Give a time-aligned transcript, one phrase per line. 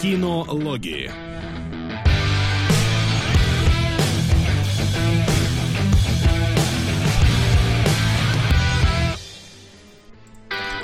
[0.00, 1.10] Кинологии.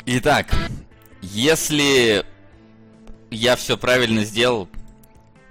[0.05, 0.55] Итак,
[1.23, 2.27] если
[3.31, 4.69] я все правильно сделал,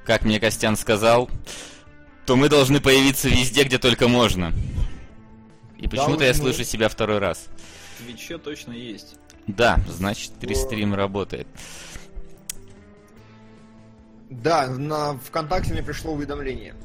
[0.06, 1.28] как мне Костян сказал,
[2.28, 4.54] то мы должны появиться везде, где только можно.
[5.79, 7.47] И почему-то я слышу себя второй раз.
[7.97, 9.16] В Твиче точно есть.
[9.47, 11.47] Да, значит, рестрим работает.
[14.44, 16.76] Да, на ВКонтакте мне пришло уведомление.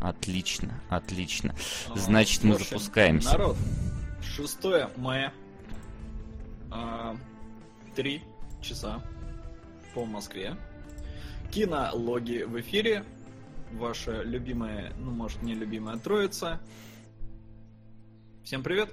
[0.00, 1.54] Отлично, отлично.
[1.88, 3.30] А, Значит, мы запускаемся.
[3.30, 3.56] Народ,
[4.22, 4.58] 6
[4.96, 5.32] мая,
[6.70, 7.16] а,
[7.96, 8.22] 3
[8.62, 9.02] часа
[9.94, 10.56] по Москве.
[11.50, 13.04] Кинологи в эфире.
[13.72, 16.60] Ваша любимая, ну, может, не любимая троица.
[18.44, 18.90] Всем привет.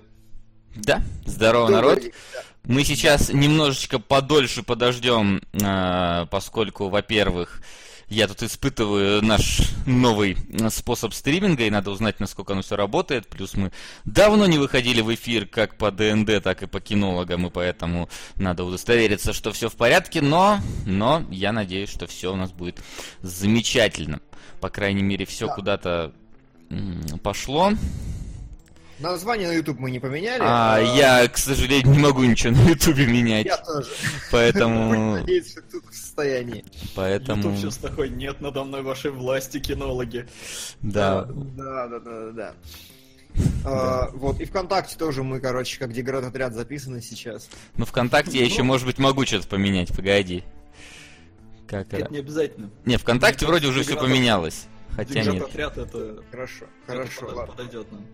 [0.76, 2.02] Да, здорово, Добрый народ.
[2.02, 2.40] день, да.
[2.66, 7.62] Мы сейчас немножечко подольше подождем, э, поскольку, во-первых,
[8.10, 13.28] я тут испытываю наш новый э, способ стриминга, и надо узнать, насколько оно все работает.
[13.28, 13.72] Плюс мы
[14.06, 18.64] давно не выходили в эфир как по ДНД, так и по кинологам, и поэтому надо
[18.64, 20.22] удостовериться, что все в порядке.
[20.22, 22.80] Но, но я надеюсь, что все у нас будет
[23.22, 24.20] замечательно.
[24.62, 25.54] По крайней мере, все Да.
[25.54, 26.14] куда-то
[27.24, 27.72] пошло.
[29.00, 30.42] Название на YouTube мы не поменяли.
[30.42, 33.46] А я, к сожалению, не могу ничего на Ютубе менять.
[33.46, 33.90] Я тоже.
[34.32, 36.64] Поэтому, надеяться, что кто-то в состоянии.
[36.96, 40.28] поэтому, Ютуб сейчас такой, нет надо мной вашей власти, кинологи.
[40.82, 41.26] да.
[41.26, 42.54] Да, да, да, да, да.
[43.66, 47.50] А, вот, и ВКонтакте тоже мы, короче, как деград отряд записаны сейчас.
[47.76, 50.46] Ну, ВКонтакте я еще, может быть, могу что-то поменять, погоди.
[51.68, 52.14] Как Это это?
[52.14, 52.70] не обязательно.
[52.86, 54.68] Не, ВКонтакте вроде уже все поменялось.
[54.96, 55.44] Хотя нет.
[55.44, 57.48] отряд это Хорошо, хорошо, ладно.
[57.54, 58.06] подойдет нам.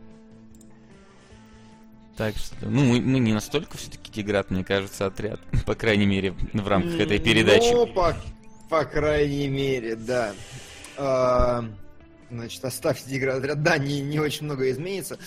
[2.22, 5.40] Так что, ну, мы, мы не настолько все-таки Деград, мне кажется, отряд.
[5.66, 7.74] По крайней мере, в рамках этой передачи.
[7.74, 8.16] Ну, по,
[8.70, 10.36] по крайней мере, да.
[10.98, 11.66] А,
[12.30, 13.64] значит, оставьте деград отряд.
[13.64, 15.18] Да, не, не очень много изменится.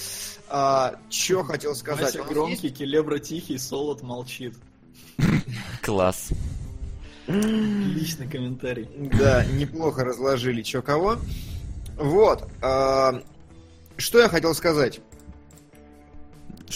[0.48, 2.14] А, Че хотел сказать?
[2.14, 4.54] Вася громкий, есть- Келебра тихий, Солод молчит.
[5.82, 6.28] Класс.
[7.26, 8.88] Личный комментарий.
[9.18, 11.18] Да, неплохо разложили чё кого.
[11.96, 12.48] Вот.
[12.62, 13.20] а,
[13.96, 15.00] Что я хотел сказать?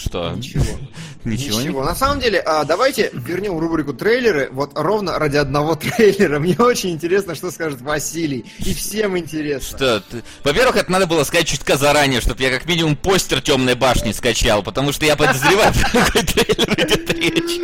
[0.05, 0.31] Что?
[0.31, 0.63] Ничего.
[1.25, 1.69] Ничего, не...
[1.69, 4.47] На самом деле, а, давайте вернем рубрику трейлеры.
[4.53, 6.39] Вот ровно ради одного трейлера.
[6.39, 8.45] Мне очень интересно, что скажет Василий.
[8.59, 9.77] И всем интересно.
[9.77, 9.99] Что?
[9.99, 14.13] ты- Во-первых, это надо было сказать чутка заранее, чтобы я как минимум постер темной башни
[14.13, 17.59] скачал, потому что я подозреваю, какой трейлер идет речь.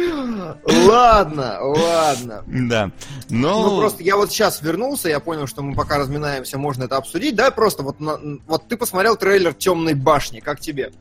[0.86, 2.44] Ладно, ладно.
[2.48, 2.92] Да.
[3.30, 6.98] Ну, Ну, просто я вот сейчас вернулся, я понял, что мы пока разминаемся, можно это
[6.98, 7.36] обсудить.
[7.36, 10.92] Да, просто вот, на- вот ты посмотрел трейлер Темной башни, как тебе?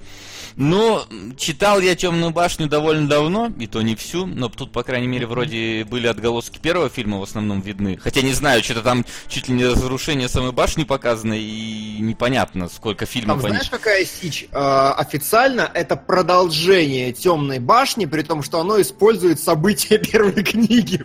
[0.56, 1.00] Ну,
[1.36, 5.26] читал я Темную башню довольно давно, и то не всю, но тут, по крайней мере,
[5.26, 7.96] вроде были отголоски первого фильма в основном видны.
[7.96, 13.06] Хотя не знаю, что-то там чуть ли не разрушение самой башни показано, и непонятно, сколько
[13.06, 13.56] фильмов Там они...
[13.56, 14.46] знаешь, какая сич?
[14.52, 21.04] А, официально это продолжение Темной башни, при том, что оно использует события первой книги.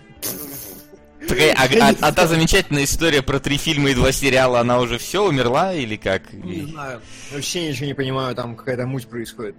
[1.28, 4.98] Такая- а, а- а та замечательная история про три фильма и два сериала, она уже
[4.98, 6.34] все умерла или как?
[6.34, 7.02] Не знаю.
[7.32, 9.56] Вообще ничего не понимаю, там какая-то муть происходит.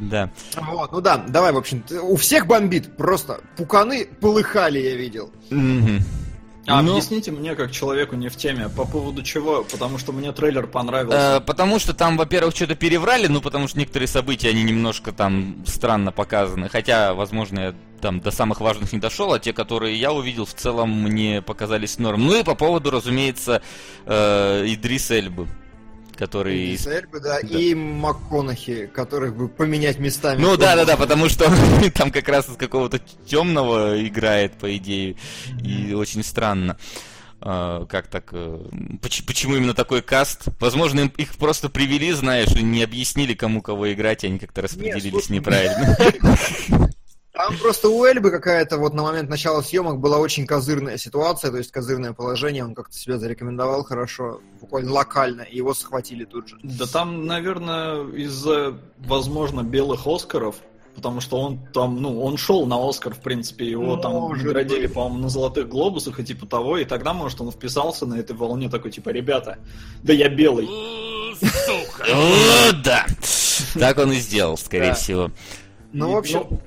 [0.00, 0.30] Да.
[0.56, 5.30] Вот, ну да, давай, в общем, у всех бомбит, просто пуканы полыхали, я видел.
[6.66, 9.64] А Ну, объясните мне, как человеку не в теме, по поводу чего?
[9.64, 11.42] Потому что мне трейлер э, понравился.
[11.44, 16.12] потому что там, во-первых, что-то переврали, ну, потому что некоторые события, они немножко там странно
[16.12, 16.68] показаны.
[16.68, 20.54] Хотя, возможно, я там до самых важных не дошел, а те, которые я увидел, в
[20.54, 22.26] целом мне показались норм.
[22.26, 23.60] Ну и по поводу, разумеется,
[24.06, 25.48] э, Идрис Эльбы,
[26.16, 26.58] который...
[26.72, 27.58] И Сэрбы, да, да.
[27.58, 30.40] и МакКонахи, которых бы поменять местами.
[30.40, 31.50] Ну да, да, да, потому что
[31.94, 35.16] там как раз из какого-то темного играет, по идее,
[35.64, 36.76] и очень странно.
[37.40, 38.32] а, Как так?
[39.00, 40.42] поч- Почему именно такой каст?
[40.60, 44.62] Возможно, им- их просто привели, знаешь, и не объяснили, кому кого играть, и они как-то
[44.62, 45.96] распределились слушай, неправильно.
[47.32, 51.56] Там просто у Эльбы какая-то вот на момент начала съемок была очень козырная ситуация, то
[51.56, 56.58] есть козырное положение, он как-то себя зарекомендовал хорошо, буквально локально, и его схватили тут же.
[56.62, 60.56] Да там, наверное, из-за, возможно, белых Оскаров,
[60.94, 65.22] потому что он там, ну, он шел на Оскар, в принципе, его там наградили, по-моему,
[65.22, 68.90] на золотых глобусах и типа того, и тогда, может, он вписался на этой волне такой,
[68.90, 69.56] типа, ребята,
[70.02, 70.68] да я белый.
[71.40, 72.04] Сука!
[72.84, 73.06] Да!
[73.72, 75.30] Так он и сделал, скорее всего.
[75.92, 76.60] Ну, в общем, ну,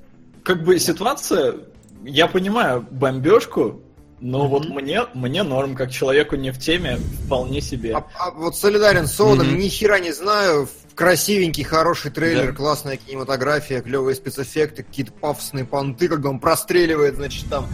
[0.46, 1.56] как бы ситуация,
[2.04, 3.82] я понимаю бомбежку,
[4.22, 4.48] но Мгм.
[4.50, 7.96] вот мне, мне норм, как человеку не в теме, вполне себе.
[7.96, 9.58] а- а вот солидарен с Солодом, Мгм.
[9.58, 12.56] ни хера не знаю, красивенький, хороший трейлер, Да.
[12.56, 17.68] классная кинематография, клевые спецэффекты, какие-то пафосные понты, когда он простреливает, значит, там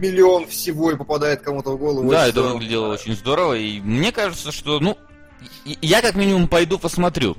[0.00, 2.08] миллион всего и попадает кому-то в голову.
[2.10, 4.96] Да, это выглядело очень здорово, и мне кажется, что, ну,
[5.64, 7.36] я как минимум пойду посмотрю.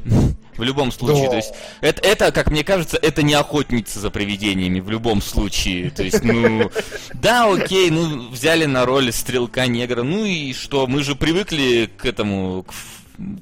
[0.61, 1.29] В любом случае, Да.
[1.31, 5.89] то есть это, это, как мне кажется, это не охотница за привидениями в любом случае.
[5.89, 6.69] То есть, ну,
[7.15, 10.85] да, окей, ну взяли на роль стрелка негра, ну и что?
[10.85, 12.73] Мы же привыкли к этому, к,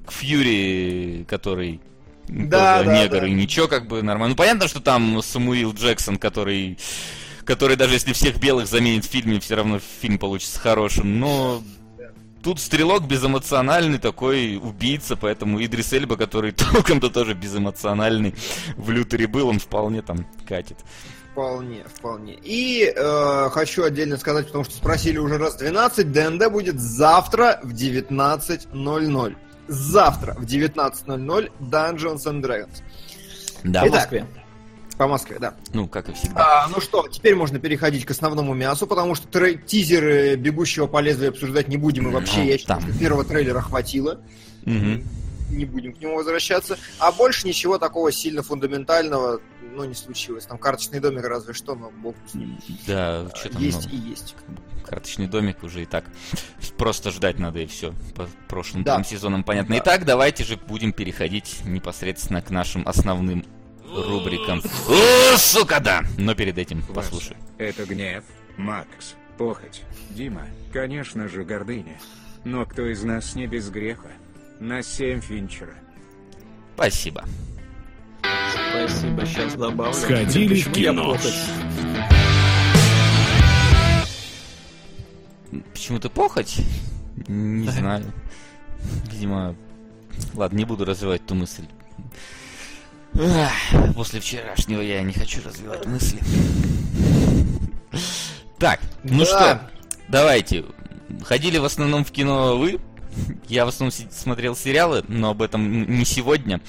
[0.07, 1.81] к Фьюри, который
[2.29, 3.27] Да, да, негр, да.
[3.27, 4.29] и ничего как бы нормально.
[4.29, 6.77] Ну понятно, что там Самуил Джексон, который
[7.43, 11.19] который даже если всех белых заменит в фильме, все равно фильм получится хорошим.
[11.19, 11.61] Но
[12.41, 18.35] тут стрелок безэмоциональный такой убийца, поэтому Идрис Эльба, который толком-то тоже безэмоциональный
[18.77, 20.77] в Лютере был, он вполне там катит.
[21.31, 22.37] Вполне, вполне.
[22.43, 27.73] И э, хочу отдельно сказать, потому что спросили уже раз 12, ДНД будет завтра в
[27.73, 29.35] 19.00.
[29.67, 32.81] Завтра в 19.00 Dungeons and Dragons.
[33.63, 34.11] Да, Итак.
[34.11, 34.25] Москве.
[34.99, 35.55] По Москве, да.
[35.71, 36.65] ну как и всегда.
[36.65, 40.99] А, ну что, теперь можно переходить к основному мясу, потому что трей- тизеры бегущего по
[40.99, 42.89] лезвию обсуждать не будем, и вообще, Ну, я считаю, там.
[42.91, 44.19] что первого трейлера хватило.
[44.65, 45.01] Мгм.
[45.51, 46.77] Не будем к нему возвращаться.
[46.99, 49.39] А больше ничего такого сильно фундаментального,
[49.73, 50.45] ну, не случилось.
[50.45, 52.59] Там карточный домик разве что, но бог с ним.
[52.85, 54.35] Да, что там, Есть ну, и есть.
[54.85, 56.03] карточный домик уже и так.
[56.77, 57.93] Просто ждать надо и все.
[58.17, 59.01] По прошлым Да.
[59.03, 59.75] сезонам понятно.
[59.75, 59.81] Да.
[59.81, 63.45] Итак, давайте же будем переходить непосредственно к нашим основным
[63.93, 64.61] рубрикам.
[64.87, 66.03] О, сука, да!
[66.17, 67.05] Но перед этим Вас.
[67.07, 67.37] послушай.
[67.57, 68.23] Это гнев,
[68.57, 71.97] Макс, похоть, Дима, конечно же, гордыня.
[72.45, 74.09] Но кто из нас не без греха?
[74.59, 75.73] На семь Финчера.
[76.75, 77.25] Спасибо.
[78.71, 79.93] Спасибо, сейчас добавлю.
[79.93, 81.13] Сходили в кино.
[81.13, 81.33] похоть?
[85.73, 86.57] Почему ты похоть?
[87.27, 88.05] Не знаю.
[89.11, 89.55] Видимо...
[90.33, 91.63] Ладно, не буду развивать ту мысль.
[93.95, 96.19] После вчерашнего я не хочу развивать мысли.
[98.57, 99.25] Так, ну Да.
[99.25, 99.71] что,
[100.07, 100.65] давайте.
[101.23, 102.79] Ходили в основном в кино вы.
[103.47, 106.61] Я в основном смотрел сериалы, но об этом не сегодня.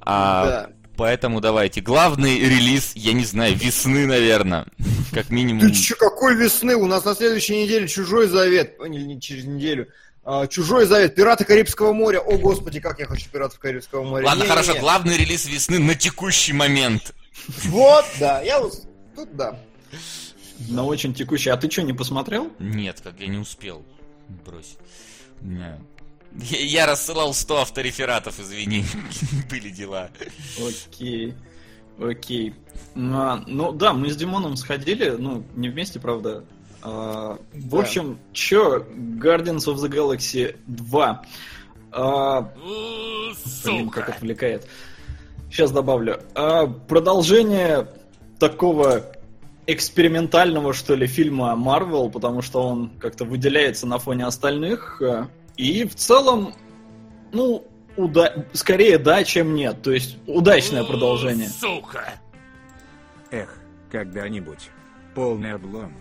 [0.00, 0.70] А, Да.
[0.96, 1.80] Поэтому давайте.
[1.80, 4.66] Главный релиз, я не знаю, весны, наверное.
[5.12, 5.60] Как минимум.
[5.60, 6.74] Ты че, какой весны?
[6.74, 8.76] У нас на следующей неделе Чужой Завет.
[8.86, 9.86] Не, не через неделю.
[10.30, 11.14] А, Чужой Завет.
[11.14, 12.18] Пираты Карибского моря.
[12.18, 14.26] О, господи, как я хочу Пиратов Карибского моря.
[14.26, 14.62] Ладно, Не-не-не.
[14.62, 17.14] хорошо, главный релиз весны на текущий момент.
[17.64, 18.42] Вот, да.
[18.42, 18.74] Я вот...
[19.16, 19.58] Тут да.
[20.68, 21.48] Но очень текущий.
[21.48, 22.52] А ты что, не посмотрел?
[22.58, 23.82] Нет, как я не успел.
[24.44, 24.76] Брось.
[26.42, 28.84] Я рассылал 100 авторефератов, извини.
[29.50, 30.10] Были дела.
[30.58, 31.32] Окей.
[31.98, 32.54] Окей.
[32.94, 36.44] А, ну да, мы с Димоном сходили, ну, не вместе, правда.
[36.82, 37.78] А, в Да.
[37.80, 41.22] общем, чё, Guardians of the Galaxy 2.
[41.90, 42.52] А,
[43.64, 44.66] блин, как отвлекает.
[45.50, 46.20] Сейчас добавлю.
[46.34, 47.88] А, продолжение
[48.38, 49.02] такого
[49.66, 55.00] экспериментального, что ли, фильма Marvel, потому что он как-то выделяется на фоне остальных.
[55.56, 56.54] И в целом,
[57.32, 57.66] ну,
[57.96, 59.82] уда- скорее да, чем нет.
[59.82, 61.48] То есть удачное продолжение.
[63.30, 63.58] Эх,
[63.90, 64.70] когда-нибудь.
[65.14, 65.92] Полный облом.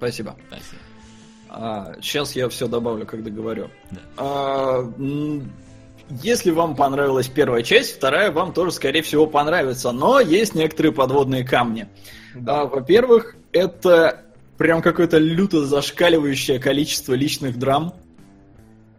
[0.00, 0.34] Спасибо.
[0.48, 1.96] Спасибо.
[2.00, 3.68] сейчас я все добавлю, когда говорю.
[3.90, 4.00] Да.
[4.16, 4.92] А,
[6.22, 9.92] если вам понравилась первая часть, вторая вам тоже, скорее всего, понравится.
[9.92, 11.86] Но есть некоторые подводные камни.
[12.46, 14.22] А, во-первых, это
[14.56, 17.94] прям какое-то люто зашкаливающее количество личных драм,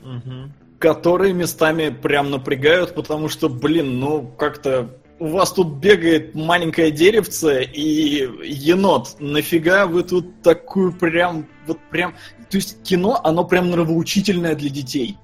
[0.02, 0.54] Мгм.
[0.78, 4.90] которые местами прям напрягают, потому что, блин, ну как-то
[5.22, 9.18] у вас тут бегает маленькое деревце и енот.
[9.20, 12.16] Нафига вы тут такую прям, вот прям...
[12.50, 15.20] То есть кино, оно прям нравоучительное для детей.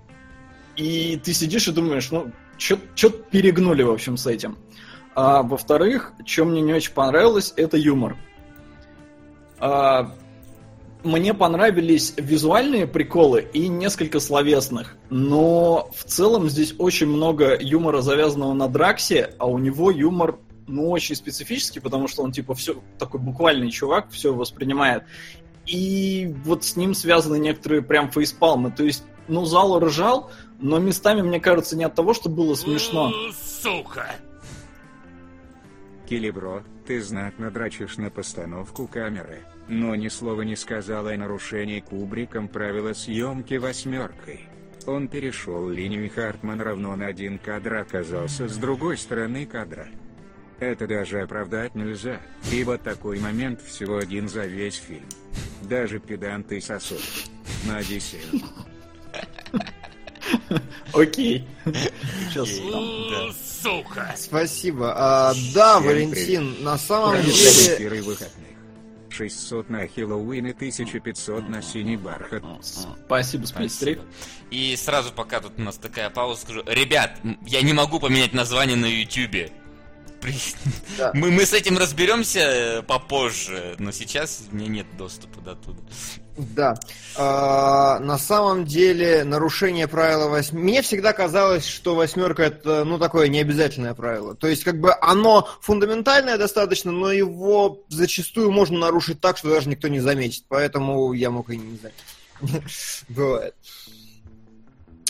[0.75, 4.59] И ты сидишь и думаешь, ну, что-то перегнули, в общем, с этим.
[5.15, 8.17] А, во-вторых, что мне не очень понравилось, это юмор.
[9.57, 10.13] А,
[11.07, 18.53] мне понравились визуальные приколы и несколько словесных, но в целом здесь очень много юмора, завязанного
[18.53, 20.37] на Драксе, а у него юмор,
[20.67, 25.03] ну, очень специфический, потому что он, типа, все такой буквальный чувак, все воспринимает.
[25.65, 31.21] И вот с ним связаны некоторые прям фейспалмы, то есть, ну, зал ржал, но местами,
[31.21, 33.11] мне кажется, не от того, что было смешно.
[36.07, 42.47] Килибро, ты знатно драчишь на постановку камеры, но ни слова не сказал о нарушении Кубриком
[42.47, 44.47] правила съемки восьмеркой.
[44.85, 49.89] Он перешел линию Хартман равно на один кадр оказался с другой стороны кадра.
[50.59, 52.21] Это даже оправдать нельзя,
[52.53, 55.05] ибо такой момент всего один за весь фильм.
[55.63, 57.01] Даже педанты сосут.
[57.65, 58.41] На Одиссею.
[60.93, 61.45] Окей.
[62.29, 62.49] Сейчас
[63.63, 64.17] там.
[64.17, 64.93] Спасибо.
[64.95, 67.31] А, да, Всем Валентин, на самом деле...
[67.31, 68.47] эфира и выходных.
[69.09, 72.43] 600 на Хэллоуин и 1500 на синий бархат.
[72.61, 73.99] Спасибо, Сплитстрик.
[74.51, 78.77] И сразу, пока тут у нас такая пауза, скажу, ребят, я не могу поменять название
[78.77, 78.85] на
[80.97, 81.11] Да.
[81.13, 85.79] Мы, мы с этим разберемся э, попозже, но сейчас у меня нет доступа до туда.
[86.37, 86.75] Да.
[87.15, 90.61] А, на самом деле, нарушение правила восьми...
[90.61, 94.35] Мне всегда казалось, что восьмерка это, ну, такое необязательное правило.
[94.35, 99.67] То есть, как бы, оно фундаментальное достаточно, но его зачастую можно нарушить так, что даже
[99.69, 100.43] никто не заметит.
[100.47, 103.03] Поэтому я мог и не заметить.
[103.09, 103.55] Бывает.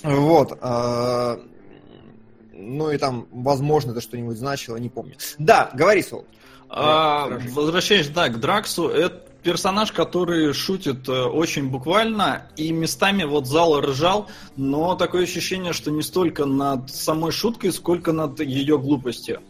[0.03, 0.57] Вот.
[0.61, 1.39] а,
[2.53, 5.15] Ну и там, возможно, это что-нибудь значило, не помню.
[5.37, 6.25] Да, говори, Сол.
[6.69, 13.47] А, возвращаясь, да, к Драксу, это персонаж, который шутит э, очень буквально, и местами вот
[13.47, 19.41] зал ржал, но такое ощущение, что не столько над самой шуткой, сколько над ее глупостью.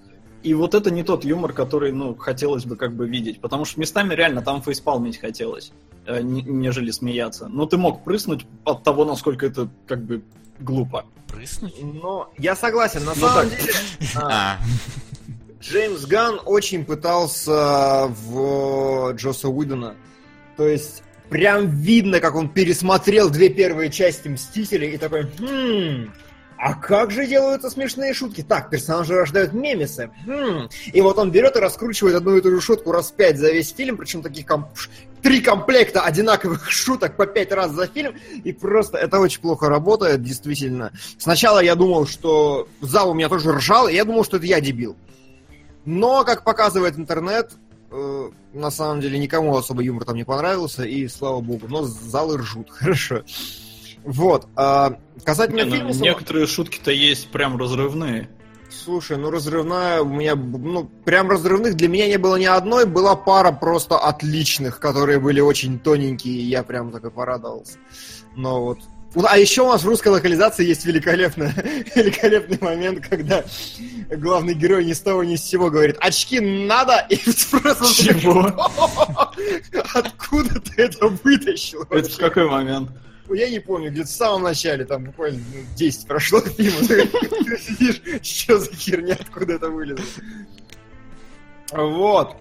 [0.43, 3.79] И вот это не тот юмор, который, ну, хотелось бы как бы видеть, потому что
[3.79, 5.71] местами реально там фейспалмить хотелось,
[6.05, 7.47] э, не- нежели смеяться.
[7.47, 10.21] Но ты мог прыснуть от того, насколько это как бы
[10.59, 11.05] глупо.
[11.27, 11.75] Прыснуть?
[11.81, 13.59] Но я согласен, на Ну самом так.
[13.59, 13.73] деле...
[15.59, 19.95] Джеймс Ганн очень пытался в Джоса Уидона.
[20.55, 26.11] То есть, прям видно, как он пересмотрел две первые части Мстителей и такой, хм,
[26.57, 28.41] а как же делаются смешные шутки?
[28.41, 30.09] Так, персонажи рождают мемесы.
[30.25, 30.69] Хм.
[30.91, 33.71] И вот он берет и раскручивает одну и ту же шутку раз пять за весь
[33.73, 34.89] фильм, причем таких ком- ш-
[35.21, 40.23] три комплекта одинаковых шуток по пять раз за фильм, и просто это очень плохо работает,
[40.23, 40.91] действительно.
[41.19, 44.59] Сначала я думал, что зал у меня тоже ржал, и я думал, что это я
[44.59, 44.95] дебил.
[45.87, 47.53] Но, как показывает интернет,
[47.91, 52.39] э, на самом деле никому особо юмор там не понравился, и слава богу, но залы
[52.39, 53.23] ржут, хорошо.
[54.03, 54.47] Вот.
[54.57, 55.93] а, касательно Не, ну, фильма...
[55.93, 58.29] самого- некоторые шутки-то есть прям разрывные.
[58.69, 63.15] Слушай, ну разрывная у меня, ну, прям разрывных для меня не было ни одной, была
[63.15, 67.77] пара просто отличных, которые были очень тоненькие, и я прям такой порадовался.
[68.35, 68.79] Но вот...
[69.15, 71.51] Ну, А еще у нас в русской локализации есть великолепный,
[71.95, 73.43] великолепный момент, когда
[74.11, 77.17] главный герой ни с того ни с сего говорит «Очки надо!» и
[77.49, 77.85] просто...
[77.85, 78.45] Чего?
[79.93, 81.83] Откуда ты это вытащил?
[81.89, 82.91] Это в какой момент?
[83.27, 86.87] Ну, Я не помню, где-то в самом начале, там буквально ну, 10 прошло фильма.
[86.87, 90.05] Ты сидишь, что за херня, откуда это вылезло.
[91.71, 92.37] Вот.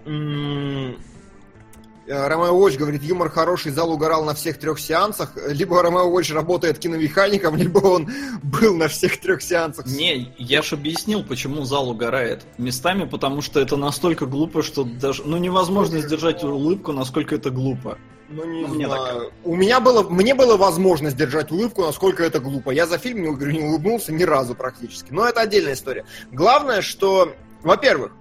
[2.07, 5.33] Э, Ромео Уотч говорит, юмор хороший, зал угорал на всех трех сеансах.
[5.47, 8.09] Либо Ромео Уотч работает киномехаником, либо он
[8.41, 9.85] был на всех трех сеансах.
[9.85, 12.45] Не, я ж объяснил, почему зал угорает.
[12.57, 15.23] Местами, потому что это настолько глупо, что даже...
[15.25, 17.97] Ну, невозможно сдержать улыбку, насколько это глупо.
[18.29, 19.31] Ну, не Ну, знаю.
[19.43, 22.71] У меня было, мне было возможность держать улыбку, насколько это глупо.
[22.71, 25.11] Я за фильм не, говорю, не улыбнулся ни разу практически.
[25.11, 26.05] Но это отдельная история.
[26.31, 27.33] Главное, что,
[27.63, 28.11] во-первых,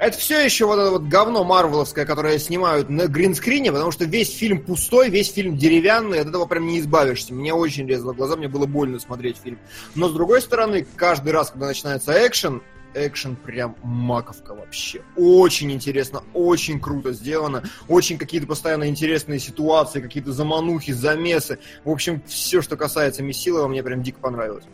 [0.00, 4.34] это все еще вот это вот говно марвеловское, которое снимают на гринскрине, потому что весь
[4.34, 7.34] фильм пустой, весь фильм деревянный, от этого прям не избавишься.
[7.34, 9.58] Мне очень резало глаза, мне было больно смотреть фильм.
[9.94, 12.62] Но с другой стороны, каждый раз, когда начинается экшен,
[12.94, 15.02] экшен прям маковка вообще.
[15.16, 21.58] Очень интересно, очень круто сделано, очень какие-то постоянно интересные ситуации, какие-то заманухи, замесы.
[21.84, 24.64] В общем, все, что касается Месилова, мне прям дико понравилось.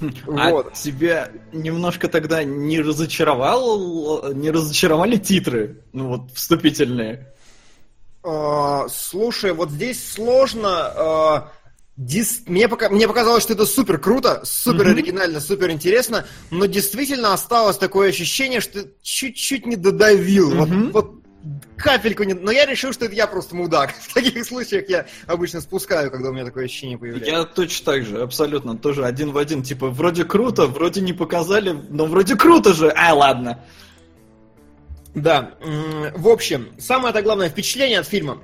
[0.00, 0.74] А Вот.
[0.74, 7.32] тебя немножко тогда не разочаровал, не разочаровали титры, ну вот вступительные.
[8.22, 10.68] А, слушай, вот здесь сложно.
[10.70, 11.52] а,
[11.96, 12.88] дис- Мне, пока...
[12.90, 18.60] Мне показалось, что это супер круто, супер оригинально, супер интересно, но действительно осталось такое ощущение,
[18.60, 20.50] что чуть-чуть не додавил.
[20.54, 21.17] Вот, вот
[21.78, 22.34] капельку не...
[22.34, 23.94] Но я решил, что это я просто мудак.
[24.08, 27.30] В таких случаях я обычно спускаю, когда у меня такое ощущение появляется.
[27.30, 29.62] Я точно так же, абсолютно, тоже один в один.
[29.62, 32.90] Типа, вроде круто, вроде не показали, но вроде круто же.
[32.90, 33.64] А, ладно.
[35.14, 35.54] Да,
[36.14, 38.42] в общем, самое-то главное впечатление от фильма.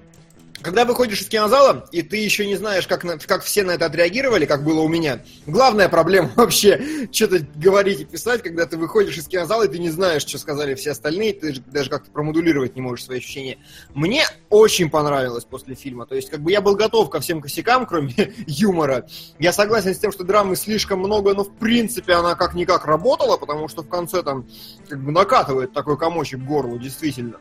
[0.62, 3.86] Когда выходишь из кинозала, и ты еще не знаешь, как, на- как все на это
[3.86, 9.18] отреагировали, как было у меня, главная проблема вообще что-то говорить и писать, когда ты выходишь
[9.18, 12.82] из кинозала, и ты не знаешь, что сказали все остальные, ты даже как-то промодулировать не
[12.82, 13.58] можешь свои ощущения.
[13.94, 16.06] Мне очень понравилось после фильма.
[16.06, 19.06] То есть, как бы я был готов ко всем косякам, кроме юмора.
[19.40, 23.68] Я согласен с тем, что драмы слишком много, но в принципе она как-никак работала, потому
[23.68, 24.46] что в конце там
[24.88, 27.38] как бы накатывает такой комочек горлу, действительно.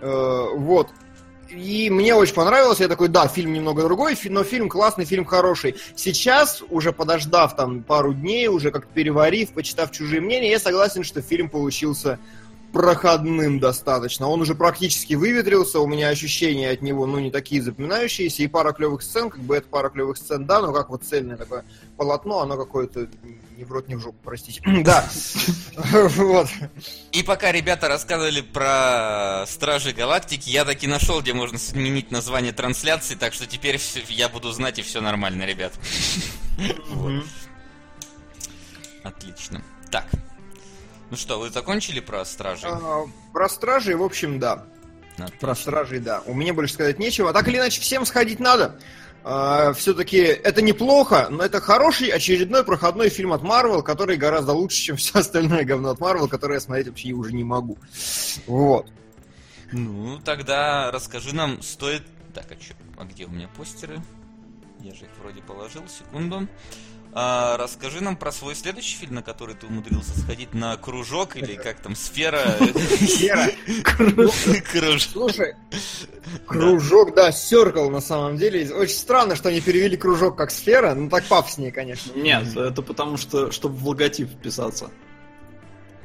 [0.00, 0.90] Э, вот.
[1.54, 5.76] И мне очень понравилось, я такой, да, фильм немного другой, но фильм классный, фильм хороший.
[5.94, 11.20] Сейчас, уже подождав там пару дней, уже как переварив, почитав чужие мнения, я согласен, что
[11.20, 12.18] фильм получился
[12.72, 14.28] проходным достаточно.
[14.28, 18.72] Он уже практически выветрился, у меня ощущения от него, ну, не такие запоминающиеся, и пара
[18.72, 21.64] клевых сцен, как бы это пара клевых сцен, да, но как вот цельное такое
[21.96, 23.08] полотно, оно какое-то
[23.56, 24.60] не в рот, не в жопу, простите.
[24.82, 25.08] Да.
[25.92, 26.48] Вот.
[27.12, 33.14] И пока ребята рассказывали про Стражи Галактики, я таки нашел, где можно сменить название трансляции,
[33.14, 35.72] так что теперь я буду знать, и все нормально, ребят.
[39.04, 39.62] Отлично.
[39.90, 40.06] Так,
[41.12, 42.70] ну что, вы закончили про стражей?
[42.72, 43.04] А,
[43.34, 44.64] про стражей, в общем, да.
[45.18, 45.38] Отлично.
[45.40, 46.22] Про стражей, да.
[46.24, 47.34] У меня больше сказать нечего.
[47.34, 48.78] Так или иначе, всем сходить надо.
[49.22, 54.80] А, все-таки это неплохо, но это хороший очередной проходной фильм от Marvel, который гораздо лучше,
[54.80, 57.76] чем все остальное говно от Marvel, которое я смотреть вообще уже не могу.
[58.46, 58.86] Вот.
[59.70, 62.04] Ну, тогда расскажи нам, стоит...
[62.32, 62.72] Так, а, что?
[62.96, 64.00] а где у меня постеры?
[64.80, 66.48] Я же их вроде положил, секунду.
[67.14, 71.56] А, расскажи нам про свой следующий фильм, на который ты умудрился сходить на кружок или
[71.56, 72.56] как там, сфера.
[73.00, 73.50] Сфера.
[73.84, 75.00] Кружок.
[75.00, 75.54] Слушай,
[76.46, 78.72] кружок, да, Circle на самом деле.
[78.74, 82.12] Очень странно, что они перевели кружок как сфера, ну так пафоснее, конечно.
[82.18, 84.90] Нет, это потому что, чтобы в логотип вписаться.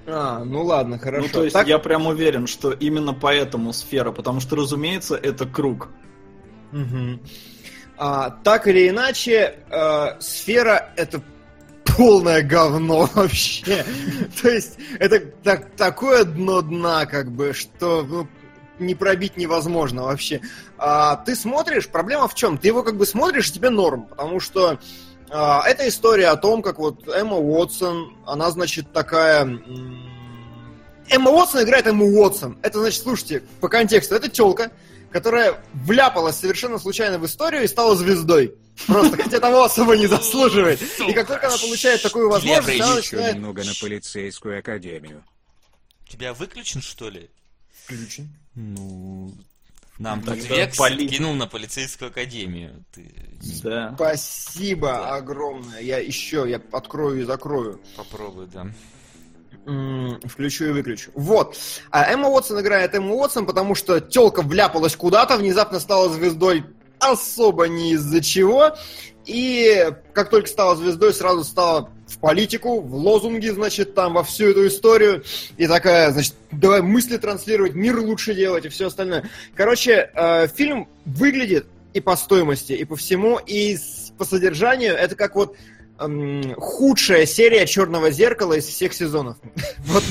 [0.06, 1.28] А, ну ладно, хорошо.
[1.28, 1.68] Ну, то есть так...
[1.68, 5.90] я прям уверен, что именно поэтому сфера, потому что, разумеется, это круг.
[6.74, 7.20] Угу.
[7.98, 11.22] А, так или иначе, а, сфера это
[11.98, 13.84] полное говно вообще.
[14.42, 18.28] То есть это так, такое дно дна, как бы, что ну,
[18.80, 20.42] не пробить невозможно вообще.
[20.78, 22.58] А, ты смотришь, проблема в чем?
[22.58, 24.80] Ты его как бы смотришь, тебе норм, потому что
[25.30, 29.60] а, это история о том, как вот Эмма Уотсон, она, значит, такая...
[31.10, 32.58] Эмма Уотсон играет Эмма Уотсон.
[32.62, 34.72] Это, значит, слушайте, по контексту, это телка,
[35.12, 38.56] которая вляпалась совершенно случайно в историю и стала звездой.
[38.86, 40.82] Просто, хотя того особо не заслуживает.
[40.82, 43.36] И как только она получает такую возможность, она начинает...
[43.36, 45.24] немного на полицейскую академию.
[46.08, 47.30] Тебя выключен, что ли?
[47.84, 48.30] Включен.
[48.56, 49.34] Ну,
[50.00, 51.08] нам так Векс поли...
[51.08, 52.86] кинул на полицейскую академию.
[52.94, 53.12] Ты...
[53.64, 53.94] Да.
[53.96, 55.16] Спасибо да.
[55.16, 55.82] огромное.
[55.82, 57.82] Я еще, я открою и закрою.
[57.96, 58.68] Попробуй, да.
[60.24, 61.12] Включу и выключу.
[61.14, 61.58] Вот.
[61.92, 66.64] А Эмма Уотсон играет Эмма Уотсон, потому что телка вляпалась куда-то, внезапно стала звездой
[67.00, 68.78] особо не из-за чего.
[69.26, 74.52] И как только стала звездой, сразу стала в политику, в лозунги, значит, там, во всю
[74.52, 75.26] эту историю.
[75.58, 79.30] И такая, значит, давай мысли транслировать, мир лучше делать и все остальное.
[79.54, 83.78] Короче, э, фильм выглядит и по стоимости, и по всему, и
[84.18, 84.94] по содержанию.
[84.94, 85.58] Это как вот
[85.98, 89.38] худшая серия Черного зеркала из всех сезонов.
[89.80, 90.04] вот,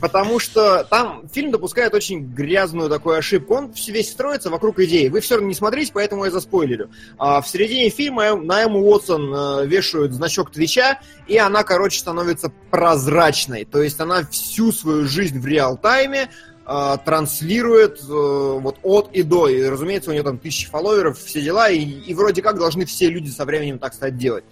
[0.00, 3.54] потому что там фильм допускает очень грязную такую ошибку.
[3.54, 5.08] Он весь строится вокруг идеи.
[5.08, 6.90] Вы все равно не смотрите, поэтому я заспойлерю.
[7.18, 12.52] А в середине фильма на Эму Уотсон э, вешают значок Твича, и она, короче, становится
[12.70, 13.64] прозрачной.
[13.64, 16.28] То есть она всю свою жизнь в реал-тайме
[16.66, 19.48] э, транслирует э, вот от и до.
[19.48, 23.08] И, разумеется, у нее там тысячи фолловеров, все дела, и, и вроде как должны все
[23.08, 24.44] люди со временем так стать делать.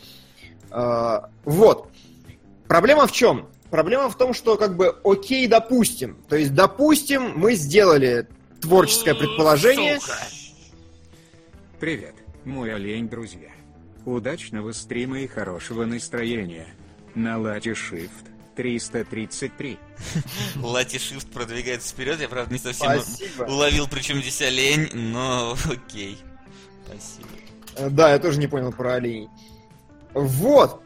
[0.73, 1.89] А, вот.
[2.67, 3.49] Проблема в чем?
[3.71, 6.17] Проблема в том, что как бы окей, допустим.
[6.29, 8.27] То есть, допустим, мы сделали
[8.61, 9.99] творческое предположение.
[11.81, 13.51] Привет, мой олень, друзья.
[14.05, 16.67] Удачного стрима и хорошего настроения.
[17.15, 18.11] На лате Shift
[18.57, 19.79] 333.
[20.63, 23.45] Лати Shift продвигается вперед, я правда не совсем Спасибо.
[23.45, 26.19] уловил, причем здесь олень, но окей.
[26.87, 27.91] Спасибо.
[27.91, 29.29] Да, я тоже не понял про оленей.
[30.15, 30.83] Вот.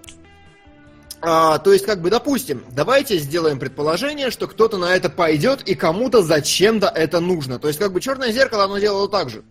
[1.22, 5.74] А, то есть, как бы, допустим, давайте сделаем предположение, что кто-то на это пойдет и
[5.74, 7.58] кому-то зачем-то это нужно.
[7.58, 9.42] То есть, как бы, черное зеркало, оно делало так же.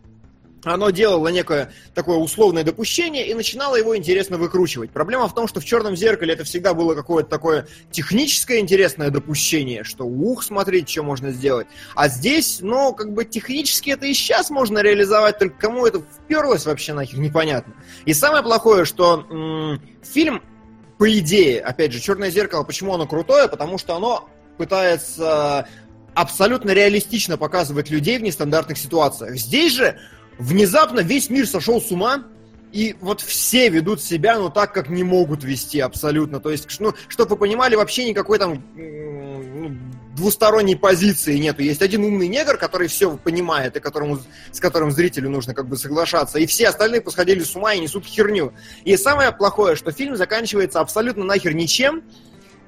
[0.65, 4.89] Оно делало некое такое условное допущение и начинало его интересно выкручивать.
[4.89, 9.83] Проблема в том, что в черном зеркале это всегда было какое-то такое техническое интересное допущение,
[9.83, 11.67] что ух, смотреть, что можно сделать.
[11.95, 16.65] А здесь, ну, как бы технически это и сейчас можно реализовать, только кому это вперлось
[16.65, 17.75] вообще нахер, непонятно.
[18.05, 20.41] И самое плохое, что м- фильм,
[20.97, 23.47] по идее, опять же, черное зеркало, почему оно крутое?
[23.47, 25.67] Потому что оно пытается
[26.15, 29.35] абсолютно реалистично показывать людей в нестандартных ситуациях.
[29.35, 29.99] Здесь же
[30.37, 32.23] внезапно весь мир сошел с ума,
[32.71, 36.41] и вот все ведут себя, ну, так, как не могут вести абсолютно.
[36.41, 39.77] То есть, ну, чтобы вы понимали, вообще никакой там ну,
[40.15, 41.61] двусторонней позиции нету.
[41.61, 44.19] Есть один умный негр, который все понимает, и которому,
[44.51, 46.37] с которым зрителю нужно как бы соглашаться.
[46.37, 48.53] И все остальные посходили с ума и несут херню.
[48.83, 52.03] И самое плохое, что фильм заканчивается абсолютно нахер ничем,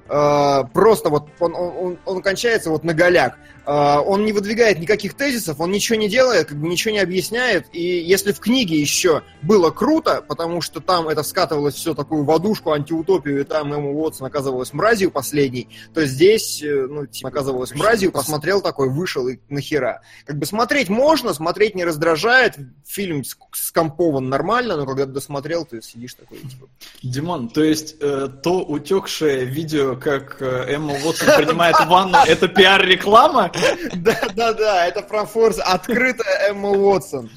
[0.08, 3.38] просто вот он, он, он, он кончается вот на голяк.
[3.68, 7.68] Э, он не выдвигает никаких тезисов, он ничего не делает, как бы ничего не объясняет.
[7.74, 12.72] И если в книге еще было круто, потому что там это скатывалось все такую водушку,
[12.72, 18.14] антиутопию, и там Эмма Уотсон оказывалась мразью последней, то здесь, э, ну, типа, оказывалась мразью,
[18.14, 20.02] посмотрел такой, вышел и нахера.
[20.26, 26.14] Как бы смотреть можно, смотреть не раздражает, фильм скомпован нормально, но когда досмотрел, ты сидишь
[26.14, 26.70] такой, типа...
[27.04, 33.52] Димон, то есть э, то утекшее видео, как э, Эмма Уотсон принимает ванну, это пиар-реклама?
[33.94, 37.30] Да-да-да, это про Форс, открытая Эмма Уотсон.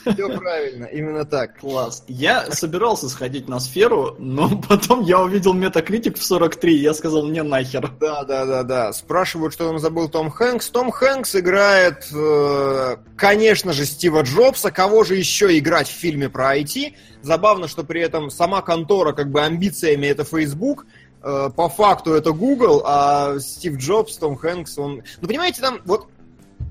[0.00, 1.58] Все правильно, именно так.
[1.58, 2.04] Класс.
[2.08, 7.26] Я собирался сходить на сферу, но потом я увидел метакритик в 43, и я сказал,
[7.26, 7.90] не нахер.
[8.00, 8.92] Да, да, да, да.
[8.92, 10.70] Спрашивают, что он забыл Том Хэнкс.
[10.70, 14.70] Том Хэнкс играет, э, конечно же, Стива Джобса.
[14.70, 16.94] Кого же еще играть в фильме про IT?
[17.22, 20.86] Забавно, что при этом сама контора как бы амбициями это Facebook,
[21.20, 25.02] по факту это Google, а Стив Джобс, Том Хэнкс, он...
[25.20, 26.08] Ну, понимаете, там вот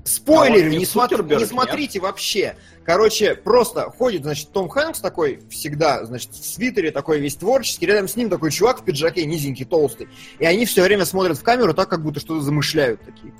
[0.04, 1.22] спойлеры, а не, смотр...
[1.24, 2.02] не смотрите нет?
[2.02, 2.56] вообще.
[2.84, 8.08] Короче, просто ходит, значит, Том Хэнкс такой всегда, значит, в свитере такой весь творческий, рядом
[8.08, 10.08] с ним такой чувак в пиджаке, низенький, толстый.
[10.38, 13.32] И они все время смотрят в камеру так, как будто что-то замышляют такие.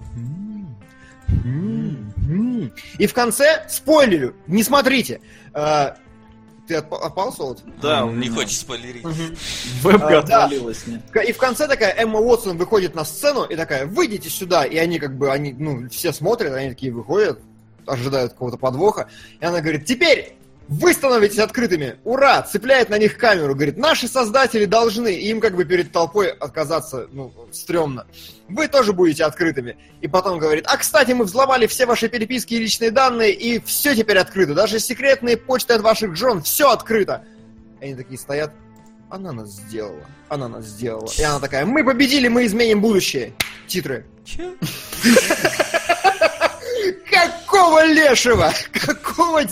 [2.98, 5.20] И в конце, спойлерю, не смотрите,
[5.54, 5.94] э,
[6.70, 7.62] ты отпал, Солод?
[7.82, 9.04] Да, он не хочет спойлерить.
[9.82, 10.84] Вебка а, отвалилась.
[11.26, 14.64] И в конце такая Эмма Уотсон выходит на сцену и такая, выйдите сюда.
[14.64, 17.40] И они как бы, они, ну, все смотрят, они такие выходят,
[17.86, 19.08] ожидают какого-то подвоха.
[19.40, 20.36] И она говорит, теперь
[20.70, 25.64] вы становитесь открытыми, ура, цепляет на них камеру, говорит, наши создатели должны, им как бы
[25.64, 28.06] перед толпой отказаться, ну, стрёмно.
[28.48, 29.76] Вы тоже будете открытыми.
[30.00, 33.96] И потом говорит, а, кстати, мы взломали все ваши переписки и личные данные, и все
[33.96, 37.24] теперь открыто, даже секретные почты от ваших жен, все открыто.
[37.80, 38.52] И они такие стоят,
[39.10, 41.10] она нас сделала, она нас сделала.
[41.18, 43.32] И она такая, мы победили, мы изменим будущее.
[43.66, 44.06] Титры.
[44.24, 44.54] Че?
[47.10, 48.52] Какого лешего?
[48.72, 49.42] Какого...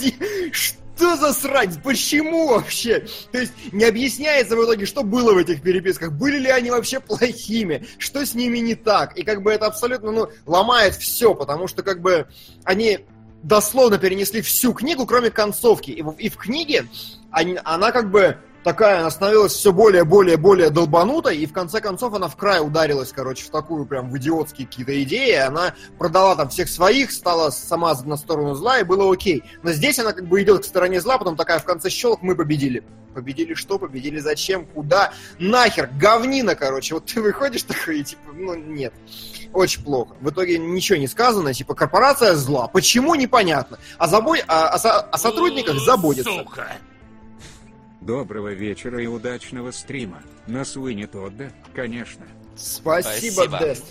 [0.52, 0.77] Что?
[0.98, 1.80] Что за срань?
[1.82, 3.06] Почему вообще?
[3.30, 6.12] То есть не объясняется в итоге, что было в этих переписках.
[6.12, 7.86] Были ли они вообще плохими?
[7.98, 9.16] Что с ними не так?
[9.16, 12.26] И как бы это абсолютно, ну, ломает все, потому что как бы
[12.64, 13.06] они
[13.44, 15.92] дословно перенесли всю книгу, кроме концовки.
[15.92, 16.88] И в, и в книге
[17.30, 21.80] они, она как бы такая, она становилась все более, более, более долбанутой, и в конце
[21.80, 26.36] концов она в край ударилась, короче, в такую прям в идиотские какие-то идеи, она продала
[26.36, 29.42] там всех своих, стала сама на сторону зла, и было окей.
[29.62, 32.34] Но здесь она как бы идет к стороне зла, потом такая в конце щелк, мы
[32.34, 32.84] победили.
[33.14, 33.78] Победили что?
[33.78, 34.66] Победили зачем?
[34.66, 35.12] Куда?
[35.38, 35.90] Нахер?
[35.98, 36.94] Говнина, короче.
[36.94, 38.92] Вот ты выходишь такой и типа, ну нет.
[39.52, 40.14] Очень плохо.
[40.20, 42.68] В итоге ничего не сказано, типа корпорация зла.
[42.68, 43.14] Почему?
[43.14, 43.78] Непонятно.
[43.96, 44.42] А, забой...
[44.46, 46.30] а, а, о сотрудниках заботятся.
[46.30, 46.76] Сука.
[48.00, 50.22] Доброго вечера и удачного стрима.
[50.46, 52.24] Нас вынет Тодда, конечно.
[52.56, 53.58] Спасибо, Спасибо.
[53.58, 53.84] Дест.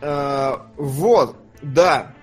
[0.00, 2.14] А, вот, да.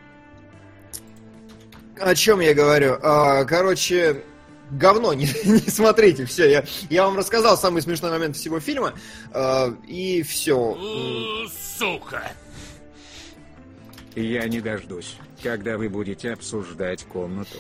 [1.99, 2.97] О чем я говорю?
[3.01, 4.23] А, короче,
[4.71, 8.93] говно, не, не смотрите, все, я, я вам рассказал самый смешной момент всего фильма,
[9.31, 10.77] а, и все.
[11.77, 12.31] Сука!
[14.15, 17.57] Я не дождусь, когда вы будете обсуждать комнату.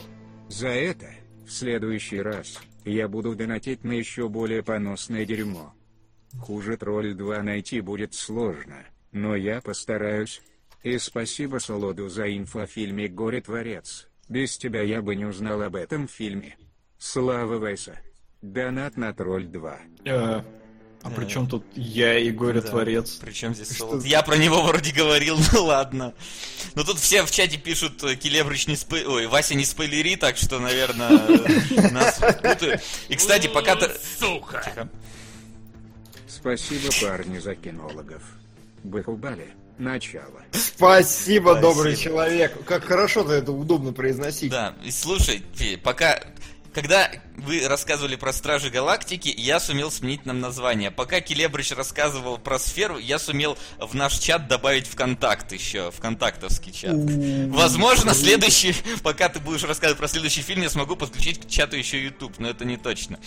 [0.49, 1.07] За это
[1.45, 5.73] в следующий раз я буду донатить на еще более поносное дерьмо.
[6.39, 10.41] Хуже Тролль 2 найти будет сложно, но я постараюсь.
[10.83, 14.07] И спасибо Солоду за инфо о фильме «Горе-творец».
[14.29, 16.57] Без тебя я бы не узнал об этом фильме.
[16.97, 17.99] Слава Вайса.
[18.41, 19.79] Донат на Тролль 2.
[21.01, 23.17] Э, а при чем тут я и горе-творец?
[23.17, 23.25] Да.
[23.25, 24.03] Причем здесь Солод?
[24.03, 26.13] Я про него вроде говорил, ну ладно.
[26.75, 29.05] Но тут все в чате пишут, э, Келебрыч не спой...
[29.05, 31.09] Ой, Вася не спойлери, так что, наверное,
[31.91, 32.81] нас путают.
[33.07, 33.91] И, кстати, пока ты...
[34.19, 34.89] Сука!
[36.27, 38.21] Спасибо, парни, за кинологов.
[38.83, 39.53] Бахубали.
[39.77, 40.41] Начало.
[40.51, 42.65] Спасибо, Спасибо, добрый человек.
[42.65, 44.51] Как хорошо ты это удобно произносить.
[44.51, 45.41] Да, и слушай,
[45.81, 46.21] пока
[46.73, 50.91] когда вы рассказывали про Стражи Галактики, я сумел сменить нам название.
[50.91, 56.95] Пока Келебрыч рассказывал про сферу, я сумел в наш чат добавить ВКонтакт еще, ВКонтактовский чат.
[57.49, 62.03] Возможно, следующий, пока ты будешь рассказывать про следующий фильм, я смогу подключить к чату еще
[62.03, 63.19] YouTube, но это не точно.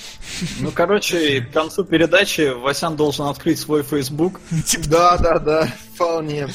[0.60, 4.40] Ну, короче, к концу передачи Васян должен открыть свой Facebook.
[4.66, 6.48] Типа да, да, да, вполне.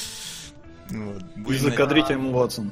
[0.89, 2.71] И закадрить ему Ватсон.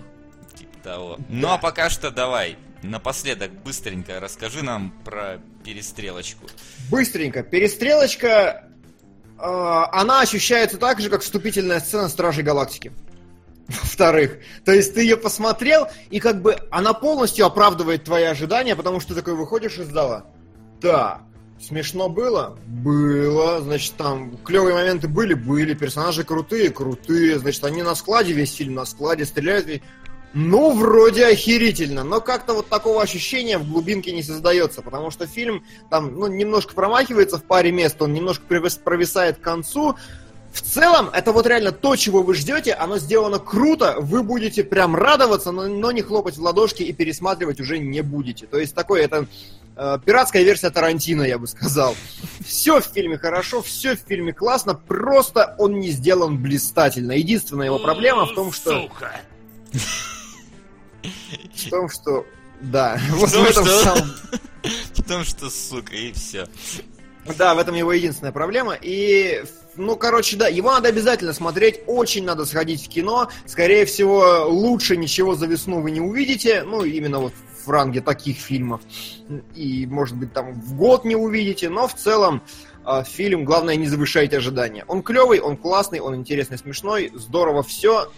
[0.56, 1.18] Типа того.
[1.28, 6.48] Ну, а пока что давай, Напоследок, быстренько расскажи нам про перестрелочку.
[6.90, 7.44] Быстренько.
[7.44, 8.70] Перестрелочка,
[9.38, 12.92] э, она ощущается так же, как вступительная сцена Стражей Галактики.
[13.68, 19.00] Во-вторых, то есть ты ее посмотрел, и как бы она полностью оправдывает твои ожидания, потому
[19.00, 20.26] что ты такой выходишь из зала.
[20.82, 21.26] Да,
[21.60, 22.58] Смешно было?
[22.68, 23.62] Было.
[23.62, 25.34] Значит, там клевые моменты были?
[25.34, 25.74] Были.
[25.74, 26.70] Персонажи крутые?
[26.70, 27.40] Крутые.
[27.40, 29.82] Значит, они на складе, весь фильм на складе, стреляют.
[30.38, 35.64] Ну, вроде охерительно, но как-то вот такого ощущения в глубинке не создается, потому что фильм
[35.90, 39.96] там, ну, немножко промахивается в паре мест, он немножко провисает к концу.
[40.52, 44.94] В целом, это вот реально то, чего вы ждете, оно сделано круто, вы будете прям
[44.94, 48.46] радоваться, но, но не хлопать в ладошки и пересматривать уже не будете.
[48.46, 49.28] То есть такое, это
[49.78, 51.96] э, пиратская версия Тарантино, я бы сказал.
[52.46, 57.14] Все в фильме хорошо, все в фильме классно, просто он не сделан блистательно.
[57.14, 58.82] Единственная его проблема в том, что...
[58.82, 59.22] Сука!
[61.54, 62.26] В том, что...
[62.62, 64.10] Да, вот в этом самом...
[64.94, 66.48] В том, что, сука, и все.
[67.38, 68.78] Да, в этом его единственная проблема.
[68.80, 69.44] И,
[69.76, 73.30] ну, короче, да, его надо обязательно смотреть, очень надо сходить в кино.
[73.46, 77.34] Скорее всего, лучше ничего за весну вы не увидите, ну, именно вот
[77.66, 78.82] в ранге таких фильмов.
[79.56, 82.44] И, может быть, там в год не увидите, но в целом
[82.86, 84.86] э, фильм, главное, не завышайте ожидания.
[84.88, 88.12] Он клевый, он классный, он интересный, смешной, здорово все,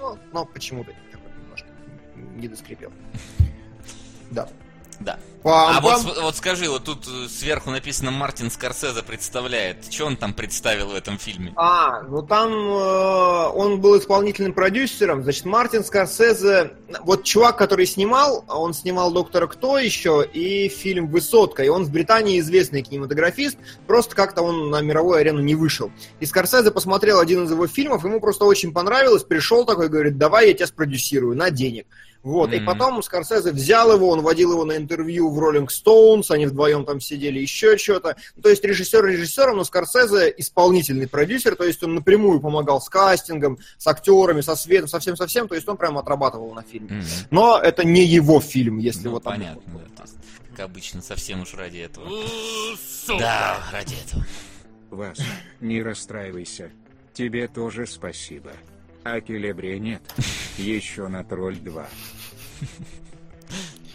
[0.00, 0.92] но, но почему-то
[2.36, 2.92] не доскрипел.
[4.30, 4.48] Да.
[5.00, 5.18] Да.
[5.44, 9.92] А вот, вот скажи, вот тут э, сверху написано Мартин Скорсезе представляет.
[9.92, 11.52] Что он там представил в этом фильме?
[11.56, 15.24] А, ну там э, он был исполнительным продюсером.
[15.24, 21.64] Значит, Мартин Скорсезе, вот чувак, который снимал, он снимал Доктора Кто еще и фильм Высотка.
[21.64, 23.58] И он в Британии известный кинематографист.
[23.88, 25.90] Просто как-то он на мировую арену не вышел.
[26.20, 30.48] И Скорсезе посмотрел один из его фильмов, ему просто очень понравилось, пришел такой, говорит, давай
[30.48, 31.86] я тебя спродюсирую на денег.
[32.22, 32.62] Вот, mm-hmm.
[32.62, 36.84] и потом Скорсезе взял его, он водил его на интервью в Rolling Stones, они вдвоем
[36.84, 38.16] там сидели, еще что-то.
[38.40, 43.58] То есть режиссер режиссером, но Скорсезе исполнительный продюсер, то есть он напрямую помогал с кастингом,
[43.76, 46.88] с актерами, со светом, со всем, со всем, то есть он прям отрабатывал на фильме.
[46.88, 47.26] Mm-hmm.
[47.30, 50.16] Но это не его фильм, если ну, вот понятно, да, есть,
[50.50, 52.08] как обычно, совсем уж ради этого.
[53.18, 54.24] Да, ради этого.
[54.90, 55.18] Вас,
[55.60, 56.70] не расстраивайся.
[57.14, 58.52] Тебе тоже спасибо.
[59.04, 60.02] А Келебре нет.
[60.58, 61.86] Еще на тролль 2.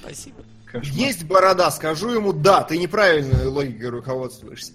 [0.01, 0.43] Спасибо.
[0.65, 0.93] Кошмар.
[0.95, 4.73] Есть борода, скажу ему да, ты неправильной логикой руководствуешься.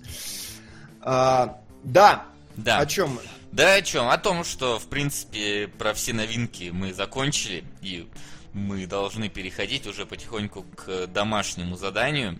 [1.01, 2.27] А, да.
[2.57, 2.79] Да.
[2.79, 3.21] О чем мы?
[3.53, 4.09] Да о чем?
[4.09, 8.09] О том, что, в принципе, про все новинки мы закончили, и
[8.55, 12.39] мы должны переходить уже потихоньку к домашнему заданию,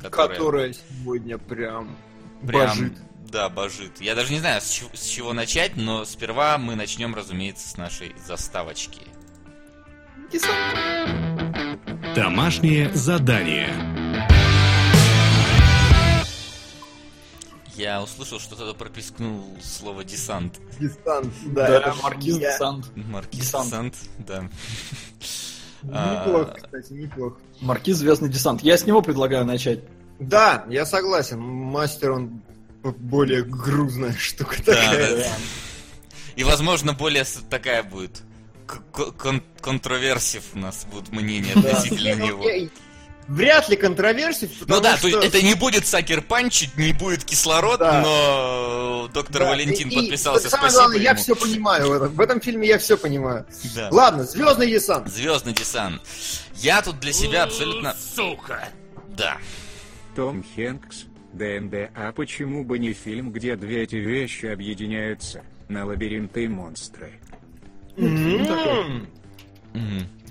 [0.00, 0.28] которое...
[0.28, 1.96] Которое сегодня прям,
[2.46, 2.92] прям божит.
[3.30, 4.00] Да, божит.
[4.00, 7.76] Я даже не знаю, с чего, с чего начать, но сперва мы начнем, разумеется, с
[7.76, 9.02] нашей заставочки.
[12.16, 13.68] Домашнее задание.
[17.76, 20.60] Я услышал, что кто-то пропискнул слово десант.
[20.80, 21.80] Десант, да.
[21.80, 22.52] Да, маркиз я...
[22.52, 22.90] десант.
[22.96, 24.48] Маркиз десант, десант да.
[25.82, 27.38] Неплохо, кстати, неплохо.
[27.60, 28.62] Маркиз Звездный десант.
[28.62, 29.80] Я с него предлагаю начать.
[30.18, 31.40] Да, я согласен.
[31.40, 32.42] Мастер, он
[32.82, 35.16] более грузная штука такая.
[35.16, 35.36] Да, да.
[36.36, 38.22] И, возможно, более такая будет
[38.92, 42.44] кон контроверсив у нас будут мнения относительно ну, него.
[43.28, 45.02] Вряд ли контроверсив, Ну да, что...
[45.02, 48.00] то есть это не будет Сакер Панч, не будет кислород, да.
[48.00, 49.50] но доктор да.
[49.50, 51.04] Валентин и, подписался, и, спасибо главное, ему.
[51.04, 52.08] я все понимаю в этом.
[52.08, 53.46] В этом фильме я все понимаю.
[53.76, 53.88] Да.
[53.92, 55.08] Ладно, Звездный десант.
[55.08, 56.02] Звездный десант.
[56.56, 57.94] Я тут для себя абсолютно...
[58.16, 58.68] Сука.
[59.10, 59.36] Да.
[60.16, 66.44] Том Хэнкс ДНД, а почему бы не фильм, где две эти вещи объединяются, на лабиринты
[66.44, 67.12] и монстры?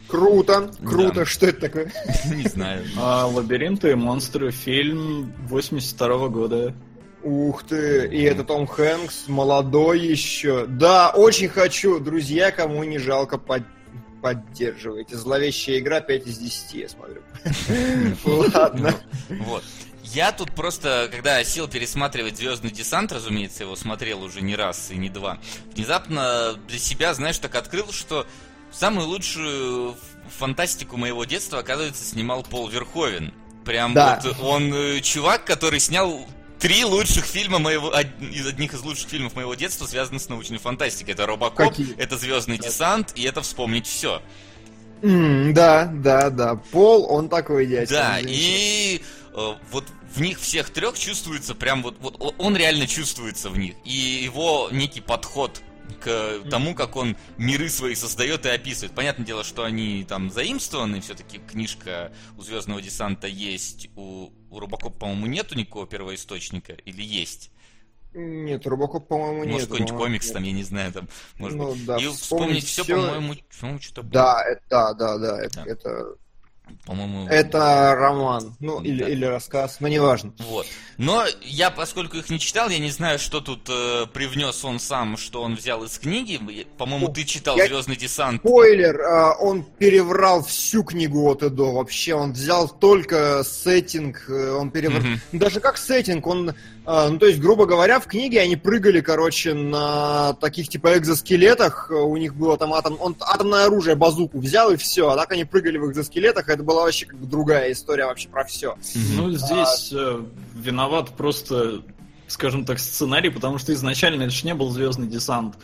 [0.08, 1.94] Круто, круто, что это такое?
[2.34, 2.84] Не знаю.
[2.98, 6.74] А «Лабиринты и монстры» фильм 82 года.
[7.22, 10.66] Ух ты, и это Том Хэнкс, молодой еще.
[10.66, 13.64] Да, очень хочу, друзья, кому не жалко под
[14.22, 15.16] поддерживайте.
[15.16, 17.22] Зловещая игра 5 из 10, я смотрю.
[18.54, 18.94] Ладно.
[19.30, 19.64] Вот.
[20.14, 24.96] Я тут просто, когда сел пересматривать Звездный десант, разумеется, его смотрел уже не раз и
[24.96, 25.38] не два,
[25.76, 28.26] внезапно для себя, знаешь, так открыл, что
[28.72, 29.96] самую лучшую
[30.38, 33.34] фантастику моего детства, оказывается, снимал Пол Верховен.
[33.66, 34.20] Прям да.
[34.24, 36.26] вот он э, чувак, который снял
[36.60, 41.14] три лучших фильма моего, из одних из лучших фильмов моего детства, связанных с научной фантастикой.
[41.14, 41.96] Это Робокоп, Какие?
[41.98, 42.68] это Звездный да.
[42.68, 44.22] десант, и это вспомнить все.
[45.02, 46.56] Mm, да, да, да.
[46.56, 47.94] Пол, он такой дядя.
[47.94, 49.02] Да, и
[49.34, 53.76] э, вот в них всех трех чувствуется прям вот, вот он реально чувствуется в них.
[53.86, 53.92] И
[54.24, 55.62] его некий подход
[56.02, 58.94] к тому, как он миры свои создает и описывает.
[58.94, 64.98] Понятное дело, что они там заимствованы, все-таки книжка у Звездного десанта есть, у, у Робокоп,
[64.98, 67.52] по-моему, нету никакого первоисточника, или есть?
[68.14, 69.54] Нет, Робокоп, по-моему, нет.
[69.54, 71.86] Может, какой-нибудь комикс там, я не знаю, там, может ну, быть.
[71.86, 76.16] Да, и вспомнить все, по-моему, по-моему, что-то Да, это, да, да, да, это, это
[76.86, 77.28] По-моему...
[77.28, 80.34] Это роман, ну, или, или рассказ, но неважно.
[80.40, 80.66] Вот.
[80.98, 85.16] Но я, поскольку их не читал, я не знаю, что тут э, привнес он сам,
[85.18, 86.68] что он взял из книги.
[86.78, 88.42] По-моему, ты читал Я- Звездный десант.
[88.42, 92.16] Спойлер, а, он переврал всю книгу от и до вообще.
[92.16, 95.02] Он взял только сеттинг, э, он переврал...
[95.02, 95.22] Мгм.
[95.32, 96.54] Даже как сеттинг, он...
[96.92, 101.92] а, Ну, то есть, грубо говоря, в книге они прыгали, короче, на таких, типа, экзоскелетах.
[101.92, 102.98] У них было там атом...
[103.00, 105.10] Он атомное оружие, базуку взял, и все.
[105.10, 108.44] А так они прыгали в экзоскелетах, это была вообще как бы другая история вообще про
[108.44, 108.76] все.
[109.16, 110.24] Ну, здесь э,
[110.56, 111.84] виноват просто,
[112.26, 115.58] скажем так, сценарий, потому что изначально это ж не был Звездный десант.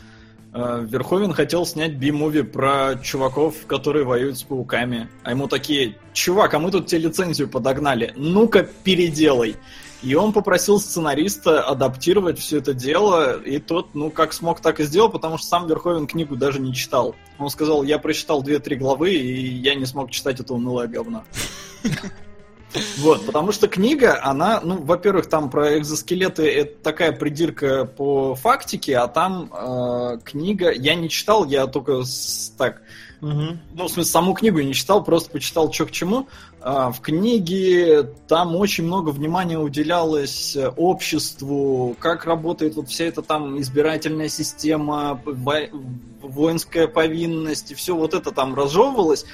[0.53, 5.09] Э, Верховен хотел снять би-муви про чуваков, которые воюют с пауками.
[5.23, 9.55] А ему такие, чувак, а мы тут тебе лицензию подогнали, ну-ка переделай.
[10.05, 14.83] И он попросил сценариста адаптировать все это дело, и тот, ну, как смог, так и
[14.83, 17.15] сделал, потому что сам Верховен книгу даже не читал.
[17.39, 21.23] Он сказал, я прочитал 2-3 главы, и я не смог читать это унылое говно.
[22.97, 28.97] Вот, потому что книга, она, ну, во-первых, там про экзоскелеты это такая придирка по фактике,
[28.97, 32.81] а там э, книга, я не читал, я только с- так,
[33.21, 36.27] ну, в смысле, саму книгу не читал, просто почитал, что к чему.
[36.67, 43.21] А, В книге там очень много внимания уделялось э, обществу, как работает вот вся эта
[43.21, 45.69] там избирательная система, во-
[46.23, 49.25] воинская повинность, и все вот это там разжевывалось.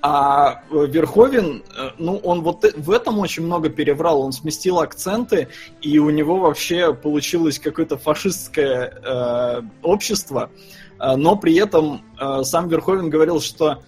[0.00, 5.46] А э, Верховен, э, ну, он вот в этом очень много переврал, он сместил акценты,
[5.82, 10.50] и у него вообще получилось какое-то фашистское э, общество,
[10.98, 13.82] но при этом э, сам Верховен говорил, что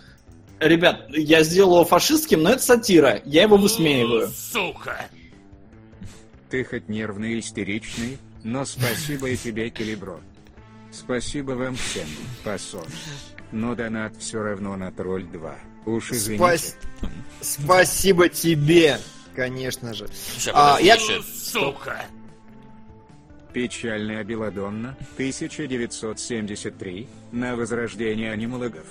[0.68, 3.20] Ребят, я сделал его фашистским, но это сатира.
[3.26, 4.28] Я его высмеиваю.
[4.30, 5.06] Сука!
[6.48, 10.20] Ты хоть нервный и истеричный, но спасибо и тебе, Келебро.
[10.90, 12.06] Спасибо вам всем,
[12.44, 12.86] пасон.
[13.52, 15.54] Но донат все равно на тролль 2.
[15.84, 16.42] Уж извините.
[16.44, 16.76] Спас-
[17.42, 18.98] Спасибо тебе,
[19.36, 20.08] конечно же.
[20.38, 21.22] Ща, А, я- еще.
[21.22, 22.06] Сука!
[23.52, 28.86] Печальная Беладонна, 1973, на возрождение анимологов.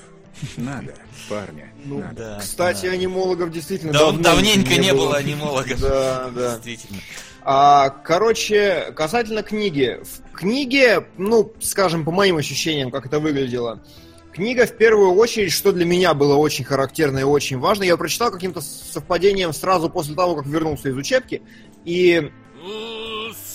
[0.57, 0.93] Надо,
[1.29, 2.15] парня, Ну, надо.
[2.15, 5.79] Да, Кстати, анимологов действительно Да, давно давненько не было анимологов.
[5.79, 6.53] Да, да.
[6.55, 6.99] Действительно.
[7.43, 9.99] А, короче, касательно книги.
[10.03, 13.83] В книге, ну, скажем, по моим ощущениям, как это выглядело,
[14.31, 18.31] книга в первую очередь, что для меня было очень характерно и очень важно, я прочитал
[18.31, 21.41] каким-то совпадением сразу после того, как вернулся из учебки,
[21.85, 22.31] и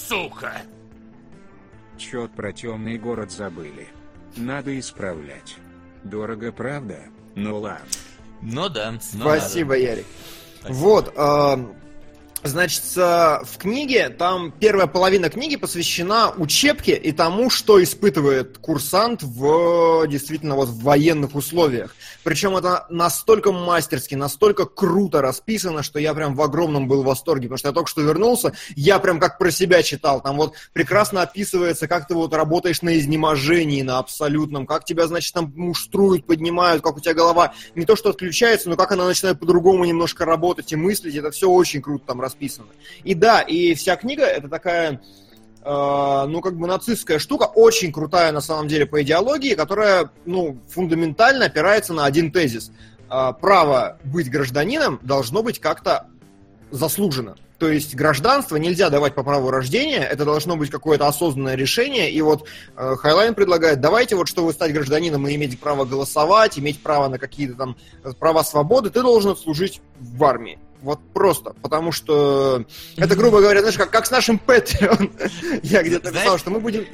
[0.09, 0.63] Сука!
[1.99, 3.89] Чет про темный город забыли.
[4.37, 5.57] Надо исправлять.
[6.05, 6.99] Дорого, правда?
[7.35, 7.87] Ну ладно.
[8.43, 8.93] Ну да.
[8.93, 10.07] ну Спасибо, Ярик.
[10.61, 10.77] Спасибо.
[10.77, 11.75] Вот, а,
[12.49, 19.23] значит, а, в книге, там первая половина книги посвящена учебке и тому, что испытывает курсант
[19.23, 21.95] в действительно вот в военных условиях.
[22.25, 27.59] Причем это настолько мастерски, настолько круто расписано, что я прям в огромном был восторге, потому
[27.59, 30.21] что я только что вернулся, я прям как про себя читал.
[30.21, 35.33] Там вот прекрасно описывается, как ты вот работаешь на изнеможении, на абсолютном, как тебя, значит,
[35.35, 39.39] там муштруют, поднимают, как у тебя голова не то что отключается, но как она начинает
[39.39, 42.38] по-другому немножко работать и мыслить, это все очень круто там расписано.
[43.05, 45.01] И да, и вся книга это такая
[45.63, 50.59] э, ну, как бы нацистская штука, очень крутая на самом деле по идеологии, которая, ну,
[50.69, 52.71] фундаментально опирается на один тезис.
[53.11, 56.09] Э, право быть гражданином должно быть как-то
[56.71, 57.37] заслужено.
[57.59, 62.11] То есть гражданство нельзя давать по праву рождения, это должно быть какое-то осознанное решение.
[62.11, 62.47] И вот
[62.77, 67.19] э, Хайлайн предлагает, давайте вот, чтобы стать гражданином и иметь право голосовать, иметь право на
[67.19, 70.59] какие-то там э, права свободы, ты должен служить в армии.
[70.83, 72.65] Вот просто, потому что
[72.97, 75.61] это, грубо говоря, знаешь, как, как с нашим Patreon.
[75.63, 76.87] Я где-то писал, что мы будем...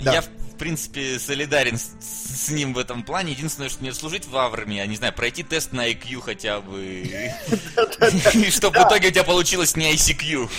[0.00, 0.12] Да.
[0.12, 3.32] Я, в принципе, солидарен с, с ним в этом плане.
[3.32, 6.82] Единственное, что мне служить в армии, а не знаю, пройти тест на IQ хотя бы.
[8.34, 10.50] И чтобы в итоге у тебя получилось не ICQ.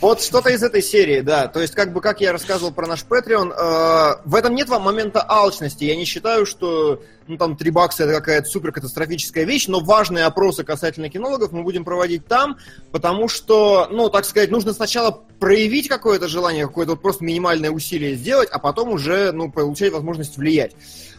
[0.00, 1.48] Вот что-то из этой серии, да.
[1.48, 4.82] То есть, как бы, как я рассказывал про наш Patreon, э, в этом нет вам
[4.82, 5.84] момента алчности.
[5.84, 10.24] Я не считаю, что, ну, там, 3 бакса это какая-то супер катастрофическая вещь, но важные
[10.24, 12.58] опросы касательно кинологов мы будем проводить там,
[12.90, 18.16] потому что, ну, так сказать, нужно сначала проявить какое-то желание, какое-то вот просто минимальное усилие
[18.16, 20.74] сделать, а потом уже, ну, получать возможность влиять.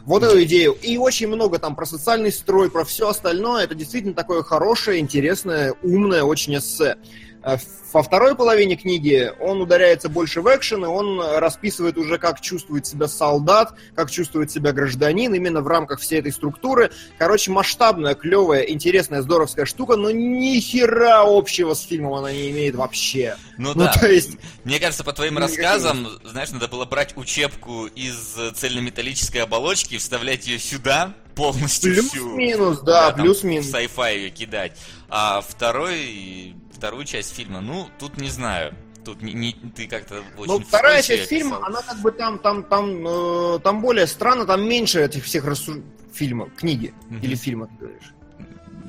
[0.06, 0.76] Вот эту идею.
[0.82, 3.64] И очень много там про социальный строй, про все остальное.
[3.64, 6.98] Это действительно такое хорошее, интересное, умное очень эссе.
[7.44, 7.58] Э,
[7.94, 12.86] Во второй половине книги он ударяется больше в экшен, и он расписывает уже, как чувствует
[12.88, 16.92] себя солдат, как чувствует себя гражданин, именно в рамках всей этой структуры.
[17.18, 22.76] Короче, масштабная, клевая, интересная, здоровская штука, но ни хера общего с фильмом она не имеет
[22.76, 23.36] вообще.
[23.58, 23.92] Ну, Ну, да.
[23.94, 29.98] то есть- Мне кажется, по твоим рассказам, знаешь, надо было брать учебку из цельнометаллической оболочки,
[29.98, 33.66] вставлять ее сюда, полностью Плюс-минус, да, плюс-минус.
[33.68, 34.78] В sci-fi ее кидать.
[35.10, 38.74] А второй, вторую часть фильма, ну, тут не знаю.
[39.06, 42.64] Тут не, не ты как-то очень Ну, вторая часть фильма, она как бы там, там,
[42.64, 45.84] там, э, там более странно, там меньше этих всех рассу...
[46.12, 47.22] фильмов, книги Мгм.
[47.22, 48.14] или фильмов, ты говоришь.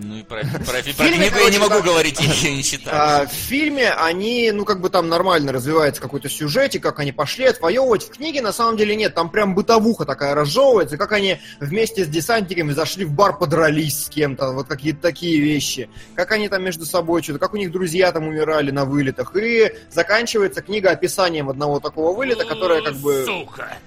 [0.02, 1.80] Ну и про, про, про фильме, книгу я не могу да.
[1.80, 2.92] говорить, я ее не читал.
[2.94, 7.46] А, в фильме они, ну, как бы там нормально развивается какой-то сюжетик, как они пошли
[7.46, 8.04] отвоевывать.
[8.04, 12.08] В книге на самом деле нет, там прям бытовуха такая разжевывается, как они вместе с
[12.08, 15.88] десантниками зашли в бар, подрались с кем-то, вот какие-то такие вещи.
[16.14, 19.36] Как они там между собой что-то, как у них друзья там умирали на вылетах.
[19.36, 23.24] И заканчивается книга описанием одного такого вылета, которое как бы...
[23.24, 23.78] Сука!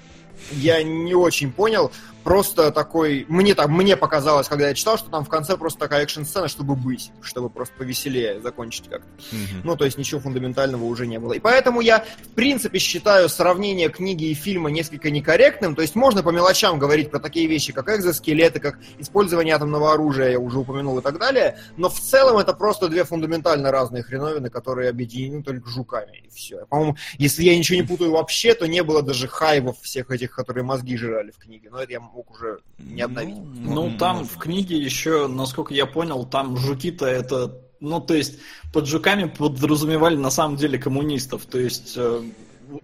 [0.52, 1.90] я не очень понял.
[2.26, 3.24] Просто такой...
[3.28, 6.74] Мне так, мне показалось, когда я читал, что там в конце просто такая экшн-сцена, чтобы
[6.74, 9.06] быть, чтобы просто повеселее закончить как-то.
[9.30, 9.60] Мгм.
[9.62, 11.34] Ну, то есть ничего фундаментального уже не было.
[11.34, 15.76] И поэтому я, в принципе, считаю сравнение книги и фильма несколько некорректным.
[15.76, 20.30] То есть можно по мелочам говорить про такие вещи, как экзоскелеты, как использование атомного оружия,
[20.30, 21.60] я уже упомянул и так далее.
[21.76, 26.24] Но в целом это просто две фундаментально разные хреновины, которые объединены только жуками.
[26.24, 26.66] И все.
[26.66, 30.64] По-моему, если я ничего не путаю вообще, то не было даже хайвов всех этих, которые
[30.64, 31.68] мозги жрали в книге.
[31.70, 33.36] Но это я мог уже не обновить.
[33.36, 37.60] Ну, там может в книге еще, насколько я понял, там жуки-то это...
[37.78, 38.38] Ну, то есть,
[38.72, 41.44] под жуками подразумевали на самом деле коммунистов.
[41.44, 42.22] То есть, э,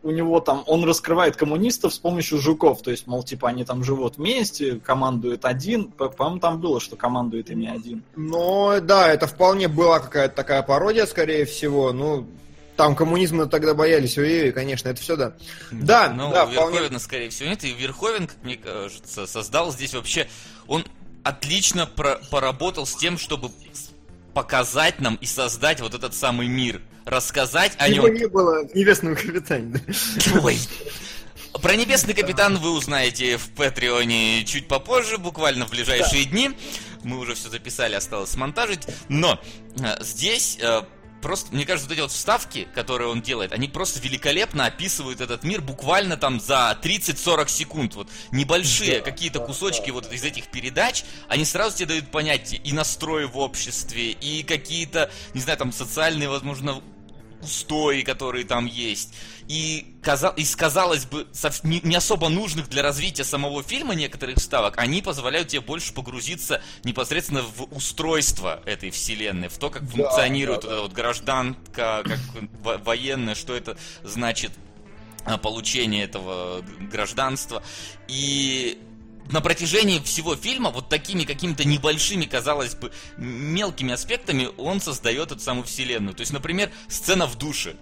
[0.02, 0.64] у него там...
[0.66, 2.82] Он раскрывает коммунистов с помощью жуков.
[2.82, 5.90] То есть, мол, типа, они там живут вместе, командует один.
[5.90, 8.02] По- По-моему, там было, что командует ими один.
[8.16, 11.90] Но да, это вполне была какая-то такая пародия, скорее всего.
[11.94, 12.26] Ну,
[12.76, 15.34] там коммунизма тогда боялись, ой, конечно, это все да.
[15.70, 16.98] Да, Ну, да, Верховена, вполне.
[16.98, 17.62] скорее всего, нет.
[17.64, 20.28] И Верховен, как мне кажется, создал здесь вообще...
[20.66, 20.84] Он
[21.24, 23.50] отлично про- поработал с тем, чтобы
[24.34, 26.80] показать нам и создать вот этот самый мир.
[27.04, 28.16] Рассказать о Его нем.
[28.16, 29.74] не было в «Небесном капитане».
[30.32, 30.40] да.
[30.42, 30.58] Ой.
[31.60, 36.52] Про Небесный Капитан вы узнаете в Патреоне чуть попозже, буквально в ближайшие дни.
[37.04, 38.86] Мы уже все записали, осталось смонтажить.
[39.10, 39.38] Но
[39.78, 40.82] э, здесь э,
[41.22, 45.44] просто, мне кажется, вот эти вот вставки, которые он делает, они просто великолепно описывают этот
[45.44, 47.94] мир буквально там за 30-40 секунд.
[47.94, 53.26] Вот небольшие какие-то кусочки вот из этих передач, они сразу тебе дают понять и настрой
[53.26, 56.82] в обществе, и какие-то, не знаю, там социальные, возможно,
[57.42, 59.12] устои, которые там есть.
[59.48, 61.26] И, каза- из, казалось бы,
[61.64, 66.62] не, не особо нужных для развития самого фильма некоторых вставок, они позволяют тебе больше погрузиться
[66.84, 72.18] непосредственно в устройство этой вселенной, в то, как функционирует да, эта вот гражданка, как
[72.62, 74.52] во- военная, что это значит
[75.24, 77.62] а, получение этого гражданства.
[78.08, 78.80] И
[79.30, 85.40] на протяжении всего фильма вот такими какими-то небольшими, казалось бы, мелкими аспектами он создает эту
[85.40, 86.14] самую вселенную.
[86.14, 87.76] То есть, например, сцена в душе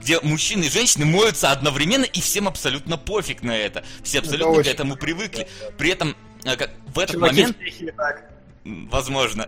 [0.00, 3.84] где мужчины и женщины моются одновременно, и всем абсолютно пофиг на это.
[4.02, 5.48] Все абсолютно к очень этому привыкли.
[5.78, 6.14] При этом
[6.44, 8.33] э, как- в этот Чуваки момент в технике так.
[8.64, 9.46] Возможно.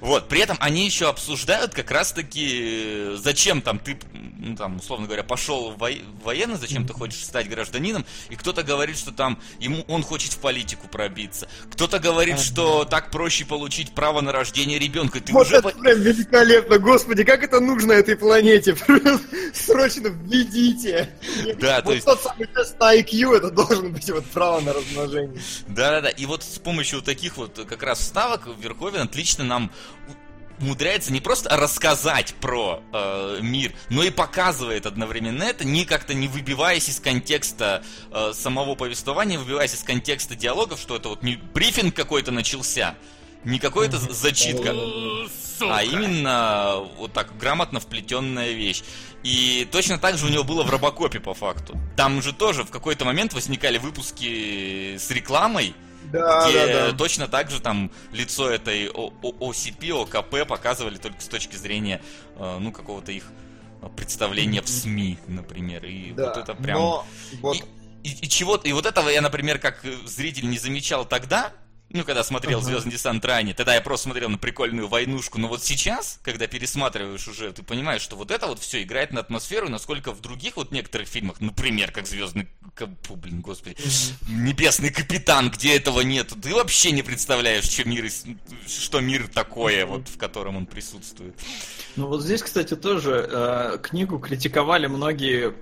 [0.00, 5.22] Вот, при этом они еще обсуждают как раз-таки, зачем там ты, ну, там, условно говоря,
[5.22, 9.38] пошел в вой- в военный, зачем ты хочешь стать гражданином, и кто-то говорит, что там
[9.60, 11.48] ему он хочет в политику пробиться.
[11.70, 15.20] Кто-то говорит, что так проще получить право на рождение ребенка.
[15.20, 18.76] Ты Вот уже это по- прям великолепно, господи, как это нужно этой планете?
[19.54, 21.10] Срочно введите.
[21.60, 25.40] Да, то есть- тот самый тест IQ, это должен быть вот право на размножение.
[25.68, 26.08] Да-да-да.
[26.08, 29.70] И вот с помощью таких вот как раз вставок Верховен отлично нам
[30.60, 36.28] умудряется не просто рассказать про э, мир, но и показывает одновременно это, не как-то не
[36.28, 41.94] выбиваясь из контекста э, самого повествования, выбиваясь из контекста диалогов, что это вот не брифинг
[41.94, 42.94] какой-то начался,
[43.44, 44.74] не какой-то зачитка,
[45.60, 48.82] а именно вот так грамотно вплетенная вещь.
[49.22, 51.78] И точно так же у него было в Робокопе по факту.
[51.96, 55.74] Там же тоже в какой-то момент возникали выпуски с рекламой,
[56.20, 56.96] Да, где да, да.
[56.96, 62.00] точно так же там лицо этой OCP, ОКП показывали только с точки зрения,
[62.36, 63.24] э, ну, какого-то их
[63.96, 65.84] представления в СМИ, например.
[65.84, 66.78] И Да, вот это прям...
[66.78, 67.06] но
[67.40, 67.56] вот
[68.02, 71.52] И, и чего и вот этого я, например, как э, зритель не замечал тогда,
[71.94, 75.38] ну, когда смотрел Звездный десант ранее, тогда я просто смотрел на прикольную войнушку.
[75.38, 79.20] Но вот сейчас, когда пересматриваешь уже, ты понимаешь, что вот это вот все играет на
[79.20, 83.76] атмосферу, насколько в других вот некоторых фильмах, например, как Звездный Ка- фу, блин, господи,
[84.28, 88.10] Небесный капитан, где этого нет, ты вообще не представляешь, что мир,
[88.66, 91.38] что мир такое, вот в котором он присутствует.
[91.94, 95.54] Ну вот здесь, кстати, тоже э, книгу критиковали многие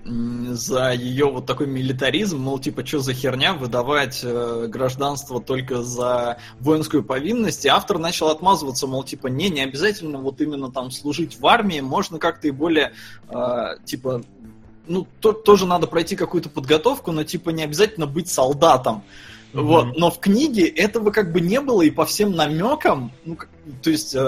[0.54, 6.21] за ее вот такой милитаризм, мол, типа, что за херня выдавать э, гражданство только за
[6.60, 11.38] воинскую повинность, и автор начал отмазываться, мол, типа, не, не обязательно вот именно там служить
[11.38, 12.92] в армии, можно как-то и более,
[13.28, 14.22] э, типа,
[14.86, 19.02] ну, то- тоже надо пройти какую-то подготовку, но, типа, не обязательно быть солдатом.
[19.52, 23.36] Вот, но в книге этого как бы не было, и по всем намекам, ну,
[23.82, 24.18] то есть э,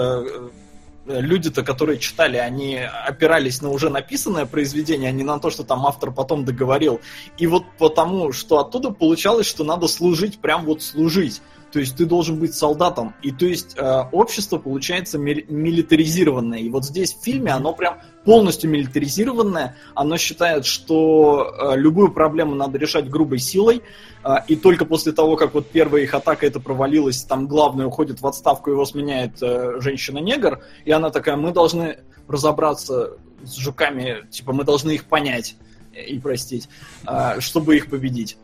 [1.07, 5.63] э, люди-то, которые читали, они опирались на уже написанное произведение, а не на то, что
[5.63, 7.01] там автор потом договорил.
[7.39, 11.41] И вот потому, что оттуда получалось, что надо служить, прям вот служить.
[11.75, 13.13] То есть ты должен быть солдатом.
[13.21, 16.59] И то есть э, общество получается мили- милитаризированное.
[16.59, 19.75] И вот здесь в фильме оно прям полностью милитаризированное.
[19.93, 23.81] Оно считает, что э, любую проблему надо решать грубой силой.
[24.23, 28.21] э, и только после того, как вот первая их атака это провалилась, там главный уходит
[28.21, 30.61] в отставку, его сменяет э, женщина-негр.
[30.85, 31.97] И она такая, мы должны
[32.29, 35.57] разобраться с жуками, типа мы должны их понять
[35.93, 36.69] и простить,
[37.05, 38.37] э, чтобы их победить.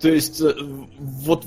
[0.00, 0.54] То есть э,
[0.98, 1.44] вот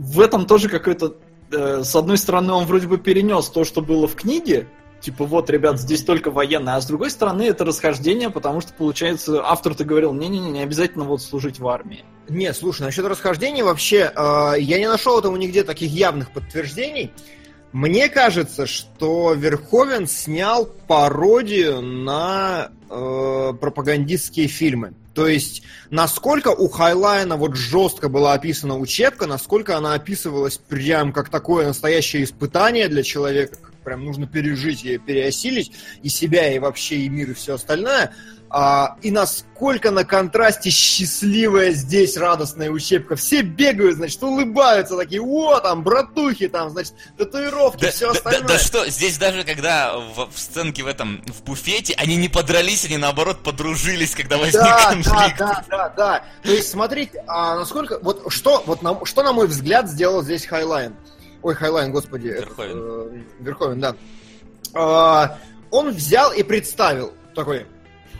[0.00, 1.16] в этом тоже какой-то...
[1.52, 4.66] э, с одной стороны, он вроде бы перенес то, что было в книге,
[5.00, 9.42] типа вот, ребят, здесь только военные, а с другой стороны, это расхождение, потому что, получается,
[9.44, 12.04] автор-то говорил, не-не-не, не обязательно вот служить в армии.
[12.30, 17.12] Не, слушай, насчет расхождений вообще, э, я не нашел этому нигде таких явных подтверждений.
[17.72, 24.94] Мне кажется, что Верховен снял пародию на э, пропагандистские фильмы.
[25.20, 25.60] То есть,
[25.90, 32.24] насколько у Хайлайна вот жестко была описана учебка, насколько она описывалась прям как такое настоящее
[32.24, 37.32] испытание для человека, как прям нужно пережить и переосилить и себя, и вообще, и мир,
[37.32, 38.14] и все остальное.
[38.52, 43.14] А, и насколько на контрасте счастливая здесь радостная учебка.
[43.14, 48.42] Все бегают, значит, улыбаются, такие, о, там, братухи, там, значит, татуировки, Да, все да- остальное.
[48.42, 52.28] да- да что, здесь даже когда в, в сценке в этом, в буфете, они не
[52.28, 55.38] подрались, они наоборот подружились, когда возник Да, да, конфликт.
[55.38, 56.24] да, да, да.
[56.42, 60.44] То есть, смотрите, а насколько, вот что, вот на, что, на мой взгляд, сделал здесь
[60.44, 60.96] Хайлайн?
[61.42, 62.26] Ой, Хайлайн, господи.
[62.28, 62.76] Верховен.
[62.76, 63.94] э, Верховен, да.
[64.74, 65.38] А,
[65.70, 67.66] он взял и представил такой,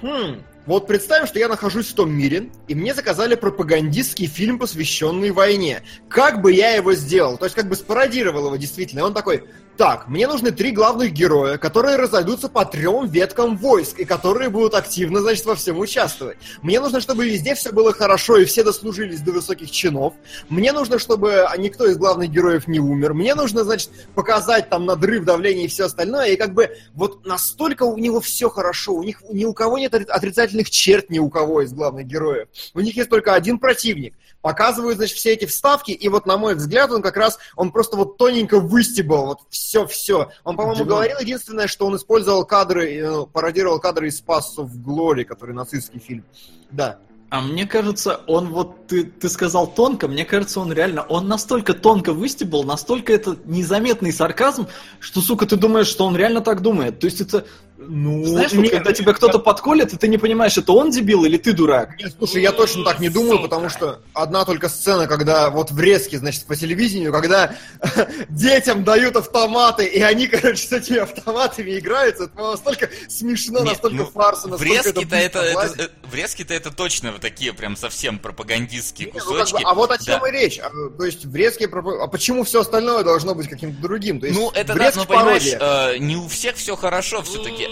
[0.03, 5.31] хм, вот представим, что я нахожусь в том мире, и мне заказали пропагандистский фильм, посвященный
[5.31, 5.83] войне.
[6.09, 7.39] Как бы я его сделал?
[7.39, 9.01] То есть как бы спародировал его действительно.
[9.01, 9.45] И он такой,
[9.77, 14.75] так, мне нужны три главных героя, которые разойдутся по трем веткам войск, и которые будут
[14.75, 16.37] активно, значит, во всем участвовать.
[16.63, 20.15] Мне нужно, чтобы везде все было хорошо, и все дослужились до высоких чинов.
[20.49, 23.15] Мне нужно, чтобы никто из главных героев не умер.
[23.15, 26.29] Мне нужно, значит, показать там надрыв давления и все остальное.
[26.29, 28.93] И как бы вот настолько у него все хорошо.
[28.93, 32.49] У них ни у кого нет отри- отрицательных черт ни у кого из главных героев.
[32.75, 34.15] У них есть только один противник.
[34.43, 37.97] Показывают, значит, все эти вставки, и вот, на мой взгляд, он как раз, он просто
[37.97, 40.31] вот тоненько выстебал вот все-все.
[40.45, 45.25] Он, по-моему, говорил единственное, что он использовал кадры, э, пародировал кадры из Спасу в Глори,
[45.25, 46.25] который нацистский фильм.
[46.71, 46.99] Да.
[47.31, 51.75] А мне кажется, он вот, ты, ты сказал тонко, мне кажется, он реально, он настолько
[51.75, 54.67] тонко выстебал, настолько это незаметный сарказм,
[54.99, 56.99] что, сука, ты думаешь, что он реально так думает.
[56.99, 57.47] То есть это,
[57.83, 61.25] Ну, знаешь, вот нет, когда тебя кто-то подколет, и ты не понимаешь, это он дебил
[61.25, 61.99] или ты дурак.
[61.99, 66.17] Нет, слушай, я точно так не думаю, потому что одна только сцена, когда вот врезки,
[66.17, 67.55] значит, по телевидению, когда
[68.29, 73.69] детям дают автоматы, и они, короче, с этими автоматами играются, это по-моему, настолько смешно, Нет,
[73.69, 75.81] настолько ну, фарсно, настолько Врезки-то это, быстро это, влазит.
[75.81, 79.63] это- врезки-то это точно вот такие прям совсем пропагандистские Не, ну, как бы, кусочки.
[79.65, 80.29] а вот о чем Да.
[80.29, 80.59] и речь.
[80.59, 84.21] А, То есть врезки, пропа- а почему все остальное должно быть каким-то другим?
[84.21, 87.69] То есть Ну, это да, врезки но понимаешь, э, не у всех все хорошо все-таки.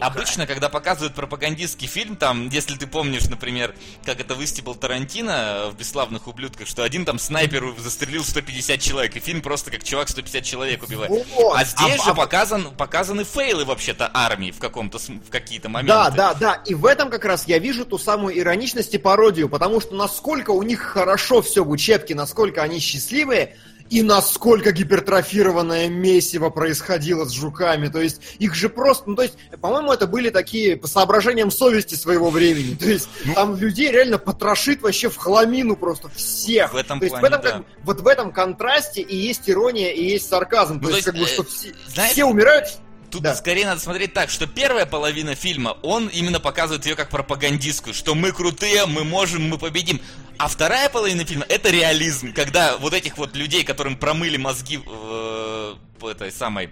[0.00, 5.76] Обычно, когда показывают пропагандистский фильм, там, если ты помнишь, например, как это выстебал Тарантино в
[5.76, 10.44] «Бесславных ублюдках», что один там снайпер застрелил 150 человек, и фильм просто как чувак 150
[10.44, 11.10] человек убивает.
[11.34, 11.56] Вот.
[11.56, 15.68] А здесь А- же а- показан, показаны фейлы вообще-то армии в каком-то см- в какие-то
[15.68, 15.92] моменты.
[15.94, 16.54] Да, да, да.
[16.66, 20.50] И в этом как раз я вижу ту самую ироничность и пародию, потому что насколько
[20.50, 23.56] у них хорошо все в учебке, насколько они счастливые,
[23.90, 27.88] и насколько гипертрофированное месиво происходило с жуками.
[27.88, 29.10] То есть их же просто...
[29.10, 32.74] Ну, то есть, по-моему, это были такие по соображениям совести своего времени.
[32.74, 33.34] То есть Ну.
[33.34, 36.72] там людей реально потрошит вообще в хламину просто всех.
[36.72, 37.58] В этом То есть в плане, этом, как да.
[37.58, 40.80] бы, вот в этом контрасте и есть ирония, и есть сарказм.
[40.82, 42.68] Ну, то, есть, то как есть, бы, э, что все, знаешь, все умирают,
[43.14, 43.36] Тут Да.
[43.36, 48.16] скорее надо смотреть так, что первая половина фильма, он именно показывает ее как пропагандистскую, что
[48.16, 50.00] мы крутые, мы можем, мы победим.
[50.38, 55.74] А вторая половина фильма это реализм, когда вот этих вот людей, которым промыли мозги э,
[56.02, 56.70] этой самой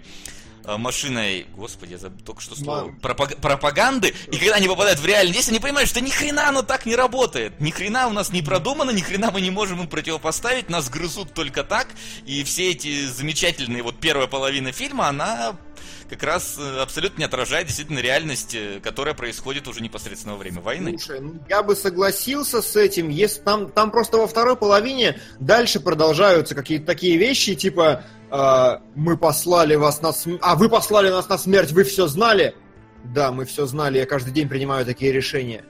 [0.65, 4.99] э, машиной, господи, я забыл только что слово, Ма- пропаг- пропаганды, и когда они попадают
[4.99, 8.11] в реальность, если они понимают, что ни хрена оно так не работает, ни хрена у
[8.11, 11.87] нас не продумано, ни хрена мы не можем им противопоставить, нас грызут только так,
[12.25, 15.55] и все эти замечательные, вот первая половина фильма, она
[16.13, 20.61] как раз э, абсолютно не отражает действительно реальность, э, которая происходит уже непосредственно во время
[20.61, 20.97] войны.
[20.97, 25.79] Слушай, ну, я бы согласился с этим, если там, там просто во второй половине дальше
[25.79, 31.27] продолжаются какие-то такие вещи, типа э, мы послали вас на смерть, а вы послали нас
[31.29, 32.55] на смерть, вы все знали?
[33.03, 35.65] Да, мы все знали, я каждый день принимаю такие решения.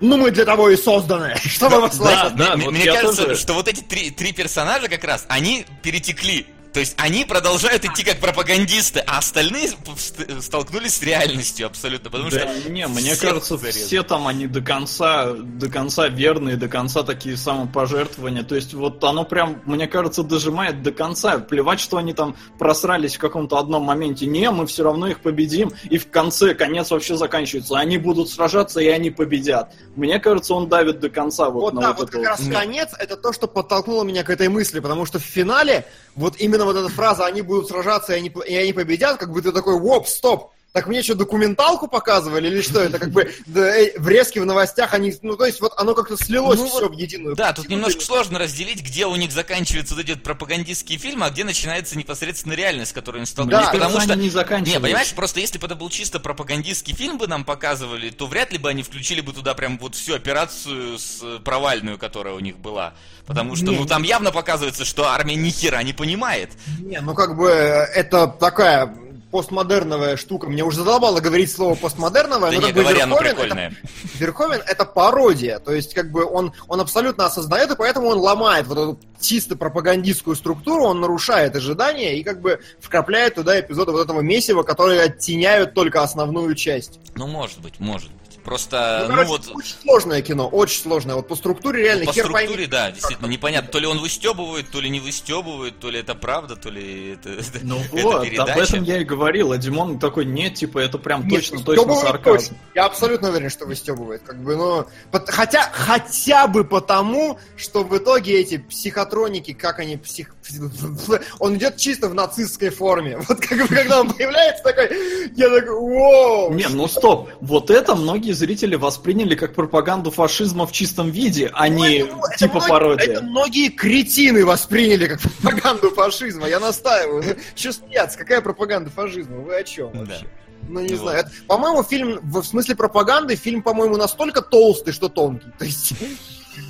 [0.00, 3.22] Ну мы для того и созданы, чтобы вас Да, Мне- да, мне вот мне кажется,
[3.24, 6.46] тоже- что вот эти три, три персонажа как раз, они перетекли.
[6.72, 12.30] То есть они продолжают идти как пропагандисты, а остальные ст- столкнулись с реальностью абсолютно, потому
[12.30, 12.70] Да, что...
[12.70, 13.82] не, мне кажется, зарезали.
[13.84, 18.42] все там они до конца, до конца верные, до конца такие самопожертвования.
[18.42, 21.38] То есть вот оно прям, мне кажется, дожимает до конца.
[21.38, 24.26] Плевать, что они там просрались в каком-то одном моменте.
[24.26, 25.72] Не, мы все равно их победим.
[25.88, 27.78] И в конце конец вообще заканчивается.
[27.78, 29.72] Они будут сражаться, и они победят.
[29.94, 32.40] Мне кажется, он давит до конца вот, Вот на да, вот вот это как раз
[32.40, 32.54] вот.
[32.54, 36.65] конец это то, что подтолкнуло меня к этой мысли, потому что в финале вот именно
[36.66, 39.78] вот эта фраза «они будут сражаться, и они, и они победят», как бы ты такой
[39.78, 40.52] «воп, стоп».
[40.76, 42.82] Так мне что, документалку показывали или что?
[42.82, 46.18] Это как бы да, э, врезки в новостях, они, ну то есть вот оно как-то
[46.18, 47.34] слилось Ну все в единую.
[47.34, 51.30] Да, тут немножко сложно разделить, где у них заканчиваются вот эти вот пропагандистские фильмы, а
[51.30, 53.62] где начинается непосредственно реальность, с которой они столкнулись.
[53.62, 54.12] Мне потому что...
[54.12, 54.78] они не заканчиваются.
[54.78, 58.52] Не, понимаешь, просто если бы это был чисто пропагандистский фильм бы нам показывали, то вряд
[58.52, 62.40] ли бы они включили бы туда прям вот всю операцию с э, провальную, которая у
[62.40, 62.92] них была.
[63.24, 66.50] Потому что, Не, ну, там явно показывается, что армия ни хера не понимает.
[66.80, 70.48] Не, ну как бы э, это такая постмодерновая штука.
[70.48, 73.74] Мне уже задолбало говорить слово постмодерновая, Да но не, как бы говоря, оно Верховен это.
[74.18, 78.66] Верховен это пародия, то есть как бы он, он абсолютно осознает, и поэтому он ломает
[78.66, 84.02] вот эту чисто пропагандистскую структуру, он нарушает ожидания и как бы вкрапляет туда эпизоды вот
[84.02, 87.00] этого месива, которые оттеняют только основную часть.
[87.14, 88.25] Ну, может быть, может быть.
[88.46, 89.56] Просто, Ну, ну, короче, вот...
[89.56, 91.16] очень сложное кино, очень сложное.
[91.16, 92.66] Вот по структуре реально По хер структуре, пойми.
[92.68, 96.54] да, действительно, непонятно, то ли он выстебывает, то ли не выстебывает, то ли это правда,
[96.54, 98.60] то ли это, Ну это вот, об передача.
[98.60, 99.50] этом я и говорил.
[99.50, 102.38] А Димон такой, нет, типа, это прям Нет, точно, точно сарказм.
[102.38, 102.56] точно.
[102.76, 104.22] Я абсолютно уверен, что выстебывает.
[104.22, 109.96] Как бы, ну, пот- хотя, хотя бы потому, что в итоге эти психотроники, как они
[109.96, 110.32] псих...
[111.40, 113.18] Он идет чисто в нацистской форме.
[113.28, 114.88] Вот как бы, когда он появляется такой,
[115.34, 116.52] я такой, воу!
[116.54, 117.28] Не, ну стоп.
[117.40, 122.36] Вот это многие зрители восприняли как пропаганду фашизма в чистом виде, а не Ну, это
[122.38, 123.06] типа многие- пародия.
[123.14, 126.48] Это многие кретины восприняли как пропаганду фашизма.
[126.48, 127.24] Я настаиваю.
[127.26, 128.16] Ну, Че смеяться?
[128.18, 129.38] Какая пропаганда фашизма?
[129.38, 129.98] Вы о чем Да.
[130.00, 130.26] вообще?
[130.68, 131.00] Ну, не Вот.
[131.00, 131.18] знаю.
[131.18, 135.48] Это, по-моему, фильм, в смысле пропаганды, фильм, по-моему, настолько толстый, что тонкий.
[135.58, 135.92] То есть...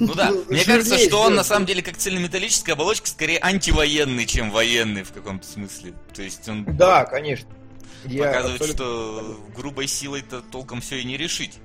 [0.00, 4.26] Ну да, ну, мне кажется, что он на самом деле как цельнометаллическая оболочка скорее антивоенный,
[4.26, 5.92] чем военный в каком-то смысле.
[6.12, 7.48] То есть он Да, конечно.
[8.08, 11.58] Я показывает, абсолютно что грубой силой-то толком все и не решить.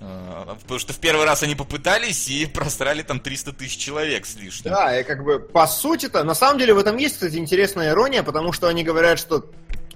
[0.00, 4.36] А, Потому что в первый раз они попытались и просрали там 300 тысяч человек с
[4.36, 4.72] лишним.
[4.72, 8.22] Да, и как бы по сути-то, на самом деле в этом есть, кстати, интересная ирония,
[8.22, 9.50] потому что они говорят, что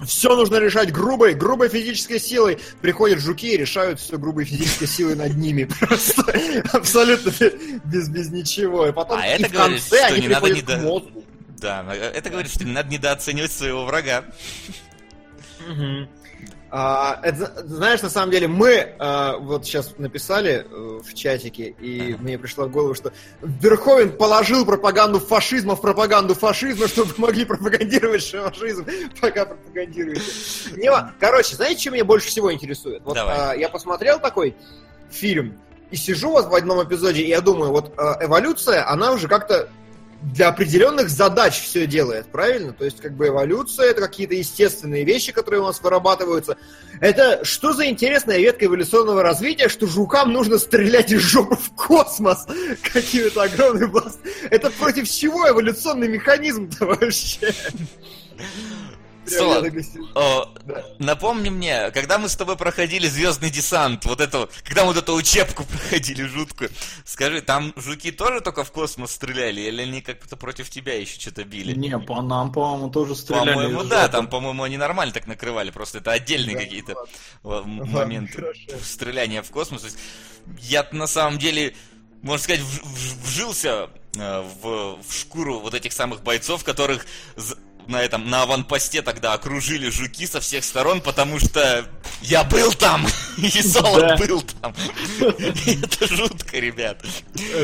[0.05, 2.59] все нужно решать грубой, грубой физической силой.
[2.81, 5.65] Приходят жуки и решают все грубой физической силой над ними.
[5.81, 6.23] Просто
[6.73, 7.31] абсолютно
[7.85, 8.87] без, без ничего.
[8.87, 11.25] И потом А и это в говорит, конце что они не надо приходят недо-.
[11.59, 14.25] Да, это говорит, что не надо недооценивать своего врага.
[16.71, 22.15] А, это, знаешь, на самом деле, мы а, вот сейчас написали э, в чатике, и
[22.19, 23.11] мне пришло в голову, что
[23.41, 28.85] Верховен положил пропаганду фашизма в пропаганду фашизма, чтобы могли пропагандировать фашизм,
[29.19, 30.23] пока пропагандируете.
[30.77, 33.03] Не Короче, знаете, что меня больше всего интересует?
[33.03, 33.53] Вот Давай.
[33.53, 34.55] а, я посмотрел такой
[35.11, 35.59] фильм,
[35.91, 39.71] и сижу вот в одном эпизоде, и я думаю, вот а, эволюция, она уже как-то
[40.23, 42.73] для определенных задач все делает, правильно?
[42.73, 46.57] То есть, как бы эволюция это какие-то естественные вещи, которые у нас вырабатываются.
[47.01, 52.47] Это что за интересная ветка эволюционного развития, что жукам нужно стрелять из жопы в космос
[52.93, 54.19] какими-то огромными бласт.
[54.51, 57.55] Это против чего эволюционный механизм-то вообще?
[59.29, 60.09] Сижу.
[60.15, 60.85] О, Да.
[60.99, 65.15] напомни мне, когда мы с тобой проходили Звездный десант, вот это, когда мы вот эту
[65.15, 66.71] учебку проходили жуткую,
[67.05, 71.45] скажи, там жуки тоже только в космос стреляли, или они как-то против тебя еще что-то
[71.45, 71.75] били?
[71.75, 73.53] Не, по нам, по-моему, тоже стреляли.
[73.55, 74.13] По-моему, да, жопы.
[74.13, 76.95] там, по-моему, они нормально так накрывали, просто это отдельные Да, какие-то
[77.43, 77.85] ладно.
[77.87, 78.61] моменты хорошо.
[78.85, 79.97] стреляния в космос.
[80.61, 81.75] Я на самом деле,
[82.23, 87.07] можно сказать, вж- вж- вжился э, в, в шкуру вот этих самых бойцов, которых
[87.89, 91.87] на этом, на аванпосте тогда окружили жуки со всех сторон, потому что
[92.23, 93.07] я был там,
[93.39, 94.17] и Солод Да.
[94.17, 94.75] был там.
[95.21, 97.03] Это жутко, ребят.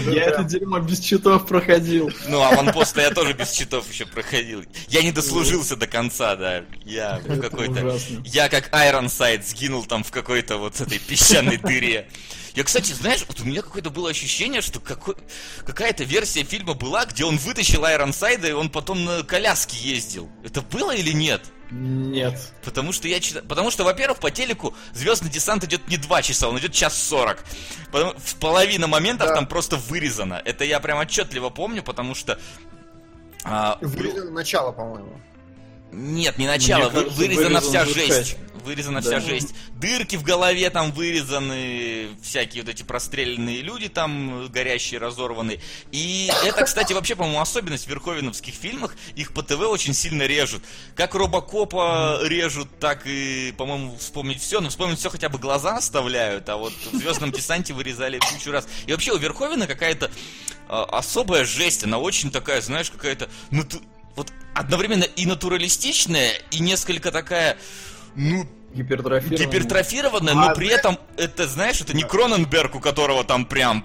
[0.07, 2.11] Я это дерьмо без читов проходил.
[2.29, 4.65] Ну, аванпост я тоже без читов еще проходил.
[4.89, 6.65] Я не дослужился до конца, да.
[6.85, 7.99] Я какой-то...
[8.25, 12.09] Я как Ironside сгинул там в какой-то вот этой песчаной дыре.
[12.55, 15.17] Я, кстати, знаешь, вот у меня какое-то было ощущение, что какой...
[15.67, 20.29] какая-то версия фильма была, где он вытащил Айронсайда, и он потом на коляске ездил.
[20.45, 21.43] Это было или нет?
[21.73, 22.53] Нет.
[22.63, 23.43] Потому что я читал...
[23.49, 27.43] Потому что, во-первых, по телеку Звездный десант идет не 2 часа, он идет час 40.
[27.91, 29.35] Потому- В половина моментов Да.
[29.35, 30.41] там просто вырезано.
[30.45, 32.39] Это я прям отчетливо помню, потому что.
[33.43, 35.21] а, был- Вырезано начало, по-моему.
[35.93, 38.37] Нет, не начало, Мне кажется, вырезана вырезан вся жесткая жесть.
[38.65, 39.07] вырезана Да.
[39.09, 39.55] вся жесть.
[39.75, 45.61] Дырки в голове там вырезаны, всякие вот эти простреленные люди там, горящие, разорванные.
[45.93, 48.97] И это, кстати, вообще, по-моему, особенность в верховеновских фильмах.
[49.15, 50.65] Их по ТВ очень сильно режут.
[50.97, 54.61] Как Робокопа режут, так и, по-моему, вспомнить все.
[54.61, 58.67] Но вспомнить все хотя бы глаза оставляют, а вот в Звездном десанте вырезали кучу раз.
[58.87, 60.11] И вообще у Верховена какая-то
[60.69, 61.85] а, особая жесть.
[61.85, 63.29] Она очень такая, знаешь, какая-то...
[63.51, 63.83] нату-
[64.17, 67.57] Вот одновременно и натуралистичная, и несколько такая,
[68.15, 69.47] ну, Гипертрофированный.
[69.47, 73.85] гипертрофированная, А, но при этом это, знаешь, это не Кроненберг, у которого там прям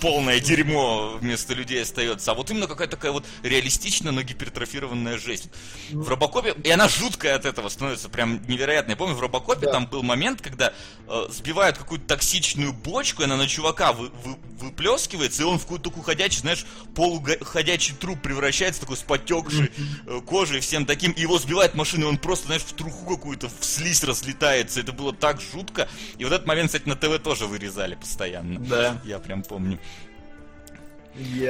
[0.00, 5.50] полное дерьмо вместо людей остается, а вот именно какая-то такая вот реалистичная, но гипертрофированная жизнь.
[5.90, 8.94] В Робокопе, и она жуткая от этого становится, прям невероятная.
[8.94, 9.72] Я помню, в Робокопе Да.
[9.72, 10.72] там был момент, когда
[11.08, 15.62] э, сбивают какую-то токсичную бочку, и она на чувака вы- вы- выплескивается, и он в
[15.62, 19.70] какую-то такую ходячий, знаешь, полуходячий труп превращается, такой с потекшей
[20.06, 23.06] э, кожей и всем таким, и его сбивает машина, и он просто, знаешь, в труху
[23.16, 24.80] какую-то, в слизь разлетается.
[24.80, 25.88] Это было так жутко.
[26.18, 28.60] И вот этот момент, кстати, на ТВ тоже вырезали постоянно.
[28.60, 29.00] Да.
[29.04, 29.78] Я прям помню.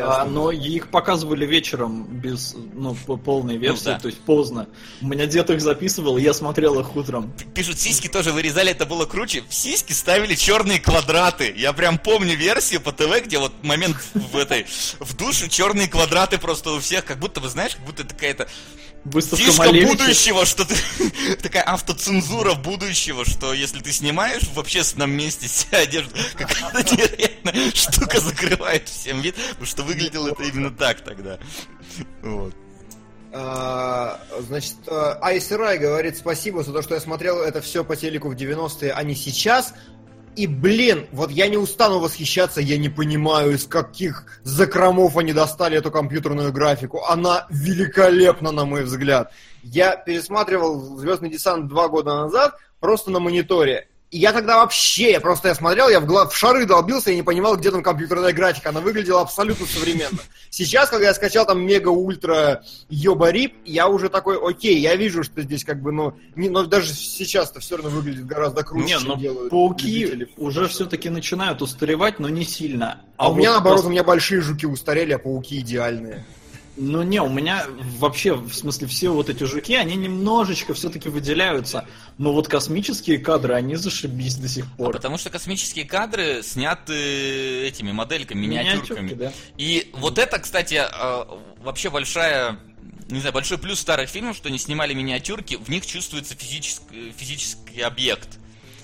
[0.02, 3.98] А, но их показывали вечером без ну, по- полной версии, да.
[3.98, 4.66] то есть поздно.
[5.02, 7.32] У меня дед их записывал, я смотрел их утром.
[7.54, 9.44] Пишут, сиськи тоже вырезали, это было круче.
[9.48, 11.52] В сиськи ставили черные квадраты.
[11.56, 14.66] Я прям помню версию по ТВ, где вот момент в этой,
[14.98, 18.48] в душе черные квадраты просто у всех, как будто, вы знаешь, как будто это какая-то
[19.04, 19.88] Выставка Фишка Малевича.
[19.88, 20.74] будущего, что ты...
[21.42, 28.20] Такая автоцензура будущего, что если ты снимаешь в общественном месте себе одежду, какая-то невероятная штука
[28.20, 31.38] закрывает всем вид, потому что выглядело это именно так тогда.
[32.22, 32.54] Вот.
[33.32, 37.96] А, Значит, э, Айс Рай говорит спасибо за то, что я смотрел это все по
[37.96, 39.72] телеку в 90-е, а не сейчас.
[40.36, 45.76] И, блин, вот я не устану восхищаться, я не понимаю, из каких закромов они достали
[45.76, 47.04] эту компьютерную графику.
[47.04, 49.32] Она великолепна, на мой взгляд.
[49.62, 53.88] Я пересматривал «Звездный десант» два года назад просто на мониторе.
[54.10, 57.14] И я тогда вообще, я просто я смотрел, я в, гла- в шары долбился и
[57.16, 58.70] не понимал, где там компьютерная графика.
[58.70, 60.18] Она выглядела абсолютно современно.
[60.50, 65.64] Сейчас, когда я скачал там мега-ультра ёба-рип, я уже такой, окей, я вижу, что здесь
[65.64, 69.14] как бы, ну, не, но даже сейчас-то все равно выглядит гораздо круче, Не, чем но
[69.16, 73.02] делают пауки уже все-таки начинают устаревать, но не сильно.
[73.16, 76.24] А, у вот меня, наоборот, пос- у меня большие жуки устарели, а пауки идеальные.
[76.82, 77.66] Ну не, у меня
[77.98, 81.84] вообще, в смысле, все вот эти жуки, они немножечко все-таки выделяются.
[82.16, 84.92] Но вот космические кадры, они зашибись до сих А пор.
[84.94, 89.12] потому что космические кадры сняты этими модельками, миниатюрками.
[89.12, 89.32] Миниатюрки, да.
[89.58, 91.24] И вот это, кстати, э,
[91.62, 92.58] вообще большая,
[93.10, 97.82] не знаю, большой плюс старых фильмов, что они снимали миниатюрки, в них чувствуется физический, физический
[97.82, 98.38] объект.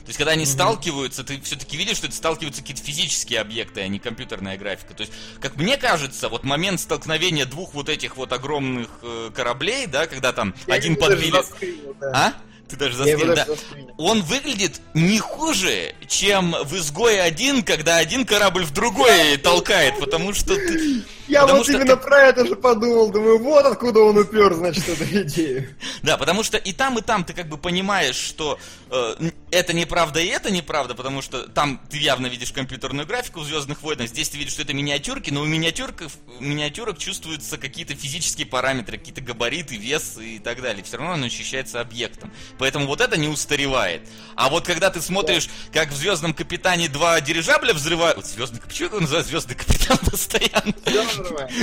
[0.07, 3.89] То есть, когда они сталкиваются, ты все-таки видишь, что это сталкиваются какие-то физические объекты, а
[3.89, 4.95] не компьютерная графика.
[4.95, 9.89] То есть, как мне кажется, вот момент столкновения двух вот этих вот огромных э, кораблей,
[9.89, 11.77] да, когда там один его даже подбили...
[12.01, 12.13] да.
[12.15, 12.35] А?
[12.69, 13.93] Ты даже Я заскрин, даже да.
[13.99, 20.35] Он выглядит не хуже, чем в «Изгое один», когда один корабль в другой толкает, потому
[20.35, 21.03] что ты...
[21.29, 24.89] Я Потому вот что именно про это же подумал, думаю, вот откуда он упер, значит,
[24.89, 25.75] эту идею.
[26.03, 28.59] Да, потому что и там, и там ты как бы понимаешь, что
[28.91, 33.45] э, это неправда и это неправда, потому что там ты явно видишь компьютерную графику в
[33.45, 38.47] Звездных войнах, здесь ты видишь, что это миниатюрки, но у миниатюрков, миниатюрок чувствуются какие-то физические
[38.47, 40.85] параметры, какие-то габариты, вес и так далее.
[40.85, 42.33] Все равно оно ощущается объектом.
[42.59, 44.09] Поэтому вот это не устаревает.
[44.37, 48.25] А вот когда ты смотришь, как в Звездном капитане два дирижабля взрывают.
[48.27, 50.75] Звездный капитан, почему я его называю Звездный капитан постоянно?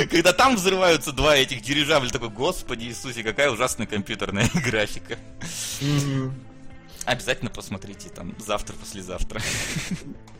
[0.09, 5.17] Когда там взрываются два этих дирижабля, такой, господи Иисусе, какая ужасная компьютерная графика.
[7.05, 9.41] Обязательно посмотрите там завтра, послезавтра.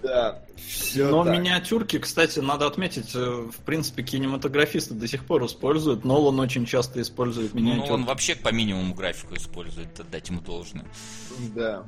[0.01, 6.05] Да, все Но миниатюрки, кстати, надо отметить, э, в принципе, кинематографисты до сих пор используют.
[6.05, 7.91] Нолан очень часто использует Ну, миниатюрки.
[7.91, 10.85] он вообще по минимуму графику использует, отдать ему должное.
[11.53, 11.83] Да.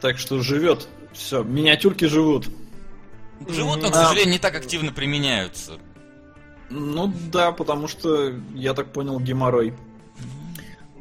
[0.00, 0.86] Так что живет.
[1.12, 2.48] Все, миниатюрки живут.
[3.48, 5.78] Живут, но, к сожалению, не так активно применяются.
[6.70, 9.74] Ну да, потому что, я так понял, геморрой.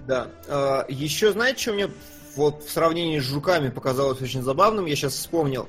[0.08, 0.28] Да.
[0.48, 1.90] А, Еще, знаете, что мне
[2.36, 5.68] вот в сравнении с жуками показалось очень забавным, я сейчас вспомнил,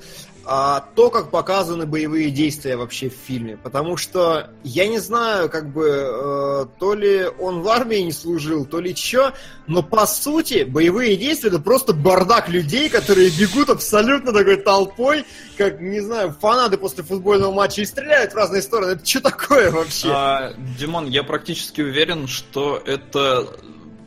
[0.48, 3.56] а, то, как показаны боевые действия вообще в фильме.
[3.56, 8.64] Потому что я не знаю, как бы, э, то ли он в армии не служил,
[8.64, 9.34] то ли что,
[9.66, 15.24] но по сути боевые действия это просто бардак людей, которые бегут абсолютно такой толпой,
[15.58, 18.92] как, не знаю, фанаты после футбольного матча и стреляют в разные стороны.
[18.92, 20.08] Это что такое вообще?
[20.12, 23.48] А, Димон, я практически уверен, что это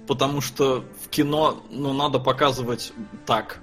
[0.09, 2.93] потому что в кино, ну, надо показывать
[3.27, 3.59] так.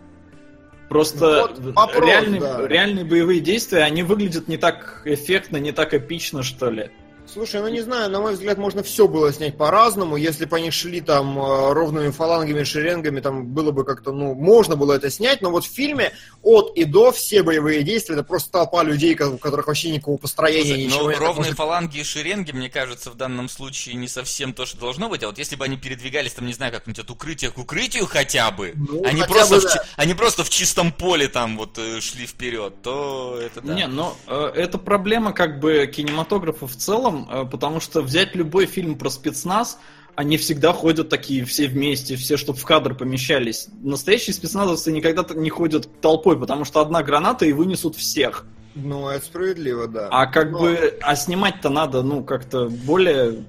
[0.88, 2.66] Просто Вот вопрос, реальные, да.
[2.66, 6.90] реальные боевые действия, они выглядят не так эффектно, не так эпично, что ли.
[7.36, 10.16] Слушай, ну не знаю, на мой взгляд, можно все было снять по-разному.
[10.16, 14.74] Если бы они шли там э, ровными фалангами, шеренгами, там было бы как-то, ну, можно
[14.74, 16.12] было это снять, но вот в фильме
[16.42, 20.62] от и до все боевые действия, это просто толпа людей, у которых вообще никакого построения,
[20.76, 21.20] Слушай, ничего но нет.
[21.20, 25.10] ровные Может, фаланги и шеренги, мне кажется, в данном случае не совсем то, что должно
[25.10, 25.22] быть.
[25.22, 28.50] А вот если бы они передвигались, там, не знаю, как-нибудь от укрытия к укрытию хотя
[28.50, 29.70] бы, Ну, они, хотя просто бы в, да.
[29.74, 33.74] чи- они просто в чистом поле там вот э, шли вперед, то это да.
[33.74, 38.66] Не, но э, это проблема как бы кинематографа в целом, э, потому что взять любой
[38.66, 39.78] фильм про спецназ,
[40.14, 43.68] они всегда ходят такие все вместе, все, чтобы в кадр помещались.
[43.82, 48.46] Настоящие спецназовцы никогда не ходят толпой, потому что одна граната и вынесут всех.
[48.74, 50.08] Ну, это справедливо, да.
[50.10, 53.44] А как Но- бы, а снимать-то надо, ну, как-то более...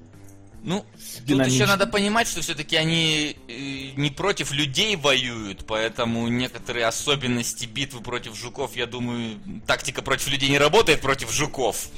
[0.68, 0.84] Ну,
[1.26, 7.64] тут еще надо понимать, что все-таки они э, не против людей воюют, поэтому некоторые особенности
[7.64, 11.88] битвы против жуков, я думаю, тактика против людей не работает против жуков,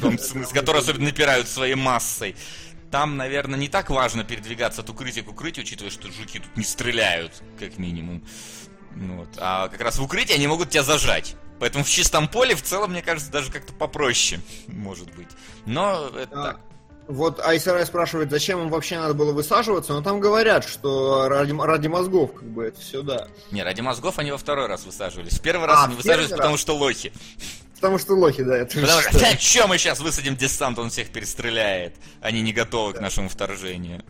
[0.52, 2.34] которые особенно напирают своей массой.
[2.90, 6.64] Там, наверное, не так важно передвигаться от укрытия к укрытию, учитывая, что жуки тут не
[6.64, 8.24] стреляют, как минимум.
[8.96, 9.28] Ну Вот.
[9.36, 11.36] А как раз в укрытии они могут тебя зажать.
[11.60, 15.28] Поэтому в чистом поле, в целом, мне кажется, даже как-то попроще, может быть.
[15.66, 16.60] Но это А, так.
[17.08, 21.88] Вот Айсарай спрашивает, зачем им вообще надо было высаживаться, но там говорят, что ради, ради
[21.88, 23.28] мозгов, как бы, это все, да.
[23.50, 25.32] Не, ради мозгов они во второй раз высаживались.
[25.38, 26.60] В первый раз А, они высаживались, первый потому раз?
[26.60, 27.12] что лохи.
[27.76, 29.10] Потому что лохи, да, это Потому что?
[29.10, 31.94] что, «Ха, чё мы сейчас высадим десант, он всех перестреляет.
[32.20, 34.02] Они не готовы к нашему вторжению.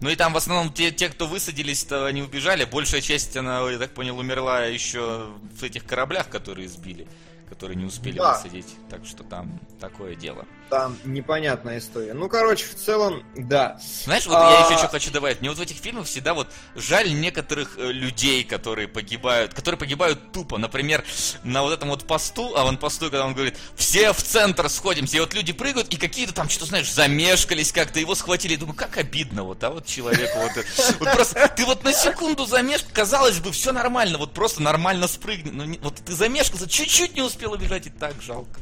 [0.00, 2.64] Ну и там в основном те, те кто высадились-то, они убежали.
[2.64, 5.26] Большая часть, она, я так понял, умерла еще
[5.58, 7.06] в этих кораблях, которые сбили.
[7.50, 8.32] Которые не успели Да.
[8.34, 8.68] высадить.
[8.88, 10.46] Так что там такое дело.
[10.70, 12.14] Там непонятная история.
[12.14, 13.80] Ну, короче, в целом, да.
[14.04, 15.40] Знаешь, вот я А- еще что хочу добавить.
[15.40, 16.46] Мне вот в этих фильмах всегда вот
[16.76, 20.58] жаль некоторых э, людей, которые погибают, которые погибают тупо.
[20.58, 21.04] Например,
[21.42, 25.16] на вот этом вот посту, а вон посту, когда он говорит, все в центр сходимся,
[25.16, 28.52] и вот люди прыгают, и какие-то там, что знаешь, замешкались как-то, его схватили.
[28.52, 30.52] Я думаю, как обидно вот, а вот человеку вот.
[31.00, 35.50] Вот просто, ты вот на секунду замеш, казалось бы, все нормально, вот просто нормально спрыгни.
[35.50, 38.60] Не- вот ты замешкался, чуть-чуть не успел убежать, и так жалко.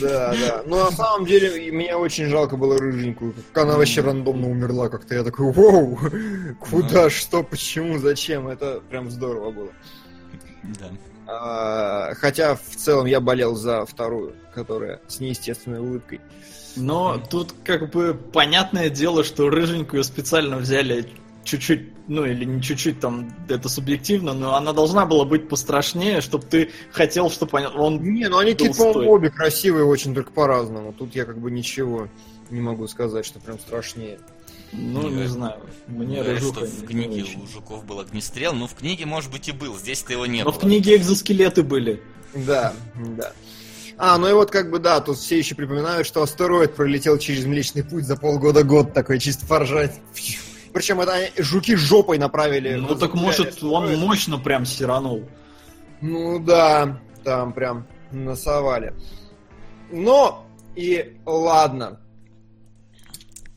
[0.00, 0.62] Да, да.
[0.66, 1.37] Но на самом деле,
[1.72, 3.34] мне очень жалко было рыженькую.
[3.52, 5.14] Как она вообще рандомно умерла как-то.
[5.14, 5.98] Я такой, вау,
[6.60, 8.48] куда, что, почему, зачем.
[8.48, 9.72] Это прям здорово было.
[10.78, 10.90] Да.
[11.26, 16.20] А, хотя, в целом, я болел за вторую, которая с неестественной улыбкой.
[16.76, 21.06] Но тут как бы понятное дело, что рыженькую специально взяли
[21.48, 26.44] чуть-чуть, ну или не чуть-чуть там, это субъективно, но она должна была быть пострашнее, чтобы
[26.44, 28.02] ты хотел, чтобы он...
[28.02, 30.92] Не, ну они какие-то, по-моему, обе красивые очень, только по-разному.
[30.92, 32.08] Тут я как бы ничего
[32.50, 34.18] не могу сказать, что прям страшнее.
[34.72, 35.60] Ну, Не, не знаю.
[35.86, 39.52] Мне Говорят, что в книге у жуков был огнестрел, ну в книге, может быть, и
[39.52, 40.52] был, здесь-то его не Но было.
[40.52, 42.02] в книге экзоскелеты были.
[42.34, 42.74] Да,
[43.16, 43.32] да.
[43.96, 47.46] А, ну и вот как бы да, тут все еще припоминают, что астероид пролетел через
[47.46, 49.98] Млечный Путь за полгода-год такой, чисто поржать.
[50.72, 52.74] Причем это жуки жопой направили.
[52.74, 55.28] Ну так может он мощно прям сиранул.
[56.00, 58.94] Ну да, там прям насовали.
[59.90, 60.46] Но
[60.76, 62.00] и ладно.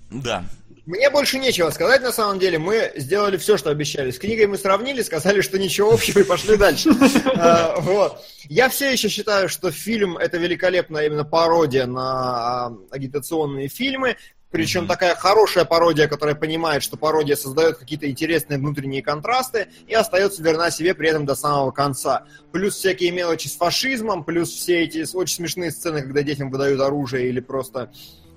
[0.10, 0.44] Да.
[0.86, 2.58] Мне больше нечего сказать, на самом деле.
[2.58, 4.10] Мы сделали все, что обещали.
[4.10, 6.90] С книгой мы сравнили, сказали, что ничего общего, и пошли дальше.
[7.38, 8.20] А, Вот.
[8.50, 14.18] Я все еще считаю, что фильм это великолепная именно пародия на агитационные фильмы.
[14.52, 20.44] Причем такая хорошая пародия, которая понимает, что пародия создает какие-то интересные внутренние контрасты и остается
[20.44, 22.26] верна себе при этом до самого конца.
[22.52, 27.30] Плюс всякие мелочи с фашизмом, плюс все эти очень смешные сцены, когда детям выдают оружие
[27.30, 27.92] или просто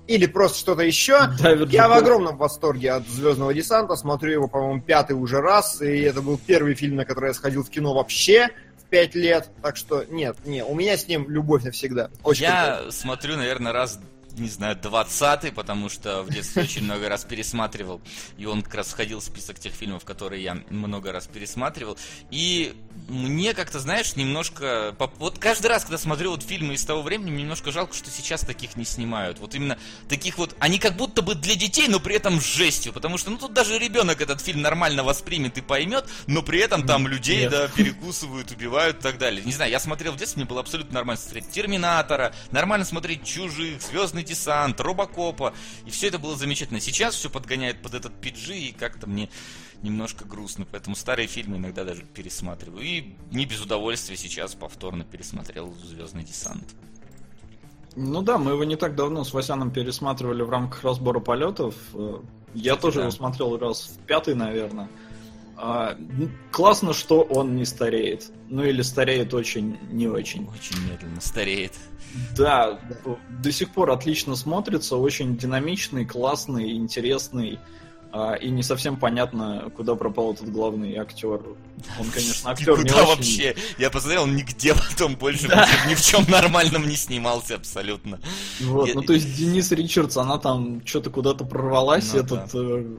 [0.07, 1.27] или просто что-то еще.
[1.41, 3.95] Давид Я в огромном восторге от Звездного десанта.
[3.95, 5.81] Смотрю его, по-моему, пятый уже раз.
[5.81, 9.49] И это был первый фильм, на который я сходил в кино вообще в пять лет.
[9.63, 12.11] Так что нет, не, у меня с ним любовь навсегда.
[12.23, 12.85] Очень крутой.
[12.85, 13.99] Я смотрю, наверное, раз,
[14.37, 18.01] не знаю, двадцатый, потому что в детстве очень много раз пересматривал.
[18.37, 21.97] И он как раз входил в список тех фильмов, которые я много раз пересматривал.
[22.31, 22.75] И
[23.07, 24.95] мне как-то, знаешь, немножко...
[25.17, 28.41] Вот каждый раз, когда смотрю вот фильмы из того времени, мне немножко жалко, что сейчас
[28.41, 29.39] таких не снимают.
[29.39, 29.77] Вот именно
[30.09, 30.55] таких вот...
[30.59, 32.93] Они как будто бы для детей, но при этом с жестью.
[32.93, 36.85] Потому что, ну, тут даже ребенок этот фильм нормально воспримет и поймет, но при этом
[36.85, 37.51] там людей, Нет.
[37.51, 39.43] да, перекусывают, убивают и так далее.
[39.45, 43.81] Не знаю, я смотрел в детстве, мне было абсолютно нормально смотреть Терминатора, нормально смотреть Чужих,
[43.81, 45.53] Звездный десант, Робокопа,
[45.85, 46.79] и все это было замечательно.
[46.79, 49.29] Сейчас все подгоняет под этот PG, и как-то мне
[49.81, 52.83] немножко грустно, поэтому старые фильмы иногда даже пересматриваю.
[52.83, 56.75] И не без удовольствия сейчас повторно пересмотрел Звездный десант.
[57.95, 61.75] Ну да, мы его не так давно с Васяном пересматривали в рамках разбора полетов.
[61.93, 62.19] Э,
[62.53, 63.01] Я Кстати, тоже да.
[63.03, 64.89] его смотрел раз в пятый, наверное.
[65.57, 68.31] А, ну, классно, что он не стареет.
[68.49, 70.47] Ну или стареет очень не очень.
[70.49, 71.73] Очень медленно стареет.
[72.37, 72.79] Да,
[73.41, 77.59] до сих пор отлично смотрится, очень динамичный, классный, интересный.
[78.11, 81.41] а, И не совсем понятно, куда пропал этот главный актер.
[81.99, 83.55] Он, конечно, актер не очень- вообще.
[83.77, 85.47] Я посмотрел, нигде потом больше
[85.89, 88.19] ни в чем нормальном не снимался абсолютно.
[88.61, 92.49] Вот, Я- ну то есть Денис Ричардс, она там что-то куда-то прорвалась, Ну этот...
[92.53, 92.95] э,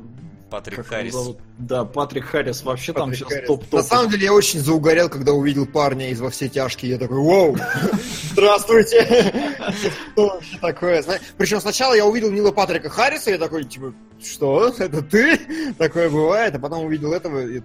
[0.51, 1.13] Патрик как Харрис.
[1.13, 1.39] зовут?
[1.59, 3.49] Да, Патрик Харрис вообще там Патрик сейчас Харрис.
[3.49, 3.73] топ-топ.
[3.73, 6.93] На самом деле я очень заугорел, когда увидел парня из «Во все тяжкие».
[6.93, 7.57] Я такой, вау,
[8.33, 9.33] здравствуйте.
[10.13, 11.05] Что вообще такое?
[11.37, 13.93] Причем сначала я увидел Нила Патрика Харриса, я такой, типа,
[14.23, 14.69] что?
[14.79, 15.39] Это ты?
[15.79, 17.63] Такое бывает, а потом увидел этого и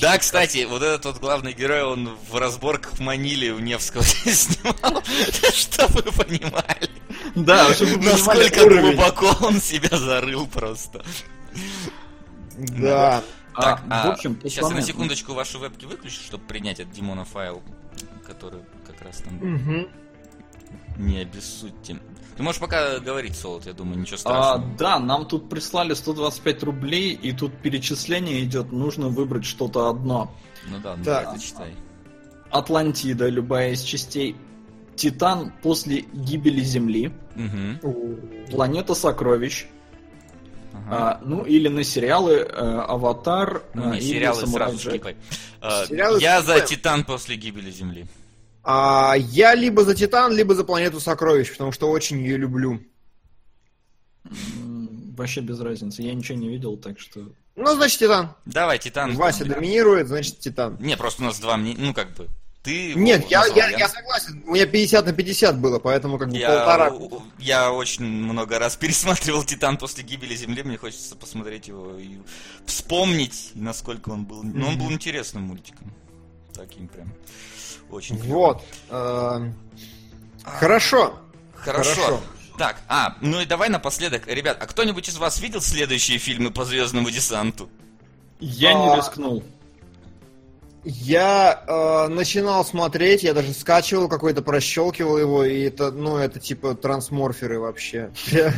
[0.00, 5.02] Да, кстати, вот этот вот главный герой, он в разборках в Маниле у Невского снимал.
[5.54, 6.90] Чтобы вы понимали,
[7.36, 11.04] Да, чтобы вы понимали насколько глубоко он себя зарыл просто.
[12.58, 13.22] Да.
[13.54, 16.90] А, Так, в а, общем, сейчас я на секундочку ваши вебки выключу, чтобы принять от
[16.90, 17.62] Димона файл,
[18.26, 19.88] который как раз там Мгм.
[20.98, 21.98] не обессудьте.
[22.36, 24.76] Ты можешь пока говорить, Солод, я думаю, ничего А, страшного.
[24.76, 30.34] да, нам тут прислали 125 рублей, и тут перечисление идет, нужно выбрать что-то одно.
[30.68, 31.24] Ну да, ну Так.
[31.24, 31.74] давай, зачитай.
[32.50, 34.36] Атлантида, любая из частей.
[34.96, 37.12] Титан после гибели Земли.
[37.34, 37.80] Мгм.
[38.50, 39.66] Планета сокровищ.
[40.88, 45.16] А, ну или на сериалы э, Аватар Ну, а, не, или сериалы Самурай сразу Джек.
[45.60, 46.60] А, Сериалы Я за.
[46.60, 48.06] Титан после гибели Земли.
[48.62, 52.80] А я либо за Титан, либо за Планету Сокровищ, потому что очень ее люблю.
[55.16, 57.28] Вообще без разницы, я ничего не видел, так что...
[57.54, 58.34] Ну, значит, Титан.
[58.44, 59.14] Давай, Титан.
[59.14, 60.76] Вася доминирует, значит, Титан.
[60.80, 62.28] Не, просто у нас два мнения, ну как бы.
[62.66, 62.94] Ты...
[62.94, 64.42] Нет, я, назвал, я, я согласен.
[64.44, 66.92] У меня 50 на 50 было, поэтому как бы полтора.
[67.38, 70.64] Я, я очень много раз пересматривал Титан после гибели Земли.
[70.64, 72.18] Мне хочется посмотреть его и
[72.66, 74.42] вспомнить, насколько он был.
[74.42, 75.92] Ну, он был интересным мультиком.
[76.52, 77.14] Таким прям.
[77.88, 78.18] Очень.
[78.18, 78.64] Вот.
[80.42, 81.16] Хорошо.
[81.54, 81.94] Хорошо.
[81.94, 82.20] Хорошо.
[82.58, 86.64] Так, а, ну и давай напоследок, ребят, а кто-нибудь из вас видел следующие фильмы по
[86.64, 87.68] Звездному десанту?
[88.40, 89.44] Я не А, рискнул.
[90.88, 96.76] Я э, начинал смотреть, я даже скачивал какой-то, прощелкивал его, и это, ну, это типа
[96.76, 98.12] трансморферы вообще.
[98.30, 98.52] Прям,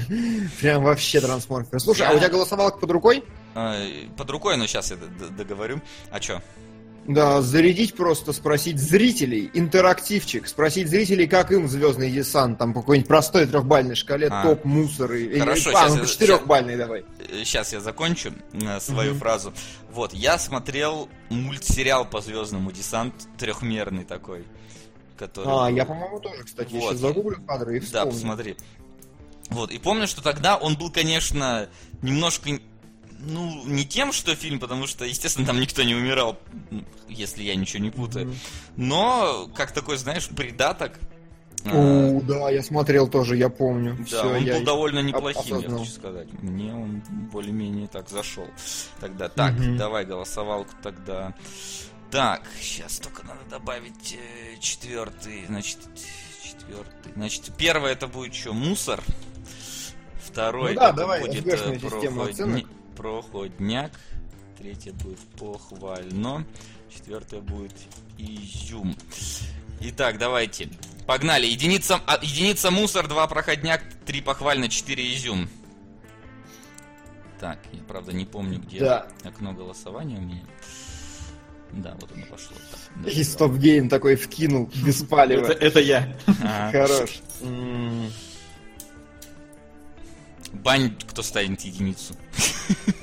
[0.60, 1.80] прям вообще трансморферы.
[1.80, 3.24] Слушай, а у тебя голосовалка под рукой?
[3.54, 3.78] А,
[4.14, 4.98] под рукой, но сейчас я
[5.38, 5.80] договорю.
[6.10, 6.42] А чё?
[7.08, 13.08] Да, зарядить просто, спросить зрителей, интерактивчик, спросить зрителей, как им звездный десант, там по какой-нибудь
[13.08, 14.42] простой трехбальной шкале, А.
[14.42, 15.22] топ мусоры.
[15.22, 17.04] Или- Хорошо, а, щас ну по четырехбальной давай.
[17.44, 19.20] Сейчас я закончу э, свою Мгм.
[19.20, 19.54] фразу.
[19.90, 24.44] Вот, я смотрел мультсериал по Звездному десант, трехмерный такой.
[25.16, 25.46] Который...
[25.48, 26.90] А, я, по-моему, тоже, кстати, Вот.
[26.92, 28.12] сейчас загуглю кадры и Да, вспомню.
[28.12, 28.56] посмотри.
[29.48, 31.70] Вот, и помню, что тогда он был, конечно,
[32.02, 32.50] немножко,
[33.18, 36.38] ну, не тем, что фильм, потому что, естественно, там никто не умирал,
[37.08, 38.34] если я ничего не путаю.
[38.76, 40.92] Но, как такой, знаешь, придаток.
[41.64, 41.70] а,
[42.16, 43.96] О, да, я смотрел тоже, я помню.
[43.98, 45.78] Да, Всё, он я- был довольно неплохим, я осознал.
[45.80, 46.28] хочу сказать.
[46.42, 47.02] Мне он
[47.32, 48.46] более-менее так зашел.
[49.00, 49.76] Тогда так, Мгм.
[49.76, 51.34] давай голосовалку тогда.
[52.10, 55.78] Так, сейчас только надо добавить э, четвертый, значит,
[56.42, 57.12] четвертый.
[57.16, 59.02] Значит, первое это будет что, мусор.
[60.24, 62.64] Второй Ну да, это давай, будет э, систему проходни- оценок.
[62.98, 63.92] Проходняк.
[64.58, 66.44] Третье будет похвально.
[66.92, 67.72] Четвертое будет
[68.18, 68.96] изюм.
[69.80, 70.68] Итак, давайте.
[71.06, 71.46] Погнали.
[71.46, 75.48] Единица, а, единица мусор, два проходняк, три похвально, четыре изюм.
[77.38, 79.06] Так, я правда не помню, где Да.
[79.22, 80.42] окно голосования у меня.
[81.72, 82.56] Да, вот оно пошло.
[82.70, 85.46] Так, да, И стоп-гейм такой вкинул, без Это, палева.
[85.46, 86.16] это я.
[86.72, 87.20] Хорош.
[90.52, 92.14] Бань, кто станет единицу.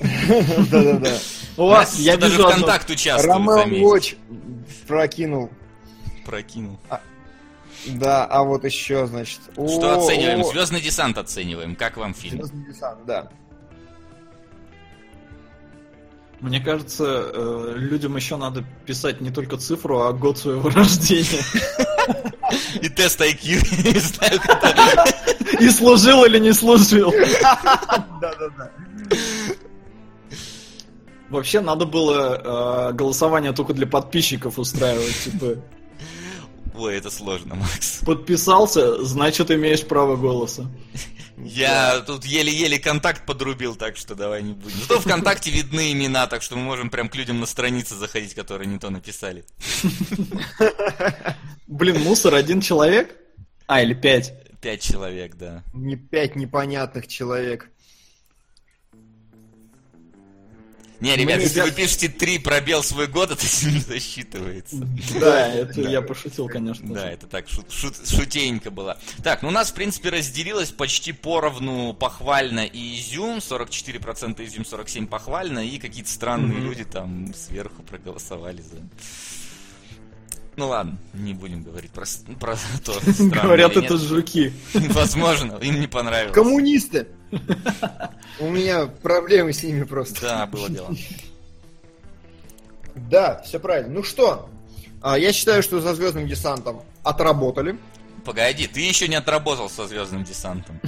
[0.70, 1.18] Да-да-да.
[1.56, 2.58] У вас, Настя, я даже вижу одно.
[2.58, 3.96] ВКонтакт участвует, Ромео.
[3.96, 4.16] Watch
[4.86, 5.50] прокинул.
[6.24, 6.78] Прокинул.
[7.86, 9.40] Да, а вот еще, значит.
[9.52, 10.44] Что оцениваем?
[10.44, 11.76] Звездный десант оцениваем.
[11.76, 12.38] Как вам фильм?
[12.38, 13.30] Звездный десант, да.
[16.46, 21.42] Мне кажется, э, людям еще надо писать не только цифру, а год своего рождения.
[22.80, 23.66] И тест IQ.
[25.60, 27.12] И служил или не служил.
[28.20, 28.70] Да-да-да.
[31.30, 35.24] Вообще надо было э, голосование только для подписчиков устраивать.
[35.24, 35.56] Типа,
[36.76, 38.00] Ой, это сложно, Макс.
[38.04, 40.70] подписался, значит имеешь право голоса.
[41.38, 44.78] Я тут еле-еле контакт подрубил, так что давай не будем.
[44.80, 48.66] Зато ВКонтакте видны имена, так что мы можем прям к людям на страницы заходить, которые
[48.66, 49.44] не то написали.
[51.66, 53.16] Блин, мусор один человек?
[53.66, 54.32] А, или пять.
[54.60, 55.62] Пять человек, да.
[55.74, 57.70] Не пять непонятных человек.
[61.00, 64.76] Не, ребят, Мы если вы ребят- пишете 3 пробел свой год, это не засчитывается.
[65.20, 66.94] Да, это я пошутил, конечно.
[66.94, 67.66] Да, это так, шут,
[68.70, 68.98] было.
[69.22, 75.06] Так, ну у нас, в принципе, разделилось почти поровну похвально и изюм, 44% изюм, 47%
[75.06, 78.76] похвально, и какие-то странные люди там сверху проголосовали за...
[80.56, 82.06] Ну ладно, не будем говорить про,
[82.40, 84.54] про то, странно Говорят, это жуки.
[84.72, 86.34] Возможно, им не понравилось.
[86.34, 87.08] Коммунисты!
[88.38, 90.20] У меня проблемы с ними просто.
[90.20, 90.94] Да, было дело.
[92.94, 93.92] Да, все правильно.
[93.92, 94.48] Ну что,
[95.02, 97.78] а, я считаю, что за звездным десантом отработали.
[98.24, 100.80] Погоди, ты еще не отработал со Звездным десантом.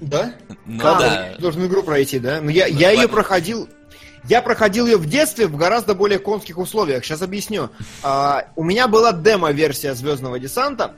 [0.00, 0.34] Да?
[0.66, 1.34] Ну А, да.
[1.38, 2.40] Должен игру пройти, да?
[2.42, 3.68] Ну я, Ну, я ее проходил.
[4.28, 7.04] Я проходил ее в детстве в гораздо более конских условиях.
[7.04, 7.70] Сейчас объясню.
[8.02, 10.94] А, у меня была демо-версия Звездного десанта,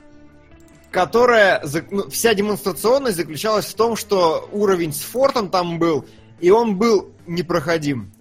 [0.95, 6.05] которая ну, вся демонстрационность заключалась в том, что уровень с фортом там был,
[6.39, 8.13] и он был непроходим.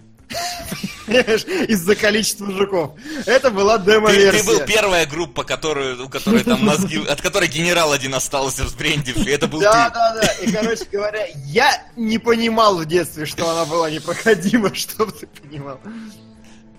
[1.06, 2.92] Из-за количества жуков.
[3.26, 4.40] Это была Ты, демо-версия.
[4.42, 9.32] ты был первая группа, которую, у которой там мозги, от которой генерал один остался взбрендивший,
[9.32, 9.94] это был Да, ты.
[9.94, 10.28] да, да.
[10.42, 15.78] И, короче говоря, я не понимал в детстве, что она была непроходима, чтобы ты понимал.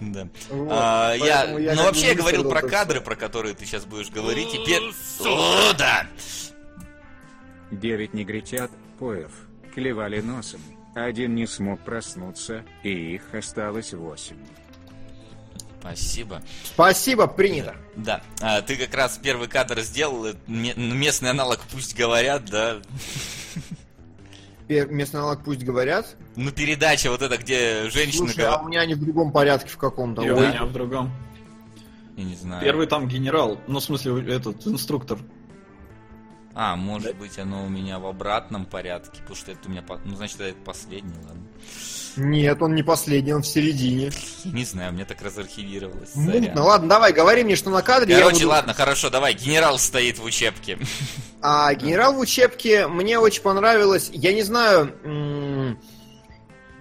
[0.01, 0.27] Да.
[0.49, 4.09] Вот, А, я, я ну вообще я говорил про кадры, про которые ты сейчас будешь
[4.09, 4.53] говорить.
[4.53, 4.93] И пер-
[5.25, 6.07] О, да.
[7.71, 9.31] Девять негритят, поев,
[9.73, 10.61] клевали носом.
[10.95, 14.37] Один не смог проснуться, и их осталось восемь.
[15.79, 16.41] Спасибо.
[16.63, 17.75] Спасибо, принято.
[17.95, 22.81] Да, а, ты как раз первый кадр сделал, э, ме- местный аналог пусть говорят, да.
[24.67, 26.15] Местный аналог пусть говорят.
[26.35, 29.77] Ну передача вот эта, где женщина Слушай, а у меня они в другом порядке в
[29.77, 30.23] каком-то.
[30.23, 31.11] И у меня в другом.
[32.17, 32.63] я не знаю.
[32.63, 35.19] Первый там генерал, ну, в смысле, этот, инструктор.
[36.55, 39.99] А, может быть, оно у меня в обратном порядке, потому что это у меня, по-
[40.05, 41.43] ну значит это последний, ладно.
[42.17, 44.11] Нет, он не последний, он в середине.
[44.45, 46.15] Не знаю, мне так разархивировалось.
[46.15, 46.33] Мутно.
[46.41, 46.57] сорян.
[46.59, 48.15] Ладно, давай, говори мне, что на кадре.
[48.15, 49.33] Короче, буду- ладно, хорошо, давай.
[49.33, 50.77] Генерал стоит в учебке.
[51.41, 54.09] А генерал в учебке мне очень понравилось.
[54.13, 54.95] Я не знаю,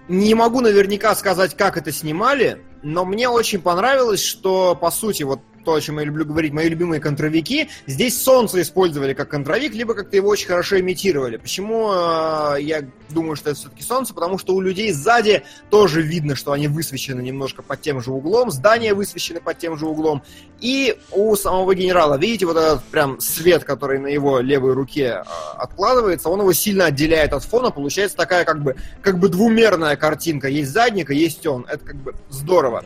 [0.09, 5.41] не могу наверняка сказать, как это снимали, но мне очень понравилось, что, по сути, вот
[5.65, 9.95] то, о чем я люблю говорить, мои любимые контровики, здесь солнце использовали как контровик, либо
[9.95, 11.37] как-то его очень хорошо имитировали.
[11.37, 14.15] Почему э, я думаю, что это все-таки солнце?
[14.15, 18.51] Потому что у людей сзади тоже видно, что они высвечены немножко под тем же углом,
[18.51, 20.23] здания высвечены под тем же углом,
[20.61, 25.25] и у самого генерала, видите, вот этот прям свет, который на его левой руке э,
[25.57, 30.49] откладывается, он его сильно отделяет от фона, получается такая как бы, как бы двумерная картинка.
[30.49, 31.67] Есть задник, и есть он.
[31.69, 32.85] Это как бы здорово.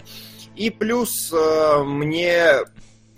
[0.58, 2.52] И плюс э, мне,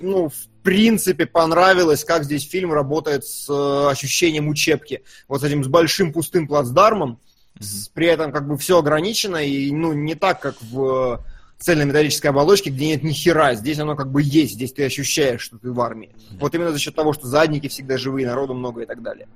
[0.01, 5.03] ну, в принципе, понравилось, как здесь фильм работает с э, ощущением учебки.
[5.27, 7.19] Вот с этим с большим пустым плацдармом,
[7.59, 11.87] с- при этом как бы все ограничено, и, ну, не так, как в э, цельной
[11.87, 13.55] металлической оболочке, где нет ни хера.
[13.55, 16.15] Здесь оно как бы есть, здесь ты ощущаешь, что ты в армии.
[16.39, 19.29] Вот именно за счет того, что задники всегда живые, народу много и так далее.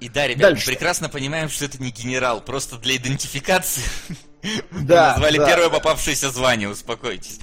[0.00, 0.64] И да, ребят, Дальше.
[0.66, 3.84] мы прекрасно понимаем, что это не генерал, просто для идентификации
[4.70, 5.46] Да, назвали да.
[5.46, 7.38] первое попавшееся звание, успокойтесь.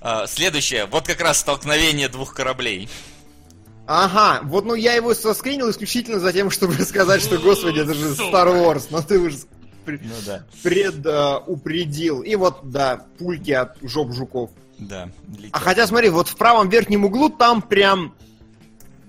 [0.00, 2.88] А, Следующее, вот как раз столкновение двух кораблей.
[3.86, 8.10] Ага, вот ну я его соскринил исключительно за тем, чтобы сказать, что, господи, это же
[8.10, 9.38] Star Wars, но ты уже
[9.86, 12.20] Ну да, предупредил.
[12.20, 14.50] И вот, да, пульки от жоп жуков.
[14.76, 15.08] да.
[15.38, 15.50] летят.
[15.52, 18.14] А хотя, смотри, вот в правом верхнем углу там прям...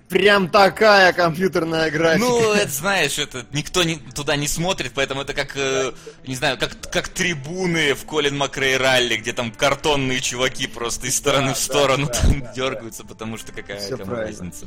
[0.10, 2.26] Прям такая компьютерная графика.
[2.26, 5.92] Ну, это знаешь, это никто не, туда не смотрит, поэтому это как, э,
[6.26, 11.16] не знаю, как, как трибуны в Колин Макрей ралли, где там картонные чуваки просто из
[11.16, 14.28] стороны Да, в сторону да, там да, дергаются, потому что какая Всё кому правильно.
[14.28, 14.66] разница.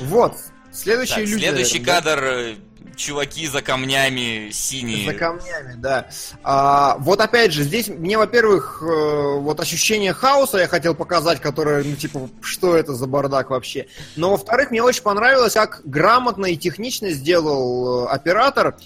[0.00, 0.36] Вот,
[0.72, 1.94] следующие Так, следующий да?
[1.94, 2.54] кадр, э,
[2.98, 5.10] чуваки за камнями синие.
[5.10, 6.08] За камнями, да.
[6.42, 11.82] А, вот опять же, здесь мне, во-первых, э, вот ощущение хаоса я хотел показать, которое,
[11.84, 13.86] ну, типа, что это за бардак вообще.
[14.16, 18.76] Но, во-вторых, мне очень понравилось, как грамотно и технично сделал э, оператор.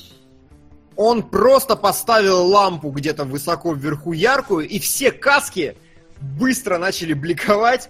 [0.94, 5.76] Он просто поставил лампу где-то высоко вверху яркую, и все каски
[6.20, 7.88] быстро начали бликовать.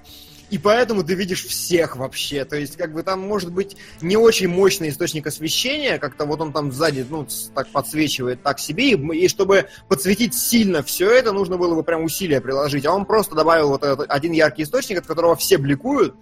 [0.53, 2.45] И поэтому ты видишь всех вообще.
[2.45, 6.53] То есть, как бы там может быть не очень мощный источник освещения, как-то вот он
[6.53, 11.57] там сзади, ну, так подсвечивает так себе, и, и чтобы подсветить сильно все это, нужно
[11.57, 12.85] было бы прям усилия приложить.
[12.85, 16.15] А он просто добавил вот этот один яркий источник, от которого все бликуют,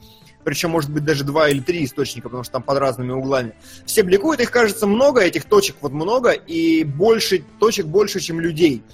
[0.45, 3.55] причем, может быть, даже два или три источника, потому что там под разными углами.
[3.85, 8.85] Все бликуют, их, кажется, много, этих точек вот много, и больше, точек больше, чем людей.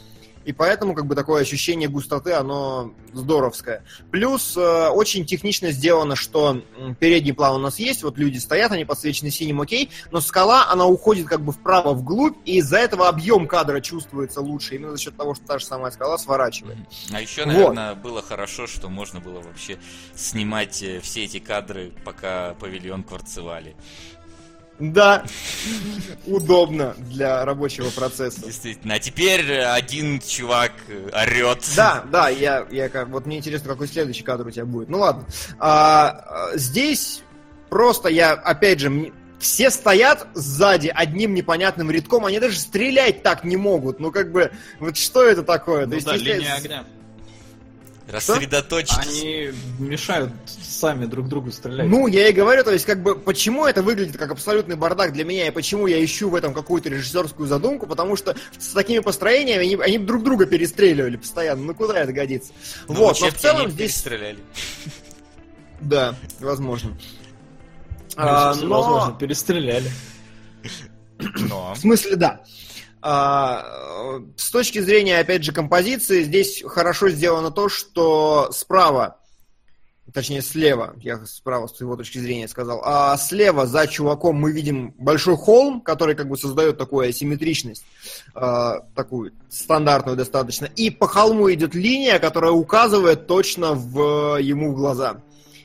[0.47, 3.83] И поэтому как бы такое ощущение густоты, оно здоровское.
[4.13, 6.63] Плюс э, очень технично сделано, что
[7.01, 10.87] передний план у нас есть, вот люди стоят, они подсвечены синим, окей, но скала, она
[10.87, 15.17] уходит как бы вправо, вглубь, и из-за этого объем кадра чувствуется лучше, именно за счет
[15.17, 16.79] того, что та же самая скала сворачивает.
[17.13, 17.53] А еще, Вот.
[17.53, 19.79] наверное, было хорошо, что можно было вообще
[20.15, 23.75] снимать э, все эти кадры, пока павильон кварцевали.
[24.79, 25.25] Да,
[26.27, 28.43] удобно для рабочего процесса.
[28.45, 28.95] Действительно.
[28.95, 31.65] А теперь э, один чувак э, орет.
[31.77, 34.89] Да, да, я, я как, вот мне интересно, какой следующий кадр у тебя будет.
[34.89, 35.25] Ну ладно.
[35.59, 36.09] А,
[36.53, 37.23] а, здесь
[37.71, 43.45] просто я, опять же, мне- все стоят сзади одним непонятным рядком, они даже стрелять так
[43.45, 44.01] не могут.
[44.01, 44.51] Ну как бы,
[44.81, 45.85] вот что это такое?
[45.85, 46.85] То Ну есть, да, если- линия огня.
[48.09, 48.97] Рассредоточьтесь.
[48.99, 51.89] Они мешают сами друг другу стрелять.
[51.89, 55.25] Ну, я и говорю, то есть, как бы, почему это выглядит как абсолютный бардак для
[55.25, 59.63] меня, и почему я ищу в этом какую-то режиссерскую задумку, потому что с такими построениями
[59.65, 61.65] они, они друг друга перестреливали постоянно.
[61.65, 62.53] Ну, куда это годится?
[62.87, 63.93] Ну, вот, но в целом здесь...
[63.93, 64.39] перестреляли.
[65.79, 66.97] Да, возможно.
[68.17, 69.91] А, но- возможно, перестреляли.
[71.19, 71.75] Но.
[71.75, 72.41] В смысле, да.
[73.09, 79.19] А, с точки зрения, опять же, композиции, здесь хорошо сделано то, что справа,
[80.13, 84.93] точнее слева, я справа с его точки зрения сказал, а слева за чуваком мы видим
[84.99, 87.85] большой холм, который как бы создает такую асимметричность,
[88.35, 94.75] а, такую стандартную достаточно, и по холму идет линия, которая указывает точно в ему в
[94.75, 95.23] глаза.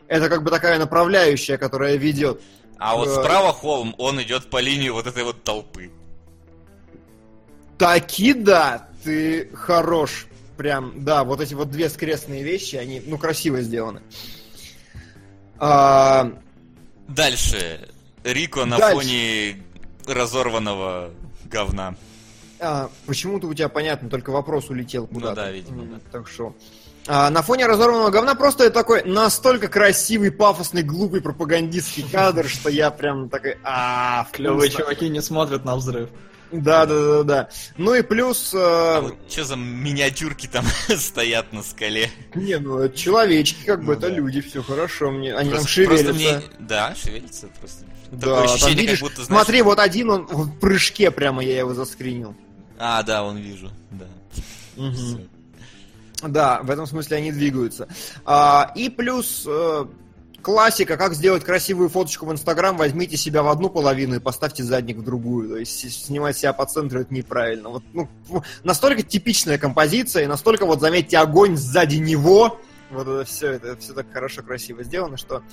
[0.08, 2.40] Это как бы такая направляющая, которая ведет.
[2.78, 5.90] А вот справа холм, он идет по линии вот этой вот толпы.
[7.82, 10.28] Таки да, ты хорош.
[10.56, 14.04] Прям, да, вот эти вот две скрестные вещи, они, ну, красиво сделаны.
[15.58, 16.32] А,
[17.08, 17.90] Дальше.
[18.24, 18.96] Рико на Дальше.
[18.96, 19.64] фоне
[20.06, 21.10] разорванного
[21.46, 21.96] говна.
[22.60, 25.38] а, почему-то у тебя понятно, только вопрос улетел Ну куда-то.
[25.38, 26.00] да, видимо, да.
[26.12, 26.56] Так что...
[27.08, 32.92] А, на фоне разорванного говна просто такой настолько красивый, пафосный, глупый пропагандистский кадр, что я
[32.92, 34.86] прям такой, а Клевые вкусно».
[34.86, 36.12] чуваки не смотрят на взрыв.
[36.52, 37.50] Да, да, да, да.
[37.78, 38.54] Ну и плюс...
[38.54, 40.66] э, А вот что за миниатюрки там
[40.98, 42.10] стоят на скале?
[42.36, 44.16] Не, ну это человечки, как бы Ну это да.
[44.16, 46.14] люди, все хорошо, мне, они там Просто- шевелятся.
[46.14, 47.86] мне- Да, шевелится просто.
[48.12, 49.44] Да, Такое там ощущение, видишь, как будто, знаешь...
[49.46, 52.36] смотри, вот один он в прыжке прямо я его заскринил.
[52.78, 54.06] А, да, вон вижу, да.
[54.76, 55.20] Всё.
[56.28, 57.88] Да, в этом смысле они двигаются.
[58.26, 59.86] А, и плюс э,
[60.42, 64.98] классика, как сделать красивую фоточку в Инстаграм, возьмите себя в одну половину и поставьте задник
[64.98, 65.50] в другую.
[65.50, 67.70] То есть снимать себя по центру это неправильно.
[67.70, 68.10] Вот, ну,
[68.64, 72.60] настолько типичная композиция, и настолько, вот заметьте, огонь сзади него.
[72.90, 75.44] Вот это все, это все так хорошо, красиво сделано, что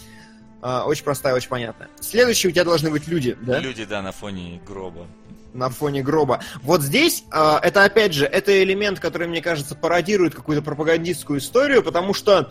[0.61, 1.89] а, очень простая, очень понятная.
[2.01, 3.61] Следующие у тебя должны быть люди, да?
[3.61, 5.07] Люди, да, на фоне гроба.
[5.55, 6.41] на фоне гроба.
[6.63, 11.83] Вот здесь, э, это опять же, это элемент, который, мне кажется, пародирует какую-то пропагандистскую историю,
[11.83, 12.51] потому что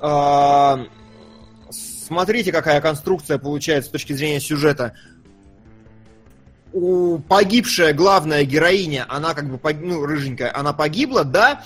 [0.00, 0.86] э,
[2.06, 4.94] смотрите, какая конструкция получается с точки зрения сюжета.
[6.72, 11.64] У погибшая главная героиня, она как бы, ну, рыженькая, она погибла, да,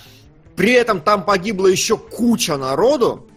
[0.56, 3.29] при этом там погибла еще куча народу,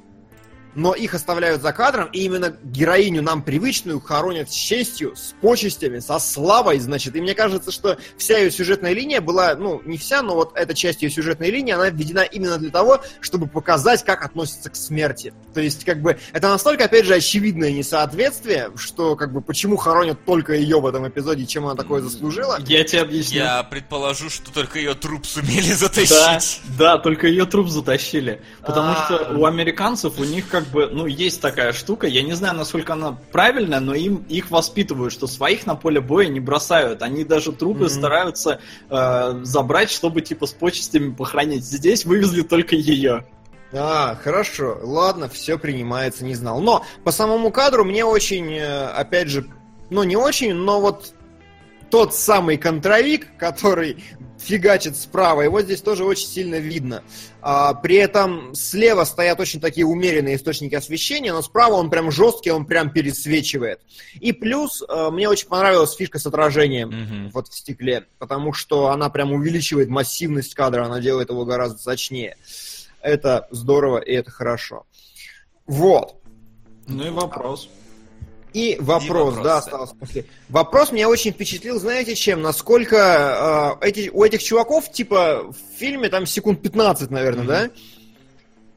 [0.75, 5.99] но их оставляют за кадром, и именно героиню нам привычную хоронят с честью, с почестями,
[5.99, 7.15] со славой, значит.
[7.15, 10.73] И мне кажется, что вся ее сюжетная линия была, ну, не вся, но вот эта
[10.73, 15.33] часть ее сюжетной линии, она введена именно для того, чтобы показать, как относится к смерти.
[15.53, 20.23] То есть, как бы, это настолько, опять же, очевидное несоответствие, что, как бы, почему хоронят
[20.25, 22.57] только ее в этом эпизоде, чем она такое заслужила.
[22.67, 23.39] Я тебе объясню.
[23.39, 26.61] Я предположу, что только ее труп сумели Да, затащить.
[26.77, 28.41] да, только ее труп затащили.
[28.65, 29.05] Потому А.
[29.05, 32.93] что у американцев у них как бы, ну, есть такая штука, я не знаю, насколько
[32.93, 37.01] она правильная, но им их воспитывают, что своих на поле боя не бросают.
[37.01, 37.89] Они даже трупы Мгм.
[37.89, 38.59] стараются
[38.89, 41.63] э, забрать, чтобы типа с почестями похоронить.
[41.63, 43.25] Здесь вывезли только ее.
[43.71, 46.61] А, хорошо, ладно, все принимается, не знал.
[46.61, 49.45] Но по самому кадру мне очень, э, опять же,
[49.89, 51.13] ну не очень, но вот
[51.89, 54.03] тот самый контровик, который
[54.43, 57.03] фигачит справа, его здесь тоже очень сильно видно.
[57.41, 62.51] А, при этом слева стоят очень такие умеренные источники освещения, но справа он прям жесткий,
[62.51, 63.79] он прям пересвечивает.
[64.19, 67.29] И плюс э, мне очень понравилась фишка с отражением Мгм.
[67.31, 72.37] вот в стекле, потому что она прям увеличивает массивность кадра, она делает его гораздо сочнее.
[73.01, 74.85] Это здорово и это хорошо.
[75.65, 76.15] Вот.
[76.87, 77.69] Ну и вопрос.
[78.53, 79.57] И вопрос, вопрос, да, да.
[79.57, 80.25] остался после.
[80.49, 82.41] Вопрос меня очень впечатлил, знаете чем?
[82.41, 87.47] Насколько э, эти, у этих чуваков, типа, в фильме там секунд 15, наверное, Мгм.
[87.47, 87.69] да?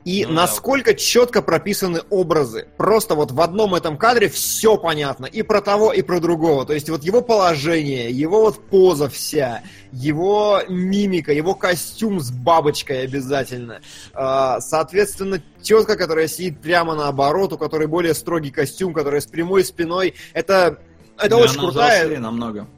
[0.07, 0.43] И Ну да.
[0.43, 2.69] насколько четко прописаны образы.
[2.77, 5.27] Просто вот в одном этом кадре все понятно.
[5.27, 6.65] И про того, и про другого.
[6.65, 13.03] То есть вот его положение, его вот поза вся, его мимика, его костюм с бабочкой
[13.03, 13.81] обязательно.
[14.15, 19.65] А, Соответственно, тетка, которая сидит прямо наоборот, у которой более строгий костюм, которая с прямой
[19.65, 20.15] спиной.
[20.35, 20.79] Это,
[21.19, 21.97] это Да, очень она крутая...
[21.97, 22.69] взрослее намного.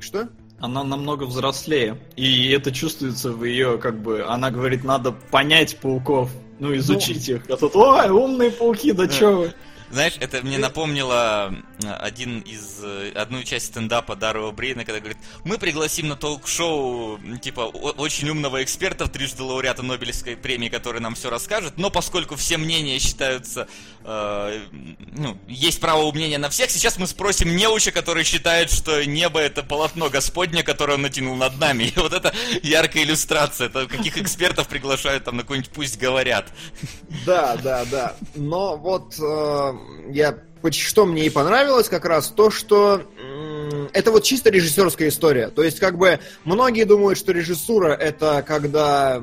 [0.00, 0.28] Что?
[0.58, 1.96] Она намного взрослее.
[2.16, 6.30] И это чувствуется в ее, как бы, она говорит, надо понять пауков,
[6.62, 7.42] ну, изучить их.
[7.50, 9.52] А тут, ой, умные пауки, да чё вы?
[9.90, 15.18] Знаешь, это мне напомнило э, один из, э, одну часть стендапа Дарова Брейна, когда говорит,
[15.44, 21.14] мы пригласим на ток-шоу, м, типа, очень умного эксперта, трижды лауреата Нобелевской премии, который нам
[21.14, 23.68] все расскажет, но поскольку все мнения считаются,
[24.04, 24.60] э,
[25.16, 29.62] ну, есть право мнения на всех, сейчас мы спросим неуча, который считает, что небо это
[29.62, 31.84] полотно Господня, которое он натянул над нами.
[31.84, 36.46] И вот это яркая иллюстрация, это каких экспертов приглашают там на какой-нибудь «Пусть говорят».
[37.26, 38.16] Да, да, да.
[38.34, 39.72] Но вот э,
[40.10, 43.02] я поч- что мне и понравилось как раз то, что
[43.92, 45.48] это вот чисто режиссерская история.
[45.48, 49.22] То есть как бы многие думают, что режиссура это когда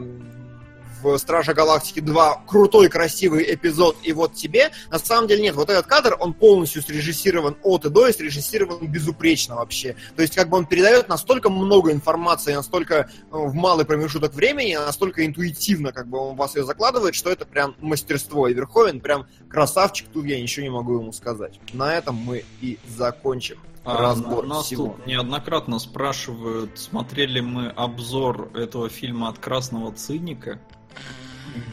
[1.02, 4.72] в Страже Галактики 2 крутой, красивый эпизод, и вот тебе.
[4.90, 8.88] На самом деле нет, вот этот кадр, он полностью срежиссирован от и до, и срежиссирован
[8.88, 9.96] безупречно вообще.
[10.16, 14.76] То есть как бы он передает настолько много информации, настолько э, в малый промежуток времени,
[14.76, 18.48] настолько интуитивно как бы он вас ее закладывает, что это прям мастерство.
[18.48, 21.60] И Верховен прям красавчик, тут я ничего не могу ему сказать.
[21.74, 23.60] На этом мы и закончим
[23.98, 24.90] разбор нас всего.
[24.98, 30.60] тут неоднократно спрашивают, смотрели мы обзор этого фильма от Красного Циника.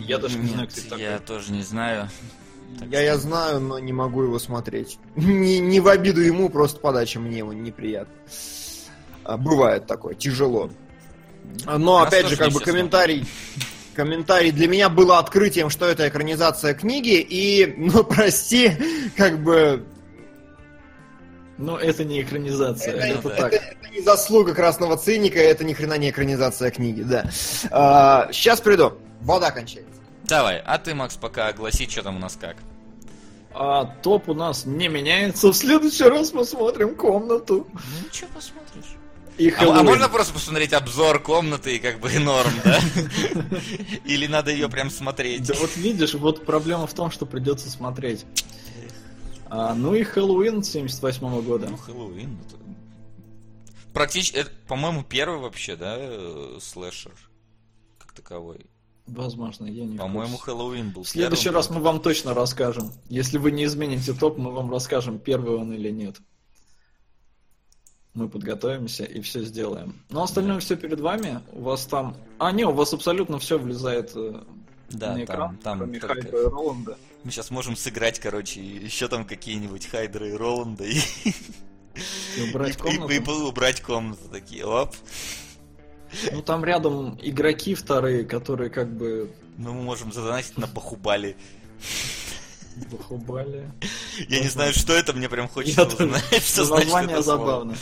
[0.01, 1.05] Я даже не знаю, Нет, кто это такой.
[1.05, 2.09] я тоже не знаю.
[2.79, 4.99] Так Я, я знаю, но не могу его смотреть.
[5.15, 8.15] Не, не в обиду ему, просто подача мне его неприятно.
[9.25, 10.71] А, Бывает такое, тяжело.
[11.65, 13.25] А, Но, Нас опять же, как бы комментарий...
[13.95, 18.73] Комментарий для меня было открытием, что это экранизация книги, и, ну, прости,
[19.17, 19.87] как бы,
[21.59, 23.53] Ну, это не экранизация, это, так.
[23.53, 27.25] это- это не заслуга красного циника, это ни хрена не экранизация книги, да.
[28.33, 28.95] сейчас приду.
[29.23, 30.01] Вода кончается.
[30.25, 32.57] Давай, а ты, Макс, пока огласи, что там у нас как.
[33.55, 35.49] А топ у нас не меняется.
[35.49, 37.67] В следующий раз мы смотрим комнату.
[37.73, 38.97] Ну, ничего, посмотришь.
[39.39, 42.79] И А, а можно просто посмотреть обзор комнаты и как бы норм, да?
[44.05, 45.47] Или надо ее прям смотреть?
[45.47, 48.25] Да вот видишь, вот проблема в том, что придется смотреть.
[49.49, 51.69] А, ну и Хэллоуин 78 года.
[51.71, 52.37] Ну, Хэллоуин.
[52.47, 52.57] это-
[53.93, 57.13] Практически, это, по-моему, первый вообще, да, э, слэшер
[57.99, 58.67] как таковой.
[59.07, 60.37] Возможно, я не По-моему.
[60.37, 61.57] Хэллоуин был В следующий первым.
[61.59, 62.91] раз мы вам точно расскажем.
[63.09, 66.17] Если вы не измените топ, мы вам расскажем, первый он или нет.
[68.15, 70.03] Мы подготовимся и все сделаем.
[70.11, 71.41] Но остальное все перед вами.
[71.53, 72.17] У вас там...
[72.39, 74.43] А, не, у вас абсолютно все влезает э,
[74.91, 76.99] Да, на экран, там, там кроме только- Хайда и Роланда.
[77.25, 81.01] Мы сейчас можем сыграть, короче, еще там какие-нибудь Хайдера и Роланда и,
[82.37, 83.13] И убрать и- комнату.
[83.13, 84.65] и- и убрать комнату такие.
[84.65, 84.95] Оп.
[86.33, 91.37] Ну там рядом игроки вторые, которые как бы Ну, мы можем задонатить на Бахубали.
[92.91, 93.69] бахубали.
[94.29, 97.77] Я не знаю, что это, мне прям хочется узнать, что значит Название забавно.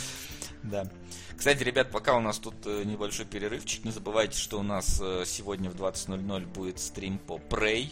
[0.63, 0.89] Да.
[1.37, 5.23] Кстати, ребят, пока у нас тут э, небольшой перерывчик, не забывайте, что у нас э,
[5.27, 7.91] сегодня в 20.00 будет стрим по Prey.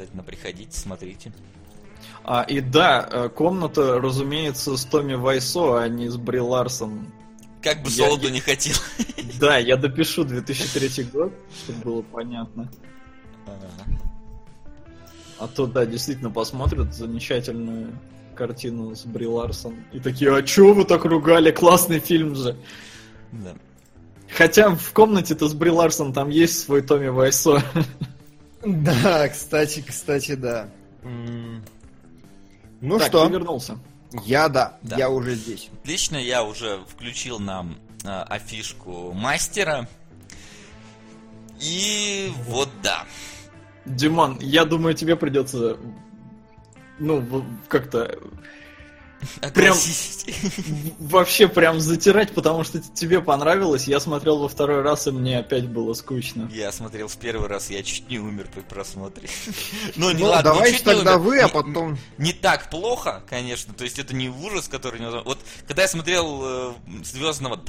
[0.00, 1.30] Обязательно приходите, смотрите.
[2.24, 7.08] А, и да, э, комната, разумеется, с Томми Вайсо, а не с Бри Ларсон.
[7.60, 8.76] Как бы Я- Солоду я- не хотел.
[9.38, 12.70] Да, я допишу 2003 год, чтобы было понятно.
[15.38, 17.98] А то, да, действительно посмотрят замечательную
[18.34, 19.74] картину с Бри Ларсон.
[19.92, 21.50] И такие, а чё вы так ругали?
[21.50, 22.56] Классный фильм же.
[23.32, 23.52] Да.
[24.34, 27.62] Хотя в комнате-то с Бри Ларсон там есть свой Томми Вайсо.
[28.64, 30.68] Да, кстати, кстати, да.
[31.02, 33.78] Ну так, что, ты вернулся.
[34.24, 34.96] я да, Да.
[34.96, 35.68] я уже здесь.
[35.84, 39.88] Лично я уже включил нам а, афишку мастера.
[41.60, 43.04] И вот да.
[43.84, 45.76] Димон, я думаю, тебе придется,
[46.98, 48.18] ну, как-то
[49.54, 49.76] Прям-
[50.98, 53.84] вообще прям затирать, потому что тебе понравилось.
[53.84, 56.50] Я смотрел во второй раз, и мне опять было скучно.
[56.52, 59.28] Я смотрел в первый раз, я чуть не умер при просмотре.
[59.96, 61.26] Ну, не Ну, ладно, давайте чуть не тогда умер.
[61.26, 61.98] вы, а потом...
[62.18, 65.00] Не так плохо, конечно, то есть это не ужас, который...
[65.00, 66.74] невозможно- Вот, когда я смотрел
[67.04, 67.60] Звездного...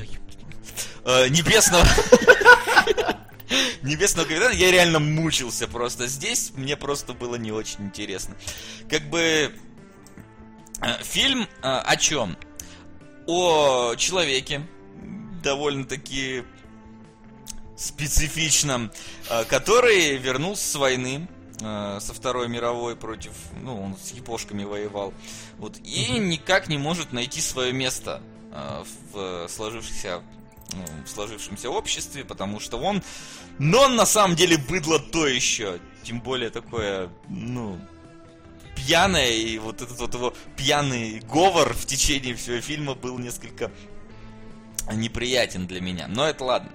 [1.05, 1.85] Небесного...
[3.81, 6.07] Небесного капитана, я реально мучился просто.
[6.07, 8.35] Здесь мне просто было не очень интересно.
[8.89, 9.51] Как бы...
[10.81, 12.37] э, Фильм э, о чем?
[13.27, 14.67] О человеке,
[15.43, 16.43] довольно-таки
[17.77, 18.91] специфичном,
[19.29, 21.27] э, который вернулся с войны
[21.59, 25.13] со Второй мировой против, ну, он с япошками воевал,
[25.59, 28.23] вот, и никак не может найти свое место
[29.13, 30.23] в сложившихся
[31.05, 33.03] в сложившемся обществе, потому что он,
[33.59, 37.79] но он на самом деле быдло то еще, тем более такое, ну,
[38.85, 43.71] пьяное, и вот этот вот его пьяный говор в течение всего фильма был несколько
[44.93, 46.07] неприятен для меня.
[46.07, 46.69] Но это ладно.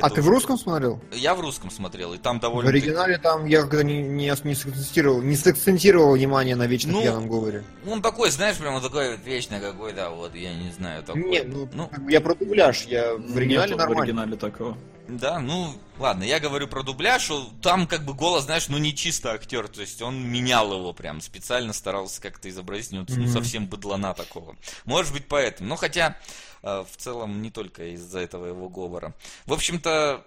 [0.00, 1.00] А Это ты в русском смотрел?
[1.12, 2.70] Я в русском смотрел, и там В довольно...
[2.70, 7.28] оригинале там я как-то не, не, не сакцентировал, не сакцентировал внимание на вечно Ну, пьяном
[7.28, 7.64] говоре.
[7.84, 11.24] Он такой, знаешь, прямо такой вечно какой-то, вот, я не знаю, такой.
[11.24, 14.02] Не, ну, ну, я про дубляж, я в оригинале Нету в нормально.
[14.02, 14.78] оригинале такого.
[15.08, 17.30] Да, ну, ладно, я говорю про дубляж,
[17.62, 21.22] там как бы голос, знаешь, ну не чисто актер, то есть он менял его прям,
[21.22, 23.28] специально старался как-то изобразить, ну, ну, Мгм.
[23.32, 24.54] совсем быдлана такого.
[24.84, 26.16] Может быть поэтому, но хотя
[26.62, 29.14] э, в целом не только из-за этого его говора.
[29.46, 30.24] В общем-то,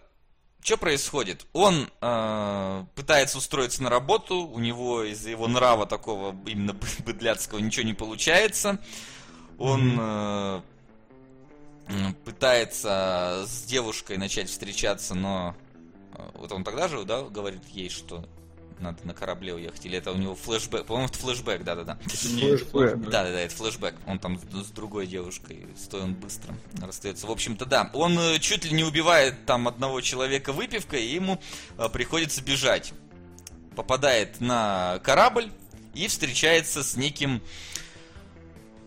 [0.64, 1.46] что происходит?
[1.54, 7.60] Он э, пытается устроиться на работу, у него из-за его нрава такого именно бы- быдляцкого
[7.60, 8.80] ничего не получается.
[9.60, 10.64] Он э, м,
[12.42, 15.56] пытается с девушкой начать встречаться, но
[16.16, 18.26] э, вот он тогда же, да, говорит ей, что
[18.80, 22.00] надо на корабле уехать, или это у него флешбэк, по-моему, это флешбэк, да-да-да.
[22.02, 23.00] Не, Флешбэк.
[23.12, 23.94] Да, да, да, это флешбэк.
[24.08, 27.28] Он там с, другой девушкой, стоя он быстро расстается.
[27.28, 27.92] В общем-то, да.
[27.94, 31.40] Он э, чуть ли не убивает там одного человека выпивкой, и ему
[31.78, 32.92] э, приходится бежать.
[33.76, 35.52] Попадает на корабль
[35.94, 37.40] и встречается с неким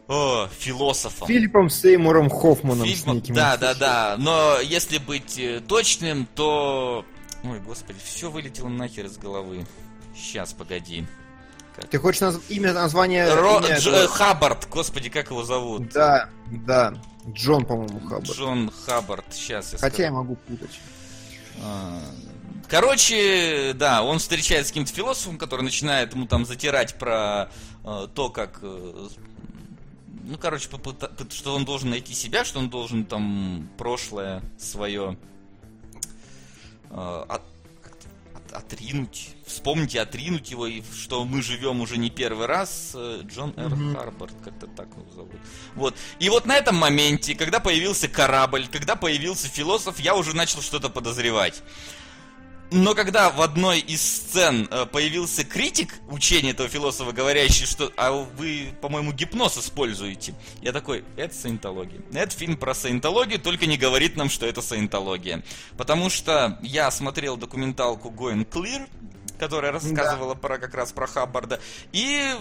[0.08, 1.26] о, философом.
[1.28, 2.86] Филиппом Сеймуром Хоффманом.
[2.86, 4.16] Фильм- Да, да, да.
[4.18, 7.04] Но если быть э, точным, то...
[7.42, 9.66] Ой, господи, все вылетело нахер из головы.
[10.14, 11.06] Сейчас, погоди.
[11.90, 12.38] Ты хочешь наз...
[12.48, 13.26] имя, название?
[13.34, 14.08] Ро- имя Дж- этого?
[14.08, 15.88] Хаббард, господи, как его зовут?
[15.90, 16.94] Да, да.
[17.32, 18.24] Джон, по-моему, Хаббард.
[18.36, 20.14] Джон Хаббард, сейчас я Хотя я скажу.
[20.14, 20.78] могу путать.
[21.62, 21.98] А,
[22.68, 27.50] Короче, да, он встречается с каким-то философом, который начинает ему там затирать про
[27.84, 28.58] э, то, как...
[28.62, 29.08] э,
[30.22, 30.68] ну, короче,
[31.30, 35.16] что он должен найти себя, что он должен там прошлое свое
[36.90, 37.42] э, от-
[38.34, 42.92] от- отринуть, вспомнить и отринуть его, и что мы живем уже не первый раз.
[42.94, 43.68] э, Джон Р.
[43.74, 43.96] Мгм.
[43.96, 45.34] Харборд, как-то так его зовут.
[45.74, 45.94] Вот.
[46.20, 50.88] И вот на этом моменте, когда появился корабль, когда появился философ, я уже начал что-то
[50.88, 51.62] подозревать.
[52.70, 58.10] Но когда в одной из сцен э, появился критик учения этого философа, говорящий, что а
[58.10, 62.00] вы, по-моему, гипноз используете, я такой, это саентология.
[62.12, 65.44] Это фильм про саентологию, только не говорит нам, что это саентология.
[65.76, 68.88] Потому что я смотрел документалку Going Clear,
[69.38, 71.60] которая рассказывала про как раз про Хаббарда,
[71.92, 72.34] и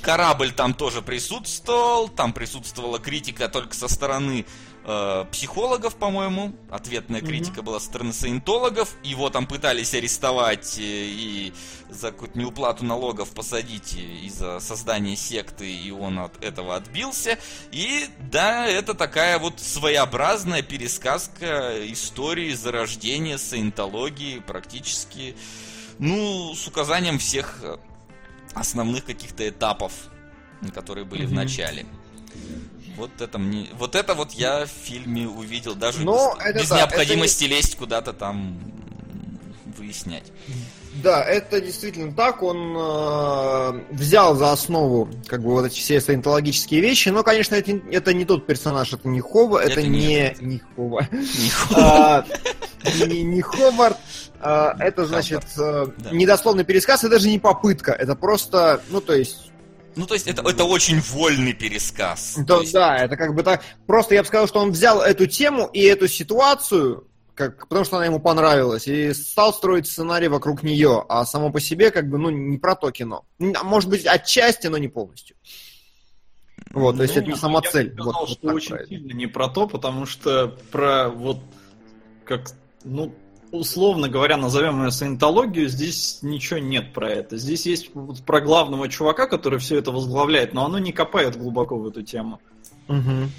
[0.00, 4.46] Корабль там тоже присутствовал, там присутствовала критика только со стороны
[4.84, 6.52] э, психологов, по-моему.
[6.70, 8.94] Ответная критика была со стороны саентологов.
[9.02, 11.52] Его там пытались арестовать э, и
[11.90, 17.38] за какую-то неуплату налогов посадить э, из-за создания секты, и он от этого отбился.
[17.70, 25.36] И да, это такая вот своеобразная пересказка истории зарождения саентологии практически,
[25.98, 27.60] ну, с указанием всех
[28.54, 29.92] основных каких-то этапов,
[30.74, 31.36] которые были в Мгм.
[31.36, 31.86] начале.
[32.98, 36.68] Вот это мне, вот это вот я в фильме увидел, даже Но без, это без
[36.68, 38.58] да, необходимости лезть куда-то там
[39.76, 40.24] выяснять.
[41.00, 42.42] Да, это действительно так.
[42.42, 47.80] Он э, взял за основу как бы вот эти все саентологические вещи, но, конечно, это,
[47.92, 50.42] это не тот персонаж, это не Хова, это, Это не нет.
[50.42, 51.06] не Хова.
[51.76, 52.24] А,
[53.06, 53.96] не, не Ховард.
[54.40, 59.50] а, это значит э, недословный пересказ, это даже не попытка, это просто, ну то есть
[59.98, 62.34] Ну, то есть это, это очень вольный пересказ.
[62.38, 63.62] Да, То есть- да, это как бы так.
[63.86, 67.96] Просто я бы сказал, что он взял эту тему и эту ситуацию, как, потому что
[67.96, 72.16] она ему понравилась, и стал строить сценарий вокруг нее, а само по себе как бы,
[72.18, 73.24] ну, не про то кино.
[73.40, 75.36] А Может быть, отчасти, но не полностью.
[76.72, 77.88] Вот, то есть Ну, это не сама Я цель.
[77.90, 78.88] Вот, сказал, вот что так очень правильно.
[78.88, 81.38] сильно не про то, потому что про вот
[82.24, 82.50] как,
[82.84, 83.14] ну,
[83.52, 87.36] условно говоря, назовем ее саентологию, здесь ничего нет про это.
[87.36, 87.90] Здесь есть
[88.26, 92.40] про главного чувака, который все это возглавляет, но оно не копает глубоко в эту тему.
[92.88, 93.30] Мгм.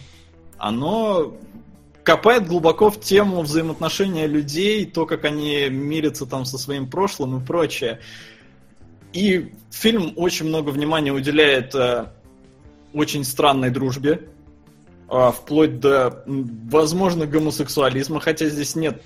[0.58, 1.34] Оно
[2.04, 7.46] копает глубоко в тему взаимоотношения людей, то, как они мирятся там со своим прошлым и
[7.46, 8.00] прочее.
[9.14, 12.08] И фильм очень много внимания уделяет э,
[12.94, 14.30] очень странной дружбе,
[15.10, 19.02] вплоть до, возможно, гомосексуализма, хотя здесь нет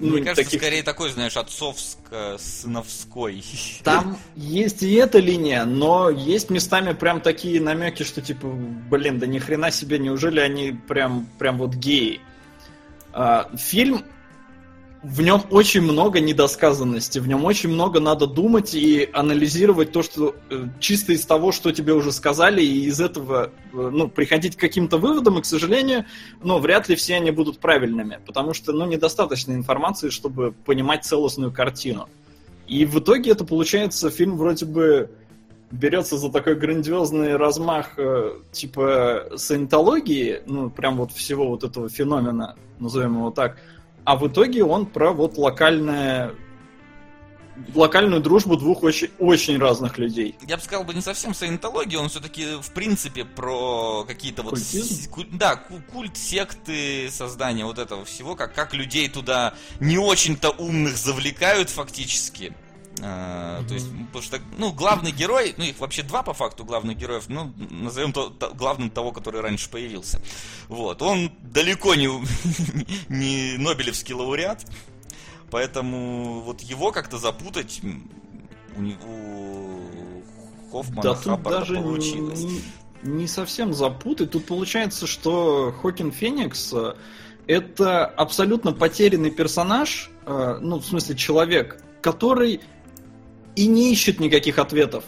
[0.00, 3.44] ну, Мне кажется, таких- скорее такой, знаешь, отцовско-сыновской.
[3.84, 9.26] Там есть и эта линия, но есть местами прям такие намеки, что типа, блин, да
[9.26, 12.20] ни хрена себе, неужели они прям, прям вот геи?
[13.12, 14.04] А, фильм
[15.04, 20.34] в нем очень много недосказанности, в нем очень много надо думать и анализировать то, что
[20.48, 24.60] э, чисто из того, что тебе уже сказали, и из этого э, ну, приходить к
[24.60, 26.06] каким-то выводам, и, к сожалению,
[26.42, 31.52] ну, вряд ли все они будут правильными, потому что ну, недостаточно информации, чтобы понимать целостную
[31.52, 32.08] картину.
[32.66, 35.10] И в итоге это получается фильм вроде бы
[35.70, 42.56] берется за такой грандиозный размах э, типа саентологии, ну, прям вот всего вот этого феномена,
[42.78, 43.58] назовем его так,
[44.04, 46.34] а в итоге он про вот локальное
[47.74, 50.36] локальную дружбу двух очень, очень разных людей.
[50.46, 54.58] Я бы сказал бы не совсем саентология, он все-таки в принципе про какие-то вот...
[55.10, 55.56] Куль, да,
[55.92, 62.54] культ, секты, создание вот этого всего, как, как людей туда не очень-то умных завлекают фактически.
[63.02, 63.68] А, mm-hmm.
[63.68, 67.24] То есть, потому что, ну, главный герой, ну, их вообще два по факту главных героев,
[67.28, 70.20] ну, назовем то, то, главным того, который раньше появился.
[70.68, 72.08] Вот, он далеко не,
[73.08, 74.64] не Нобелевский лауреат,
[75.50, 77.80] поэтому вот его как-то запутать
[78.76, 80.22] у, у
[80.70, 82.40] Хоффмана да, тут даже получилось.
[82.40, 82.62] Не,
[83.02, 84.30] не совсем запутать.
[84.30, 86.94] Тут получается, что Хокин Феникс э,
[87.46, 92.60] это абсолютно потерянный персонаж, э, ну, в смысле, человек, который
[93.56, 95.04] и не ищет никаких ответов.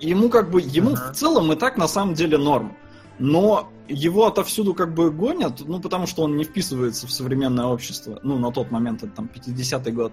[0.00, 1.12] Ему как бы, ему uh-huh.
[1.12, 2.76] в целом и так на самом деле норм.
[3.18, 8.20] Но его отовсюду как бы гонят, ну, потому что он не вписывается в современное общество.
[8.22, 10.12] Ну, на тот момент, это там 50-й год.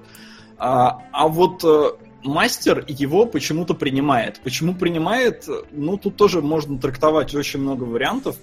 [0.57, 1.91] А, а вот э,
[2.24, 4.40] мастер его почему-то принимает.
[4.40, 5.48] Почему принимает?
[5.72, 8.38] Ну, тут тоже можно трактовать очень много вариантов.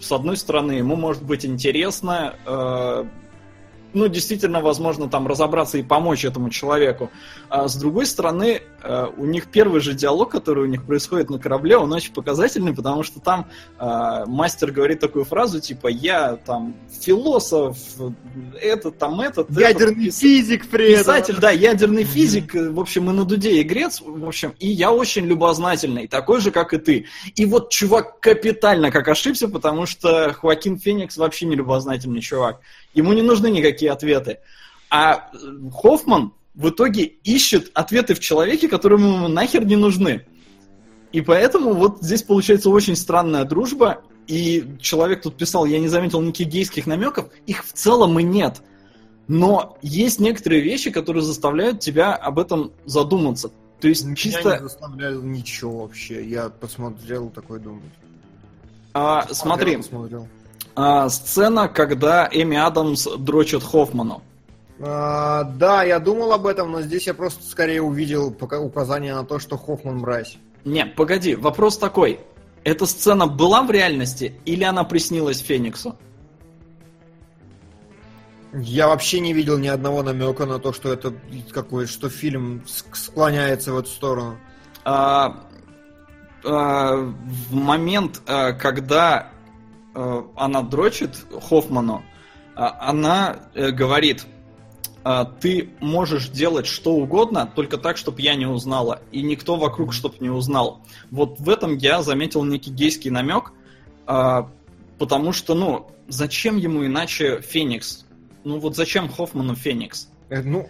[0.00, 3.04] С одной стороны, ему может быть интересно э,
[3.94, 7.10] ну, действительно, возможно, там разобраться и помочь этому человеку.
[7.48, 11.38] А с другой стороны, э, у них первый же диалог, который у них происходит на
[11.38, 13.48] корабле, он очень показательный, потому что там
[13.78, 17.78] э, мастер говорит такую фразу, типа, я там философ,
[18.60, 19.50] это там, этот...
[19.50, 21.04] Ядерный этот, физик при этом.
[21.04, 25.26] Писатель, да, ядерный физик, в общем, и на дуде игрец, в общем, и я очень
[25.26, 27.06] любознательный, такой же, как и ты.
[27.34, 32.60] И вот чувак капитально как ошибся, потому что Хоакин Феникс вообще не любознательный чувак.
[32.94, 34.38] Ему не нужны никакие ответы.
[34.90, 35.30] А
[35.72, 40.26] Хоффман в итоге ищет ответы в человеке, которые ему нахер не нужны.
[41.12, 44.02] И поэтому вот здесь получается очень странная дружба.
[44.26, 47.30] И человек тут писал, я не заметил никаких гейских намеков.
[47.46, 48.60] Их в целом и нет.
[49.28, 53.52] Но есть некоторые вещи, которые заставляют тебя об этом задуматься.
[53.80, 54.54] То есть Меня чисто...
[54.54, 56.28] не заставляли ничего вообще.
[56.28, 57.84] Я посмотрел такой думать.
[58.94, 60.26] А, смотри, Посмотрел.
[60.74, 64.22] а, сцена, когда Эми Адамс дрочит Хоффману.
[64.80, 69.38] А, да, я думал об этом, но здесь я просто скорее увидел указание на то,
[69.38, 70.38] что Хоффман мразь.
[70.64, 72.20] Не, погоди, вопрос такой.
[72.64, 75.96] Эта сцена была в реальности или она приснилась Фениксу?
[78.52, 81.12] Я вообще не видел ни одного намека на то, что это
[81.52, 84.38] какой, что фильм ск- склоняется в эту сторону.
[84.84, 85.44] А,
[86.44, 89.30] а, в момент, а, когда
[89.94, 91.16] а, она дрочит
[91.48, 92.02] Хоффману,
[92.54, 94.26] она э, говорит,
[95.40, 100.16] ты можешь делать что угодно, только так, чтобы я не узнала, и никто вокруг, чтобы
[100.20, 100.80] не узнал.
[101.10, 103.52] Вот в этом я заметил некий гейский намек,
[104.06, 104.50] а,
[104.98, 108.04] потому что, ну, зачем ему иначе Феникс?
[108.44, 110.08] Ну вот зачем Хоффману Феникс?
[110.30, 110.68] Э, ну,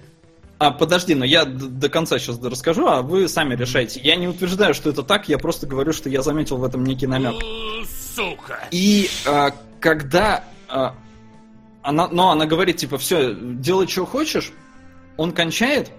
[0.60, 4.00] А, подожди, но я д- до конца сейчас расскажу, а вы сами решайте.
[4.00, 7.06] Я не утверждаю, что это так, я просто говорю, что я заметил в этом некий
[7.06, 7.36] намек.
[8.16, 8.58] Сука!
[8.72, 10.96] И а, когда а,
[11.88, 14.52] она, но она говорит, типа, все, делай, что хочешь,
[15.16, 15.90] он кончает,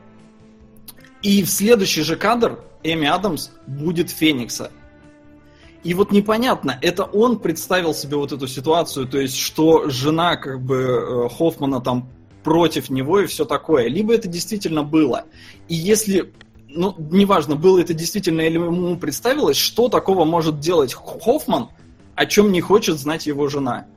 [1.24, 4.72] и в следующий же кадр Эми Адамс будет Феникса.
[5.84, 10.62] И вот непонятно, это он представил себе вот эту ситуацию, то есть, что жена, как
[10.62, 12.08] бы, э, Хоффмана там
[12.44, 13.88] против него и все такое.
[13.88, 15.26] Либо это действительно было.
[15.70, 16.32] И если,
[16.68, 21.70] ну, неважно, было это действительно или ему представилось, что такого может делать Хоффман,
[22.14, 23.88] о чем не хочет знать его жена.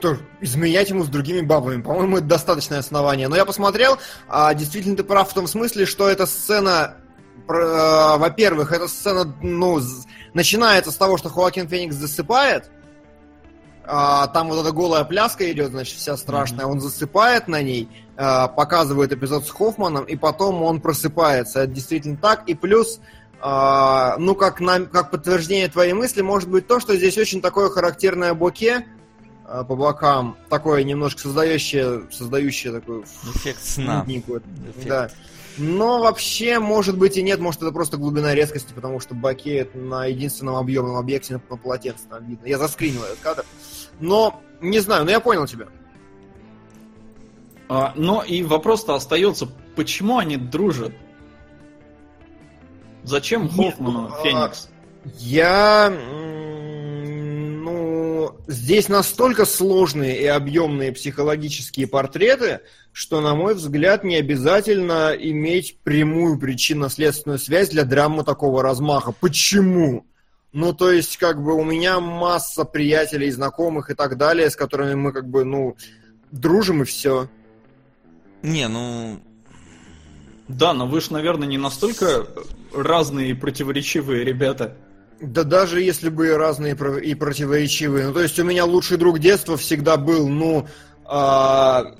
[0.00, 1.82] Тоже изменять ему с другими бабами.
[1.82, 3.28] По-моему, это достаточное основание.
[3.28, 6.96] Но я посмотрел, а, действительно ты прав в том смысле, что эта сцена,
[7.36, 9.80] э, во-первых, эта сцена, ну,
[10.32, 12.70] начинается с того, что Хоакин Феникс засыпает,
[13.90, 18.46] а, там вот эта голая пляска идет, значит, вся страшная, он засыпает на ней, а,
[18.48, 21.60] показывает эпизод с Хоффманом, и потом он просыпается.
[21.60, 22.46] Это действительно так.
[22.48, 23.00] И плюс,
[23.40, 27.70] а, ну, как, нам, как подтверждение твоей мысли, может быть то, что здесь очень такое
[27.70, 28.86] характерное боке
[29.48, 33.04] по бокам, такое немножко создающее, создающее такую
[33.34, 34.04] Эффект сна.
[34.06, 34.86] Эффект.
[34.86, 35.10] Да.
[35.56, 39.76] Но вообще, может быть и нет, может это просто глубина резкости, потому что боке это
[39.76, 42.46] на единственном объемном объекте на, на полотенце там видно.
[42.46, 43.44] Я заскринил этот кадр.
[43.98, 45.66] Но, не знаю, но я понял тебя.
[47.68, 50.92] А, но и вопрос-то остается, почему они дружат?
[53.02, 54.68] Зачем Хоффману а, Феникс?
[55.16, 55.92] Я...
[58.48, 62.60] здесь настолько сложные и объемные психологические портреты,
[62.92, 69.12] что, на мой взгляд, не обязательно иметь прямую причинно-следственную связь для драмы такого размаха.
[69.12, 70.06] Почему?
[70.52, 74.94] Ну, то есть, как бы, у меня масса приятелей, знакомых и так далее, с которыми
[74.94, 75.76] мы, как бы, ну,
[76.32, 77.28] дружим и все.
[78.42, 79.20] Не, ну...
[80.48, 82.26] Да, но вы же, наверное, не настолько
[82.72, 84.74] разные и противоречивые ребята.
[85.20, 88.08] Да даже если бы разные и противоречивые.
[88.08, 90.66] Ну, то есть у меня лучший друг детства всегда был, ну,
[91.04, 91.96] а,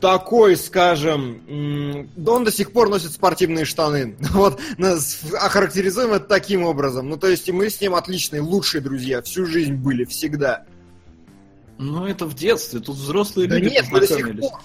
[0.00, 4.16] такой, скажем, да он до сих пор носит спортивные штаны.
[4.32, 7.08] Вот, нас охарактеризуем это таким образом.
[7.08, 10.64] Ну, то есть и мы с ним отличные, лучшие друзья, всю жизнь были, всегда.
[11.78, 14.50] Ну, это в детстве, тут взрослые Да люди нет, до сих познакомились.
[14.50, 14.60] пор.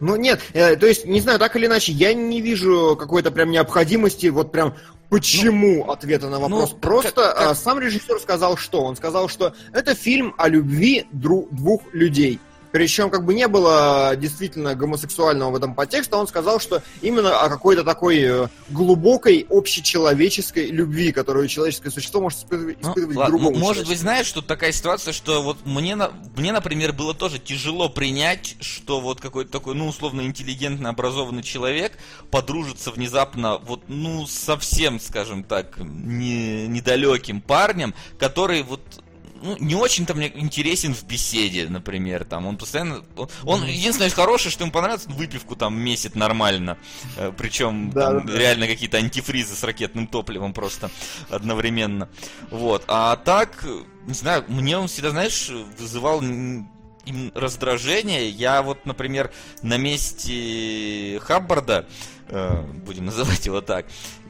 [0.00, 3.50] Ну нет, э, то есть, не знаю, так или иначе, я не вижу какой-то прям
[3.50, 4.74] необходимости, вот прям
[5.08, 6.72] почему ответа на вопрос.
[6.72, 8.82] ну, Просто как- как- а, сам режиссер сказал что?
[8.82, 12.38] Он сказал, что это фильм о любви дру- двух людей.
[12.74, 17.48] Причем как бы не было действительно гомосексуального в этом подтекста, он сказал, что именно о
[17.48, 23.38] какой-то такой э, глубокой общечеловеческой любви, которую человеческое существо может испытывать, Ну, испытывать к ладно,
[23.38, 27.38] другому может быть, знаешь, что такая ситуация, что вот мне, на- мне, например, было тоже
[27.38, 31.92] тяжело принять, что вот какой-то такой, ну, условно, интеллигентно образованный человек
[32.32, 38.80] подружится внезапно, вот, ну, совсем, скажем так, не, недалеким парнем, который вот
[39.42, 44.50] ну, не очень-то мне интересен в беседе, например, там, он постоянно, он, он единственное хорошее,
[44.50, 46.78] что ему понравилось, он выпивку там месяц нормально,
[47.16, 48.38] Э, причем Да, там да, да.
[48.38, 50.90] реально какие-то антифризы с ракетным топливом просто
[51.30, 52.08] одновременно,
[52.50, 53.64] вот, а так,
[54.06, 56.68] не знаю, мне он всегда, знаешь, вызывал им
[57.34, 59.30] раздражение, я вот, например,
[59.62, 61.86] на месте Хаббарда,
[62.28, 63.86] э, будем называть его так,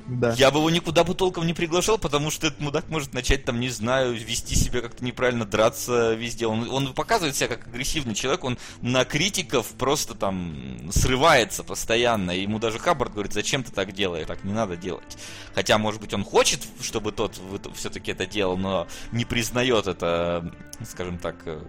[0.07, 0.33] Да.
[0.37, 3.59] я бы его никуда бы толком не приглашал, потому что этот мудак может начать там,
[3.59, 6.47] не знаю, вести себя как-то неправильно, драться везде.
[6.47, 12.33] Он, он показывает себя как агрессивный человек, он на критиков просто там срывается постоянно.
[12.33, 15.17] И ему даже Хаббард говорит, зачем ты так делаешь, так не надо делать.
[15.55, 17.41] Хотя, может быть, он хочет, чтобы тот
[17.75, 20.53] все-таки это делал, но не признает это,
[20.87, 21.63] скажем так, э,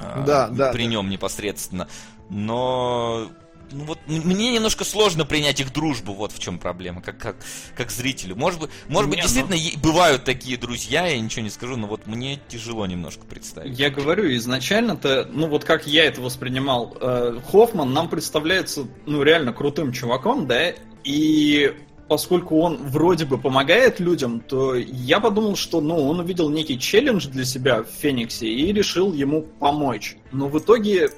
[0.00, 0.90] э, Да, да, при да.
[0.90, 1.88] нем непосредственно.
[2.28, 3.30] Но
[3.72, 7.36] ну вот мне немножко сложно принять их дружбу, вот в чем проблема, как, как,
[7.76, 8.36] как зрителю.
[8.36, 11.86] Может быть, может быть ну- действительно е- бывают такие друзья, я ничего не скажу, но
[11.86, 13.78] вот мне тяжело немножко представить.
[13.78, 19.52] Я говорю, изначально-то, ну вот как я это воспринимал, э, Хоффман нам представляется, ну реально
[19.52, 20.72] крутым чуваком, да,
[21.04, 21.74] и
[22.08, 27.26] поскольку он вроде бы помогает людям, то я подумал, что, ну, он увидел некий челлендж
[27.26, 30.16] для себя в Фениксе и решил ему помочь.
[30.32, 31.10] Но в итоге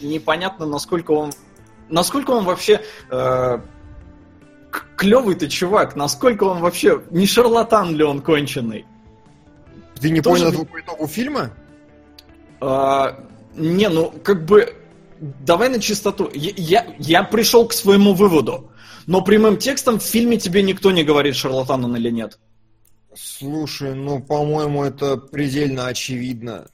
[0.00, 1.32] непонятно, насколько он,
[1.88, 3.58] насколько он вообще э,
[4.96, 8.86] клевый-то чувак, насколько он вообще, не шарлатан ли он конченый.
[10.00, 11.50] Ты не Тоже понял по итогу фильма?
[12.60, 14.74] А, не, ну, как бы,
[15.20, 16.30] давай на чистоту.
[16.34, 18.70] Я, я, я пришел к своему выводу.
[19.06, 22.38] Но прямым текстом в фильме тебе никто не говорит, шарлатан он или нет.
[23.14, 26.66] Слушай, ну, по-моему, это предельно очевидно.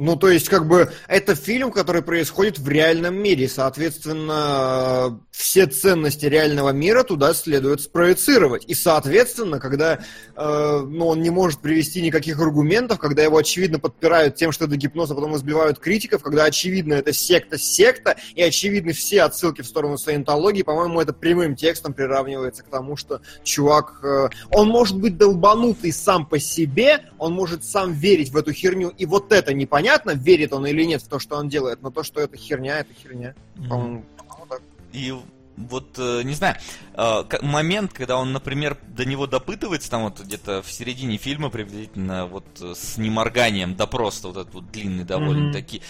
[0.00, 3.48] Ну, то есть, как бы, это фильм, который происходит в реальном мире.
[3.48, 8.64] Соответственно, все ценности реального мира туда следует спроецировать.
[8.66, 9.98] И, соответственно, когда
[10.36, 14.76] э, ну, он не может привести никаких аргументов, когда его, очевидно, подпирают тем, что это
[14.76, 19.98] гипноз, а потом избивают критиков, когда, очевидно, это секта-секта, и очевидны все отсылки в сторону
[19.98, 25.92] саентологии, по-моему, это прямым текстом приравнивается к тому, что чувак, э, он может быть долбанутый
[25.92, 30.52] сам по себе, он может сам верить в эту херню, и вот это непонятно, верит
[30.52, 33.34] он или нет в то, что он делает, но то, что это херня, это херня.
[33.68, 34.62] По-моему, по-моему, так.
[34.92, 35.14] И
[35.58, 36.56] вот, э, не знаю,
[36.94, 42.26] э, момент, когда он, например, до него допытывается, там вот где-то в середине фильма приблизительно
[42.26, 45.82] вот э, с неморганием допрос вот этот вот длинный довольно-таки.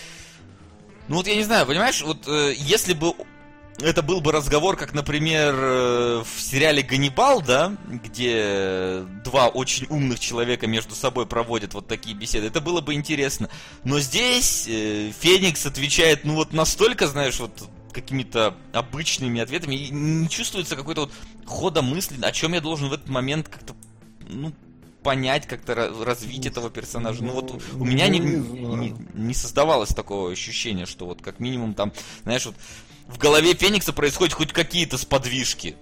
[1.08, 3.14] Ну вот я не знаю, понимаешь, вот если бы
[3.80, 10.18] это был бы разговор, как, например, э, в сериале «Ганнибал», да, где два очень умных
[10.20, 13.48] человека между собой проводят вот такие беседы, это было бы интересно.
[13.84, 17.52] Но здесь э, Феникс отвечает, ну вот настолько, знаешь, вот
[17.92, 21.12] какими-то обычными ответами, и не чувствуется какой-то вот
[21.46, 23.74] хода мысли, о чем я должен в этот момент как-то,
[24.28, 24.52] ну,
[25.02, 27.22] понять, как-то ра- развить этого персонажа.
[27.24, 29.08] Ну вот у меня не, Ну, не не, знаю.
[29.14, 31.92] не создавалось такого ощущения, что вот как минимум там,
[32.24, 32.56] знаешь, вот
[33.08, 35.76] в голове Феникса происходят хоть какие-то сподвижки.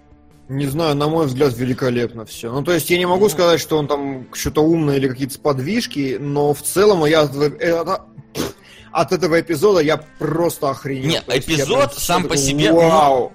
[0.49, 2.53] Не знаю, на мой взгляд, великолепно все.
[2.53, 6.19] Ну, то есть я не могу сказать, что он там что-то умное или какие-то сподвижки,
[6.21, 7.23] но в целом я...
[7.25, 8.55] это- пф,
[8.93, 11.09] от этого эпизода я просто охренел.
[11.11, 13.33] Не, То есть я эпизод прям сам по себе, ну, Вау!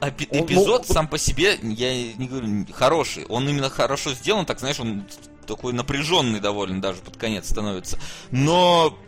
[0.00, 3.24] Эпи- Он- эпизод ну, сам по себе, я не говорю, хороший.
[3.26, 5.04] Он именно хорошо сделан, так знаешь, он
[5.46, 7.98] такой напряженный довольно даже под конец становится.
[8.32, 8.98] Но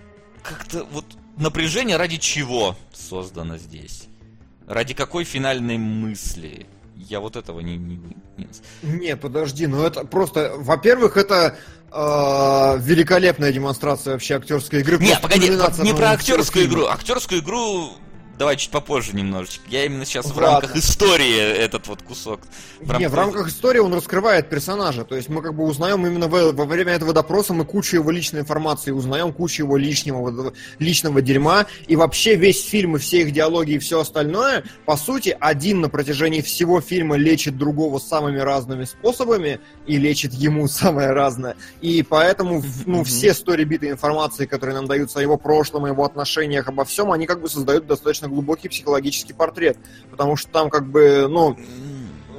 [0.43, 1.05] как-то вот
[1.37, 4.05] напряжение ради чего создано здесь?
[4.71, 6.65] Ради какой финальной мысли?
[6.95, 7.77] Я вот этого не...
[7.77, 8.01] не,
[8.37, 8.47] не-
[8.83, 11.59] Не, подожди, ну это просто, во-первых, это
[11.91, 14.99] э, великолепная демонстрация вообще актерской игры.
[14.99, 16.81] Не, погоди, не про актерскую всего игру.
[16.83, 16.93] фильма.
[16.93, 17.91] Актерскую игру
[18.41, 19.63] давай чуть попозже немножечко.
[19.69, 20.47] Я именно сейчас в Ладно.
[20.63, 22.41] рамках истории этот вот кусок.
[22.81, 25.05] Не, в рамках истории он раскрывает персонажа.
[25.05, 28.11] То есть мы как бы узнаем именно во, во время этого допроса мы кучу его
[28.11, 31.67] личной информации, узнаем кучу его лишнего, личного дерьма.
[31.87, 35.91] И вообще весь фильм и все их диалоги и все остальное, по сути, один на
[35.91, 41.57] протяжении всего фильма лечит другого самыми разными способами и лечит ему самое разное.
[41.83, 43.05] И поэтому, ну, Мгм.
[43.05, 47.27] все сторибиты информации, которые нам даются о его прошлом, о его отношениях, обо всем, они
[47.27, 49.79] как бы создают достаточно глубокий психологический портрет.
[50.11, 51.57] Потому что там как бы, ну,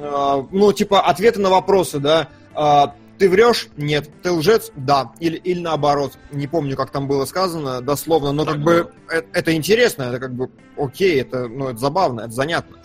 [0.00, 2.28] а, ну, типа, ответы на вопросы, да.
[2.54, 3.68] А, ты врешь?
[3.76, 4.10] Нет.
[4.22, 4.72] Ты лжец?
[4.74, 5.12] Да.
[5.20, 6.18] Или, или наоборот.
[6.32, 10.34] Не помню, как там было сказано дословно, но как бы э- это интересно, это как
[10.34, 12.78] бы окей, это, ну, это забавно, это занятно.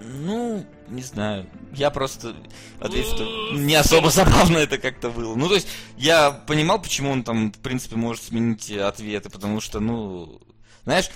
[0.00, 1.46] Ну, не знаю.
[1.74, 2.34] Я просто
[2.80, 5.34] отвечу, что не особо забавно это как-то было.
[5.36, 9.80] Ну, то есть, я понимал, почему он там, в принципе, может сменить ответы, потому что,
[9.80, 10.40] ну,
[10.84, 11.10] знаешь,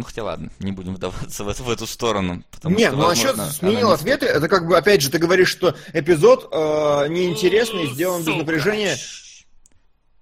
[0.00, 2.42] ну, хотя ладно, не будем вдаваться в, эту- в эту сторону.
[2.50, 5.18] Потому Не, что, ну насчет возможно, сменил не ответы, это как бы, опять же, ты
[5.18, 8.96] говоришь, что эпизод э, неинтересный, сделан без напряжения.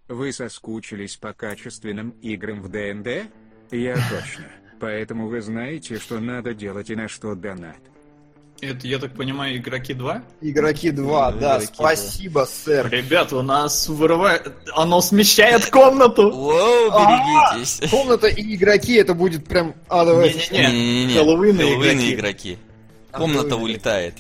[0.09, 3.31] Вы соскучились по качественным играм в ДНД?
[3.71, 4.47] Я точно.
[4.81, 7.77] Поэтому вы знаете, что надо делать и на что донат.
[8.61, 10.23] Это, я так понимаю, игроки 2?
[10.41, 12.89] Игроки 2, Ну, да, игроки спасибо, сэр.
[12.91, 14.53] Ребята, у нас вырывает...
[14.75, 16.31] Оно смещает комнату!
[16.33, 17.89] Воу, А, берегитесь.
[17.89, 20.73] Комната и игроки, это будет прям адовая Не-не-не.
[20.73, 21.15] Не-не-не.
[21.15, 22.15] Хэллоуинные игроки.
[22.15, 22.59] игроки.
[23.13, 24.15] Комната улетает.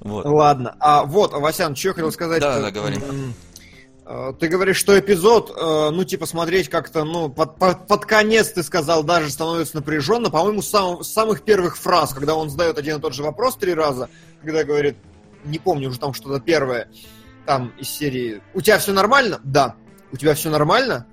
[0.00, 0.24] Вот.
[0.24, 2.40] Ладно, а вот, Васян, что я хотел сказать?
[2.40, 2.98] Да, да, говори.
[4.08, 8.52] Э, Ты говоришь, что эпизод, э, ну, типа, смотреть как-то, ну, под, под- под конец,
[8.52, 10.30] ты сказал, даже становится напряженно.
[10.30, 13.74] По-моему, с, сам- самых первых фраз, когда он задает один и тот же вопрос три
[13.74, 14.08] раза,
[14.42, 14.96] когда говорит,
[15.44, 16.88] не помню уже там что-то первое,
[17.46, 19.40] там из серии, у тебя все нормально?
[19.42, 19.74] Да.
[20.12, 21.06] У тебя все нормально?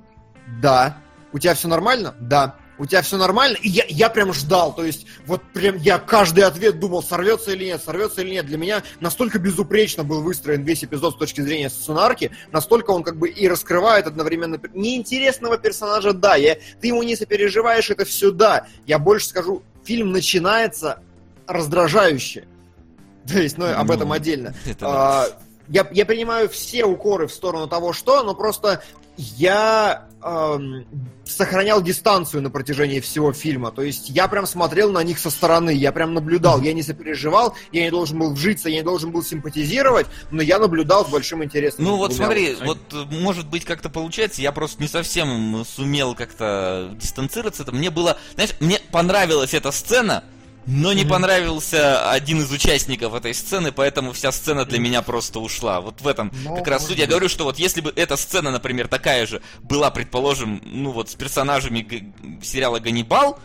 [0.61, 0.97] Да.
[1.31, 2.13] У тебя все нормально?
[2.19, 2.55] Да.
[2.77, 3.57] У тебя все нормально?
[3.61, 7.65] И я, я прям ждал, то есть вот прям я каждый ответ думал, сорвется или
[7.65, 8.45] нет, сорвется или нет.
[8.47, 13.17] Для меня настолько безупречно был выстроен весь эпизод с точки зрения сценарки, настолько он как
[13.17, 18.67] бы и раскрывает одновременно неинтересного персонажа, да, я, ты ему не сопереживаешь, это все да.
[18.85, 20.99] Я больше скажу, фильм начинается
[21.47, 22.47] раздражающе.
[23.27, 24.53] То есть, ну, об Ну, этом отдельно.
[24.65, 24.85] это.
[24.87, 25.27] А,
[25.67, 28.83] я, я принимаю все укоры в сторону того, что, но просто
[29.17, 30.85] я эм,
[31.25, 33.71] сохранял дистанцию на протяжении всего фильма.
[33.71, 37.55] То есть я прям смотрел на них со стороны, я прям наблюдал, я не сопереживал,
[37.71, 41.43] я не должен был вжиться, я не должен был симпатизировать, но я наблюдал с большим
[41.43, 41.85] интересом.
[41.85, 42.79] Ну вот Двумя смотри, вот.
[43.11, 47.63] может быть как-то получается, я просто не совсем сумел как-то дистанцироваться.
[47.63, 50.23] Это мне было, знаешь, мне понравилась эта сцена,
[50.65, 55.81] но не понравился один из участников этой сцены, поэтому вся сцена для меня просто ушла.
[55.81, 56.97] Вот в этом Ну, как раз суть.
[56.97, 61.09] Я говорю, что вот если бы эта сцена, например, такая же была, предположим, ну вот
[61.09, 63.39] с персонажами сериала Ганнибал,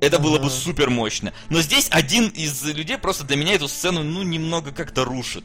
[0.00, 1.32] это было бы супер мощно.
[1.48, 5.44] Но здесь один из людей просто для меня эту сцену, ну, немного как-то рушит.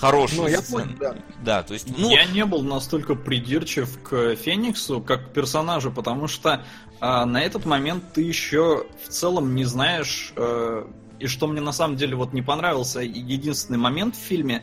[0.00, 0.84] Хорошую Ну, я сцену.
[0.84, 1.16] понял, да.
[1.44, 6.26] Да, то есть, ну, Я не был настолько придирчив к Фениксу, как к персонажу, потому
[6.26, 6.64] что
[7.00, 10.86] а, на этот момент ты еще в целом не знаешь, э,
[11.18, 14.62] и что мне на самом деле вот не понравился, единственный момент в фильме,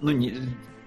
[0.00, 0.34] ну, не,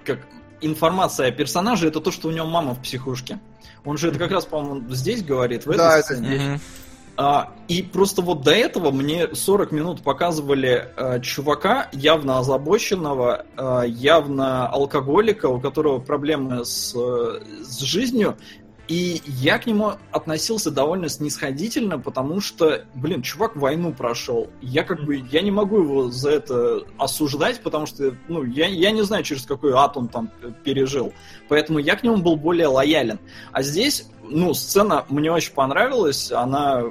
[0.03, 0.20] как
[0.62, 3.40] информация о персонаже, это то, что у него мама в психушке.
[3.84, 6.30] Он же это как раз, по-моему, здесь говорит, в этой Да, это сцене.
[6.40, 6.60] мгм.
[7.18, 13.84] А, и просто вот до этого мне 40 минут показывали э, чувака, явно озабоченного, э,
[13.88, 18.38] явно алкоголика, у которого проблемы с, с жизнью.
[18.88, 24.48] И я к нему относился довольно снисходительно, потому что, блин, чувак войну прошел.
[24.62, 28.92] Я как бы, я не могу его за это осуждать, потому что, ну, я, я
[28.92, 30.30] не знаю, через какой ад он там
[30.64, 31.14] пережил.
[31.50, 33.20] Поэтому я к нему был более лоялен.
[33.52, 36.84] А здесь, ну, сцена мне очень понравилась, она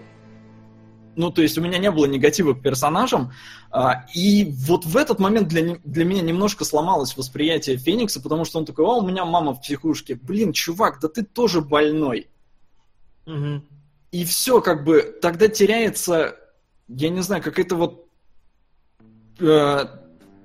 [1.16, 3.32] ну, то есть у меня не было негатива к персонажам,
[3.70, 8.58] а, и вот в этот момент для, для меня немножко сломалось восприятие Феникса, потому что
[8.58, 10.14] он такой, о, у меня мама в психушке.
[10.14, 12.28] Блин, чувак, да ты тоже больной.
[13.26, 13.64] Мгм.
[14.12, 16.36] И все, как бы, тогда теряется,
[16.88, 18.06] я не знаю, какая-то вот...
[19.40, 19.86] э,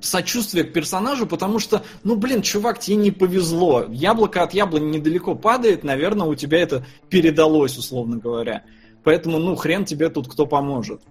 [0.02, 3.86] сочувствие к персонажу, потому что, ну, блин, чувак, тебе не повезло.
[3.90, 8.64] Яблоко от яблони недалеко падает, наверное, у тебя это передалось, условно говоря.
[9.04, 11.02] Поэтому, ну, хрен тебе тут кто поможет.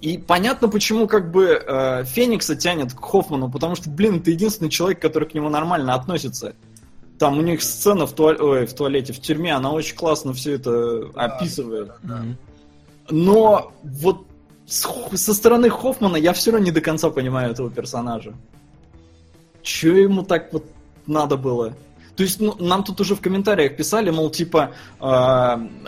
[0.00, 4.70] И понятно, почему как бы э, Феникса тянет к Хоффману, потому что, блин, это единственный
[4.70, 6.54] человек, который к нему нормально относится.
[7.18, 8.40] Там у них сцена в, туаль...
[8.40, 11.90] Ой, в туалете, в тюрьме, она очень классно все это да, описывает.
[12.04, 12.22] Да.
[13.10, 14.24] Но вот
[14.66, 18.34] со стороны Хоффмана я все равно не до конца понимаю этого персонажа.
[19.62, 20.64] Че ему так вот
[21.06, 21.74] надо было?
[22.18, 25.04] То есть ну, нам тут уже в комментариях писали, мол, типа, э,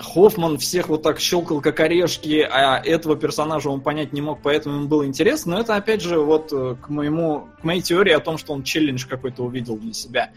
[0.00, 4.76] Хоффман всех вот так щелкал как орешки, а этого персонажа он понять не мог, поэтому
[4.76, 5.56] ему было интересно.
[5.56, 8.62] Но это, опять же, вот э, к, моему, к моей теории о том, что он
[8.62, 10.30] челлендж какой-то увидел для себя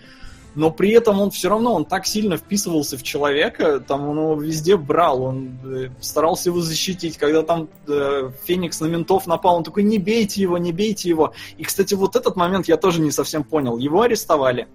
[0.55, 4.35] но при этом он все равно, он так сильно вписывался в человека, там он его
[4.35, 9.63] везде брал, он э, старался его защитить, когда там э, Феникс на ментов напал, он
[9.63, 11.33] такой, не бейте его, не бейте его.
[11.57, 13.77] И, кстати, вот этот момент я тоже не совсем понял.
[13.77, 14.67] Его арестовали,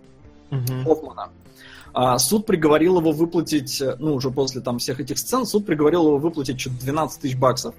[0.51, 0.85] угу.
[0.85, 1.31] Хоффмана.
[1.95, 6.07] А суд приговорил его выплатить, э, ну, уже после там всех этих сцен, суд приговорил
[6.07, 7.75] его выплатить что-то 12 тысяч баксов.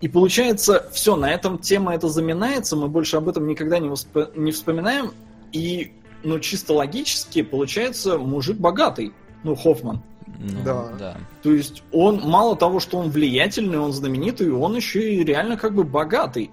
[0.00, 4.16] И получается, все, на этом тема это заминается, мы больше об этом никогда не, восп...
[4.36, 5.12] не вспоминаем.
[5.52, 5.92] И
[6.22, 9.12] ну, чисто логически, получается, мужик богатый.
[9.42, 10.02] Ну, Хоффман.
[10.38, 10.88] Ну, да.
[10.98, 11.16] да.
[11.42, 15.74] То есть он мало того, что он влиятельный, он знаменитый, он еще и реально как
[15.74, 16.50] бы богатый.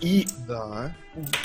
[0.00, 0.94] И да.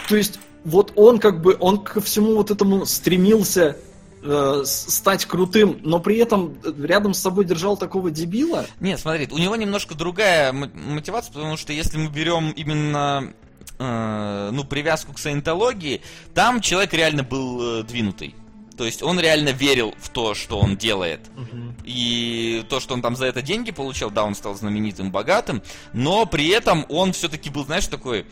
[0.08, 3.78] То есть вот он как бы он ко всему вот этому стремился
[4.24, 8.66] э, стать крутым, но при этом рядом с собой держал такого дебила.
[8.80, 13.34] Нет, смотри, у него немножко другая мотивация, потому что если мы берем именно
[13.80, 16.02] э, ну, привязку к саентологии,
[16.34, 18.36] там человек реально был э, двинутый.
[18.78, 21.22] То есть он реально верил в то, что он делает.
[21.36, 21.74] Угу.
[21.84, 25.64] И то, что он там за это деньги получал, да, он стал знаменитым, богатым,
[25.94, 28.26] но при этом он все-таки был, знаешь, такой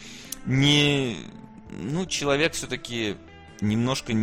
[0.45, 1.17] не...
[1.77, 3.17] Ну, человек все-таки
[3.61, 4.13] немножко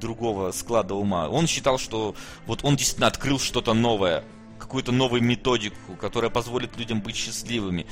[0.00, 1.28] другого склада ума.
[1.28, 2.14] Он считал, что
[2.46, 4.24] вот он действительно открыл что-то новое,
[4.58, 7.86] какую-то новую методику, которая позволит людям быть счастливыми.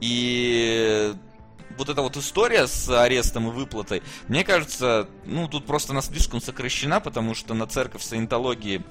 [0.00, 1.14] И
[1.76, 6.40] вот эта вот история с арестом и выплатой, мне кажется, ну, тут просто она слишком
[6.40, 8.82] сокращена, потому что на церковь саентологии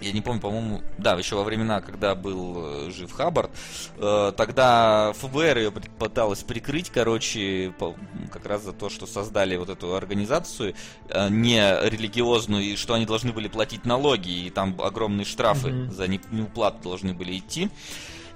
[0.00, 3.50] я не помню, по-моему, да, еще во времена, когда был э, жив Хаббард,
[3.96, 7.94] э, тогда ФБР ее пыталась прикрыть, короче, по,
[8.32, 10.74] как раз за то, что создали вот эту организацию
[11.08, 15.92] э, не религиозную, и что они должны были платить налоги, и там огромные штрафы mm-hmm.
[15.92, 17.70] за неуплату должны были идти.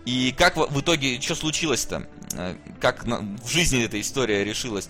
[0.04, 2.06] И как в итоге, что случилось-то?
[2.78, 4.88] Как в жизни эта история решилась?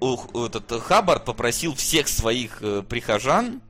[0.00, 3.60] Этот Хаббард попросил всех своих э, прихожан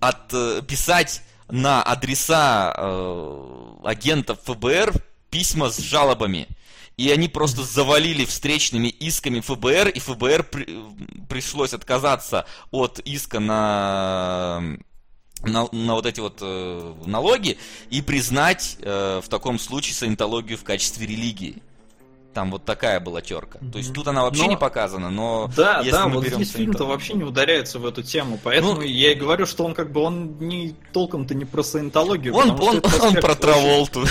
[0.00, 2.72] отписать на адреса
[3.84, 4.94] агентов ФБР
[5.30, 6.48] письма с жалобами.
[6.98, 10.84] И они просто завалили встречными исками ФБР, и ФБР при,
[11.28, 14.76] пришлось отказаться от иска на
[15.42, 17.58] на, на вот эти вот э, налоги
[17.90, 21.62] и признать э, в таком случае саентологию в качестве религии.
[22.34, 23.58] Там вот такая была терка.
[23.58, 23.72] Mm-hmm.
[23.72, 24.50] То есть тут она вообще но...
[24.50, 27.84] не показана, но да, если да, мы вот берем здесь фильм-то вообще не ударяется в
[27.84, 31.44] эту тему, поэтому ну, я и говорю, что он как бы он не толком-то не
[31.44, 32.34] про саентологию.
[32.34, 34.04] Он он, он про Траволту.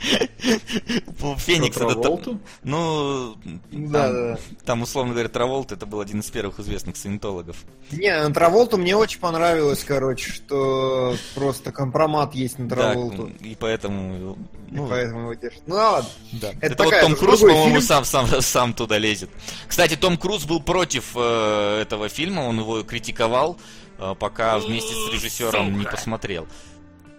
[0.00, 2.38] Феникс это...
[2.64, 3.36] Ну,
[3.70, 4.38] да, да.
[4.64, 7.56] Там, условно говоря, Траволт это был один из первых известных саентологов.
[7.90, 13.30] Не, Траволту мне очень понравилось, короче, что просто компромат есть на Траволту.
[13.40, 14.38] и поэтому...
[14.70, 15.62] Ну, и поэтому его держат.
[15.66, 16.08] Ну ладно.
[16.32, 16.50] Да.
[16.60, 19.30] Это, это вот Том Круз, по-моему, сам, сам, сам туда лезет.
[19.66, 23.58] Кстати, Том Круз был против э, этого фильма, он его критиковал,
[23.98, 26.46] э, пока вместе с режиссером не посмотрел.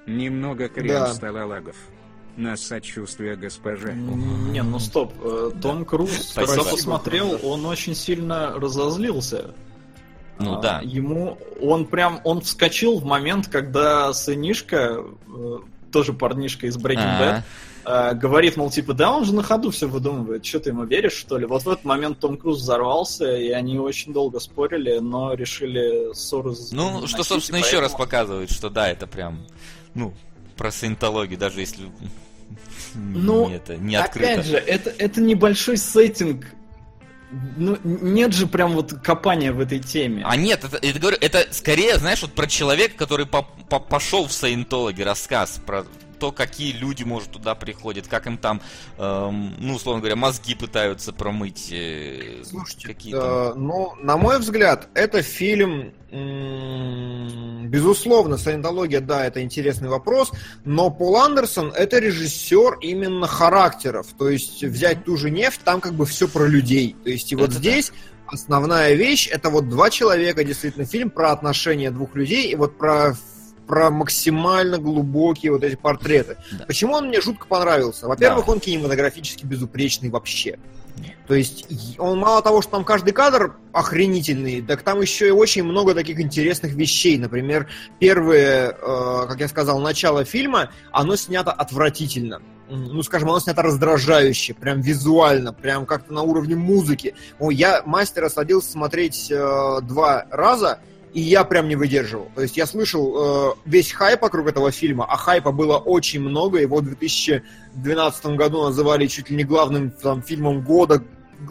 [0.08, 1.14] Немного крем да.
[1.14, 1.76] стало лагов
[2.38, 3.94] на сочувствие госпоже.
[3.94, 5.14] Не, ну стоп.
[5.22, 9.54] Э, Том Круз, когда посмотрел, он очень сильно разозлился.
[10.40, 10.82] Ну а, да.
[10.84, 15.58] Ему он прям он вскочил в момент, когда сынишка, э,
[15.92, 17.42] тоже парнишка из Breaking Bad,
[17.86, 21.14] э, говорит, мол, типа, да, он же на ходу все выдумывает, что ты ему веришь,
[21.14, 21.46] что ли?
[21.46, 26.56] Вот в этот момент Том Круз взорвался, и они очень долго спорили, но решили ссору
[26.72, 27.66] Ну, что, собственно, поэтому...
[27.66, 29.46] еще раз показывает, что да, это прям,
[29.94, 30.14] ну,
[30.62, 31.90] про саентологию, даже если
[32.94, 34.34] ну, это не открыто.
[34.34, 36.46] Опять же, это, это небольшой сеттинг.
[37.58, 40.22] Ну, нет же прям вот копания в этой теме.
[40.24, 44.28] А нет, это, это, говорю, это скорее, знаешь, вот про человека, который по, по, пошел
[44.28, 45.84] в саентологи, рассказ про
[46.22, 48.62] то, какие люди, может, туда приходят, как им там,
[49.00, 51.70] эм, ну, условно говоря, мозги пытаются промыть.
[51.72, 53.54] Э, Слушайте, какие-то.
[53.56, 55.94] э, ну, на мой взгляд, это фильм,
[57.70, 60.32] безусловно, саентология, да, это интересный вопрос,
[60.64, 65.96] но Пол Андерсон это режиссер именно характеров, то есть взять ту же нефть, там как
[65.96, 67.92] бы все про людей, то есть и вот Это здесь
[68.28, 73.16] основная вещь, это вот два человека, действительно, фильм про отношения двух людей и вот про
[73.72, 76.36] про максимально глубокие вот эти портреты.
[76.52, 76.66] Да.
[76.66, 78.06] Почему он мне жутко понравился?
[78.06, 80.60] Во-первых, он кинематографически безупречный вообще.
[81.26, 85.64] То есть он мало того, что там каждый кадр охренительный, так там еще и очень
[85.64, 87.18] много таких интересных вещей.
[87.18, 92.42] Например, первое, э, как я сказал, начало фильма, оно снято отвратительно.
[92.68, 97.16] Ну, скажем, оно снято раздражающе, прям визуально, прям как-то на уровне музыки.
[97.40, 100.80] О, я мастера садился смотреть э, два раза,
[101.14, 102.32] и я прям не выдерживал.
[102.36, 106.60] То есть я слышал э, весь хайп вокруг этого фильма, а хайпа было очень много.
[106.60, 111.04] Его в 2012 году называли чуть ли не главным там, фильмом года.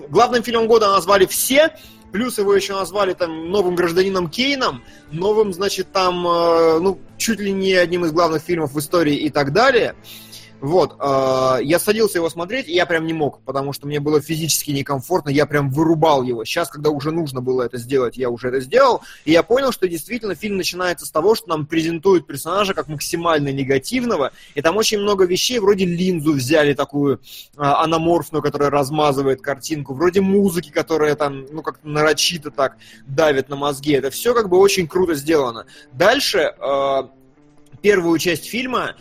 [0.08, 1.74] Главным фильмом года назвали все,
[2.12, 7.52] плюс его еще назвали там новым гражданином Кейном, новым, значит, там, э, ну, чуть ли
[7.52, 9.94] не одним из главных фильмов в истории и так далее.
[10.60, 14.20] Вот, э, я садился его смотреть, и я прям не мог, потому что мне было
[14.20, 16.44] физически некомфортно, я прям вырубал его.
[16.44, 19.88] Сейчас, когда уже нужно было это сделать, я уже это сделал, и я понял, что
[19.88, 24.98] действительно фильм начинается с того, что нам презентуют персонажа как максимально негативного, и там очень
[24.98, 27.18] много вещей, вроде линзу взяли такую э,
[27.56, 32.76] аноморфную, которая размазывает картинку, вроде музыки, которая там, ну, как-то нарочито так
[33.06, 33.92] давит на мозги.
[33.92, 35.64] Это все как бы очень круто сделано.
[35.92, 37.02] Дальше э,
[37.80, 38.94] первую часть фильма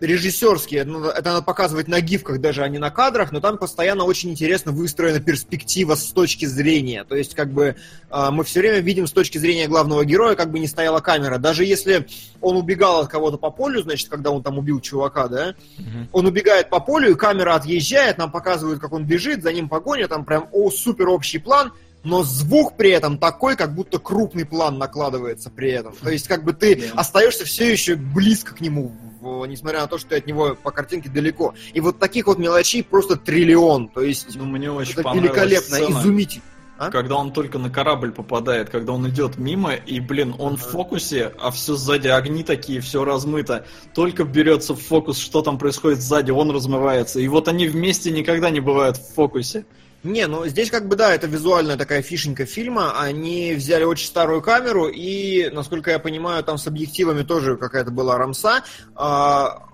[0.00, 3.58] режиссерские, это надо, это надо показывать на гифках даже, а не на кадрах, но там
[3.58, 7.04] постоянно очень интересно выстроена перспектива с точки зрения.
[7.04, 7.76] То есть, как бы,
[8.10, 11.38] э, мы все время видим с точки зрения главного героя, как бы не стояла камера.
[11.38, 12.06] Даже если
[12.40, 16.08] он убегал от кого-то по полю, значит, когда он там убил чувака, да, Мгм.
[16.12, 20.08] он убегает по полю, и камера отъезжает, нам показывают, как он бежит, за ним погоня,
[20.08, 21.72] там прям о, супер общий план,
[22.04, 25.94] но звук при этом такой, как будто крупный план накладывается при этом.
[26.00, 27.00] То есть, как бы ты Да.
[27.00, 28.92] остаешься все еще близко к нему,
[29.48, 31.54] несмотря на то, что ты от него по картинке далеко.
[31.72, 33.88] И вот таких вот мелочей просто триллион.
[33.88, 36.44] То есть, Ну, мне очень это великолепно, сцена, изумительно.
[36.76, 36.90] а?
[36.90, 41.32] Когда он только на корабль попадает, когда он идет мимо, и, блин, он в фокусе,
[41.40, 43.64] а все сзади огни такие, все размыто.
[43.94, 47.20] Только берется в фокус, что там происходит сзади, он размывается.
[47.20, 49.64] И вот они вместе никогда не бывают в фокусе.
[50.04, 53.00] Не, ну здесь как бы да, это визуальная такая фишенька фильма.
[53.00, 58.18] Они взяли очень старую камеру и, насколько я понимаю, там с объективами тоже какая-то была
[58.18, 58.64] рамса.
[58.94, 59.66] А,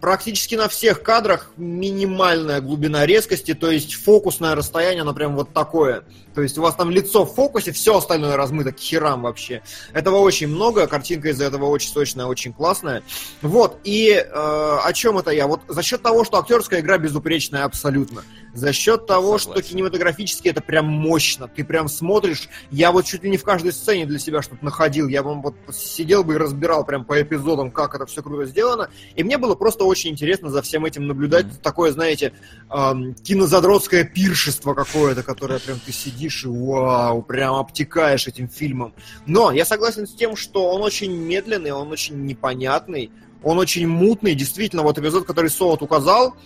[0.00, 6.04] практически на всех кадрах минимальная глубина резкости, то есть фокусное расстояние, оно прям вот такое.
[6.34, 9.62] То есть у вас там лицо в фокусе, все остальное размыто к херам вообще.
[9.92, 13.02] Этого очень много, картинка из-за этого очень сочная, очень классная.
[13.42, 15.46] Вот, и э, о чем это я?
[15.46, 18.24] Вот за счет того, что актерская игра безупречная абсолютно.
[18.54, 19.70] За счет того, что Согласен.
[19.70, 21.48] кинематографически это прям мощно.
[21.48, 22.48] Ты прям смотришь.
[22.70, 25.08] Я вот чуть ли не в каждой сцене для себя что-то находил.
[25.08, 28.90] Я вам вот сидел бы и разбирал прям по эпизодам, как это все круто сделано.
[29.16, 31.46] И мне было просто очень интересно за всем этим наблюдать.
[31.46, 31.56] Мгм.
[31.62, 32.32] Такое, знаете,
[32.70, 38.94] эм, кинозадротское пиршество какое-то, которое прям ты сидишь и вау, прям обтекаешь этим фильмом.
[39.26, 43.10] Но я согласен с тем, что он очень медленный, он очень непонятный,
[43.42, 44.36] он очень мутный.
[44.36, 46.36] Действительно, вот эпизод, который Солод указал,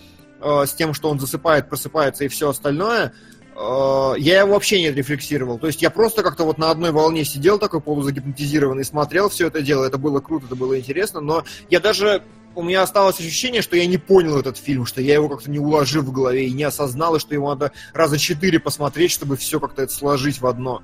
[0.40, 3.12] э, с тем, что он засыпает, просыпается и все остальное,
[3.56, 5.59] э, я его вообще не рефлексировал.
[5.59, 9.62] То есть я просто как-то вот на одной волне сидел такой полузагипнотизированный, смотрел все это
[9.62, 12.23] дело, это было круто, это было интересно, но я даже
[12.55, 15.60] у меня осталось ощущение, что я не понял этот фильм, что я его как-то не
[15.60, 19.60] уложил в голове и не осознал, и что его надо раза четыре посмотреть, чтобы все
[19.60, 20.82] как-то это сложить в одно.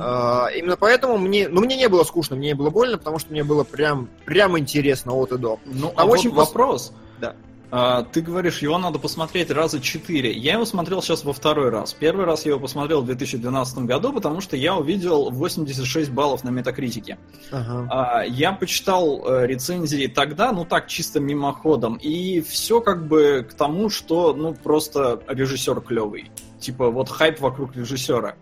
[0.00, 3.30] А, именно поэтому мне, ну, мне не было скучно, мне не было больно, потому что
[3.30, 5.60] мне было прям, прям интересно от и до.
[5.66, 6.92] Ну, А а очень вот пос- вопрос.
[7.20, 7.36] Да.
[7.78, 10.32] А, ты говоришь, его надо посмотреть раза четыре.
[10.32, 11.92] Я его смотрел сейчас во второй раз.
[11.92, 16.48] Первый раз я его посмотрел в 2012 году, потому что я увидел 86 баллов на
[16.48, 17.18] метакритике.
[17.52, 17.86] Ага.
[17.90, 23.52] А, Я почитал э, рецензии тогда, ну так, чисто мимоходом, и все как бы к
[23.52, 26.30] тому, что, ну, просто режиссер клевый.
[26.58, 28.36] Типа, вот хайп вокруг режиссера.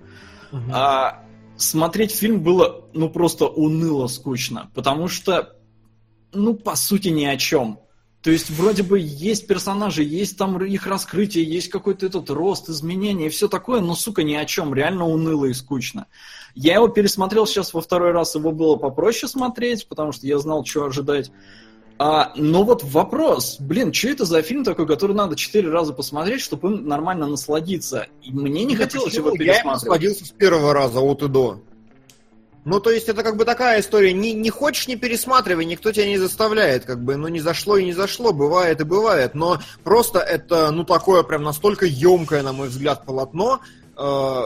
[0.52, 0.70] Мгм.
[0.72, 1.24] А
[1.56, 5.56] смотреть фильм было, ну, просто уныло скучно, потому что,
[6.32, 7.80] ну, по сути, ни о чем.
[8.24, 13.26] То есть, вроде бы есть персонажи, есть там их раскрытие, есть какой-то этот рост, изменения
[13.26, 16.06] и все такое, но, сука, ни о чем, реально уныло и скучно.
[16.54, 20.64] Я его пересмотрел сейчас во второй раз, его было попроще смотреть, потому что я знал,
[20.64, 21.32] что ожидать.
[21.98, 26.40] А, но вот вопрос, блин, что это за фильм такой, который надо четыре раза посмотреть,
[26.40, 28.06] чтобы им нормально насладиться?
[28.22, 29.82] И мне не Я хотелось его Я пересматривать.
[29.82, 31.60] насладился с первого раза от и до.
[32.64, 36.06] Ну, то есть это как бы такая история, не, не хочешь, не пересматривай, никто тебя
[36.06, 40.18] не заставляет, как бы, ну, не зашло и не зашло, бывает и бывает, но просто
[40.18, 43.60] это, ну, такое прям настолько емкое, на мой взгляд, полотно,
[43.96, 44.42] э,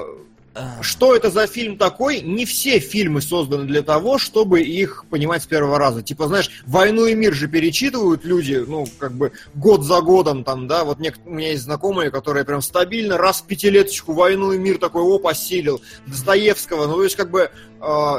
[0.82, 2.20] что это за фильм такой?
[2.20, 6.02] Не все фильмы созданы для того, чтобы их понимать с первого раза.
[6.02, 10.66] Типа, знаешь, «Войну и мир» же перечитывают люди, ну, как бы год за годом, там,
[10.66, 14.58] да, вот нек- у меня есть знакомые, которые прям стабильно раз в пятилеточку «Войну и
[14.58, 15.80] мир» такой, оп, осилил.
[16.06, 17.50] Достоевского, ну, то есть, как бы,
[17.80, 18.16] э,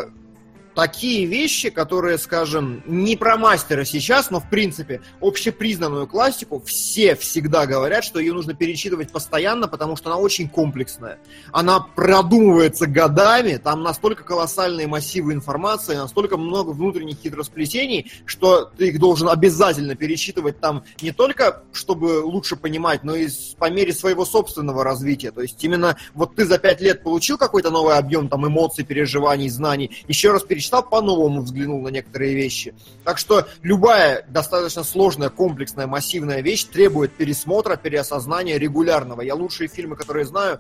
[0.80, 7.66] такие вещи, которые, скажем, не про мастера сейчас, но в принципе общепризнанную классику, все всегда
[7.66, 11.20] говорят, что ее нужно перечитывать постоянно, потому что она очень комплексная.
[11.52, 19.00] Она продумывается годами, там настолько колоссальные массивы информации, настолько много внутренних хитросплетений, что ты их
[19.00, 23.28] должен обязательно перечитывать там не только, чтобы лучше понимать, но и
[23.58, 25.32] по мере своего собственного развития.
[25.32, 29.50] То есть именно вот ты за пять лет получил какой-то новый объем там эмоций, переживаний,
[29.50, 32.74] знаний, еще раз перечитал перечитал, по-новому взглянул на некоторые вещи.
[33.04, 39.22] Так что любая достаточно сложная, комплексная, массивная вещь требует пересмотра, переосознания регулярного.
[39.22, 40.60] Я лучшие фильмы, которые знаю,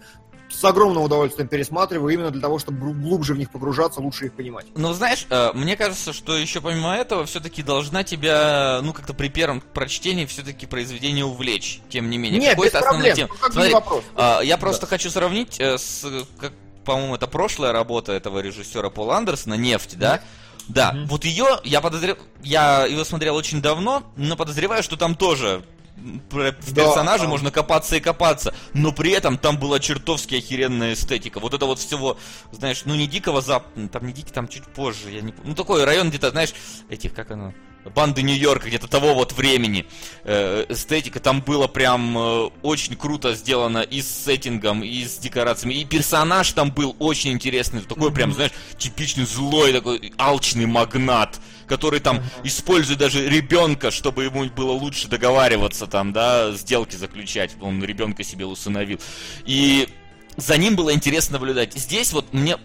[0.49, 4.65] с огромным удовольствием пересматриваю именно для того, чтобы глубже в них погружаться, лучше их понимать.
[4.75, 9.29] Ну, знаешь, э, мне кажется, что еще помимо этого, все-таки должна тебя, ну, как-то при
[9.29, 12.39] первом прочтении все-таки произведение увлечь, тем не менее.
[12.39, 13.15] Нет, без проблем.
[13.15, 13.27] Тем...
[13.29, 14.03] Ну, как Смотри, вопрос.
[14.15, 14.87] А, я просто да.
[14.87, 16.03] хочу сравнить э, с
[16.39, 16.51] как
[16.89, 20.21] по-моему, это прошлая работа этого режиссера Пола Андерсона, «Нефть», да?
[20.67, 21.05] Да, mm-hmm.
[21.05, 25.63] вот ее, я подозреваю, я его смотрел очень давно, но подозреваю, что там тоже
[25.95, 31.39] в персонаже да, можно копаться и копаться, но при этом там была чертовски охеренная эстетика.
[31.39, 32.17] Вот это вот всего,
[32.51, 33.67] знаешь, ну не дикого зап...
[33.91, 36.53] там не дикий, там чуть позже, я не Ну такой район где-то, знаешь,
[36.89, 37.53] этих, как оно,
[37.85, 39.85] банды Нью-Йорка, где-то того вот времени.
[40.23, 45.75] Э, эстетика там было прям э, очень круто сделано и с сеттингом, и с декорациями.
[45.75, 47.81] И персонаж там был очень интересный.
[47.81, 54.43] Такой прям, знаешь, типичный злой, такой алчный магнат который там использует даже ребенка, чтобы ему
[54.45, 57.51] было лучше договариваться там, да, сделки заключать.
[57.61, 58.99] Он ребенка себе усыновил.
[59.45, 59.87] И
[60.35, 61.75] за ним было интересно наблюдать.
[61.75, 62.57] Здесь вот мне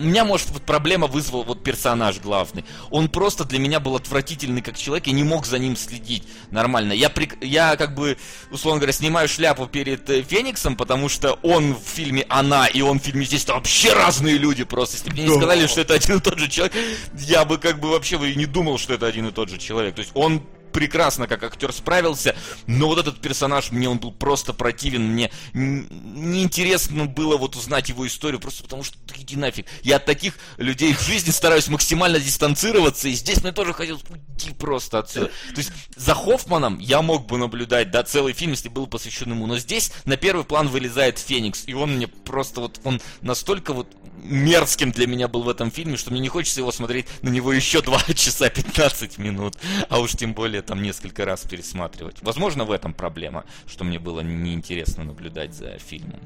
[0.00, 2.64] у меня, может, вот проблема вызвал вот персонаж главный.
[2.90, 6.92] Он просто для меня был отвратительный как человек, я не мог за ним следить нормально.
[6.92, 8.16] Я, при, я как бы,
[8.50, 12.98] условно говоря, снимаю шляпу перед э, Фениксом, потому что он в фильме «Она» и он
[12.98, 14.96] в фильме здесь это вообще разные люди просто.
[14.96, 16.74] Если бы мне не сказали, что это один и тот же человек,
[17.14, 19.94] я бы как бы вообще бы не думал, что это один и тот же человек.
[19.94, 20.42] То есть он
[20.72, 22.36] прекрасно как актер справился,
[22.66, 28.06] но вот этот персонаж, мне он был просто противен, мне неинтересно было вот узнать его
[28.06, 29.66] историю, просто потому что иди нафиг.
[29.82, 34.52] Я от таких людей в жизни стараюсь максимально дистанцироваться, и здесь мне тоже хотелось уйти
[34.52, 35.26] просто отсюда.
[35.26, 39.46] То есть за Хоффманом я мог бы наблюдать, да, целый фильм, если был посвящен ему,
[39.46, 43.88] но здесь на первый план вылезает Феникс, и он мне просто вот, он настолько вот
[44.22, 47.52] мерзким для меня был в этом фильме, что мне не хочется его смотреть на него
[47.52, 49.56] еще 2 часа 15 минут,
[49.88, 52.16] а уж тем более там несколько раз пересматривать.
[52.22, 56.20] Возможно, в этом проблема, что мне было неинтересно наблюдать за фильмом.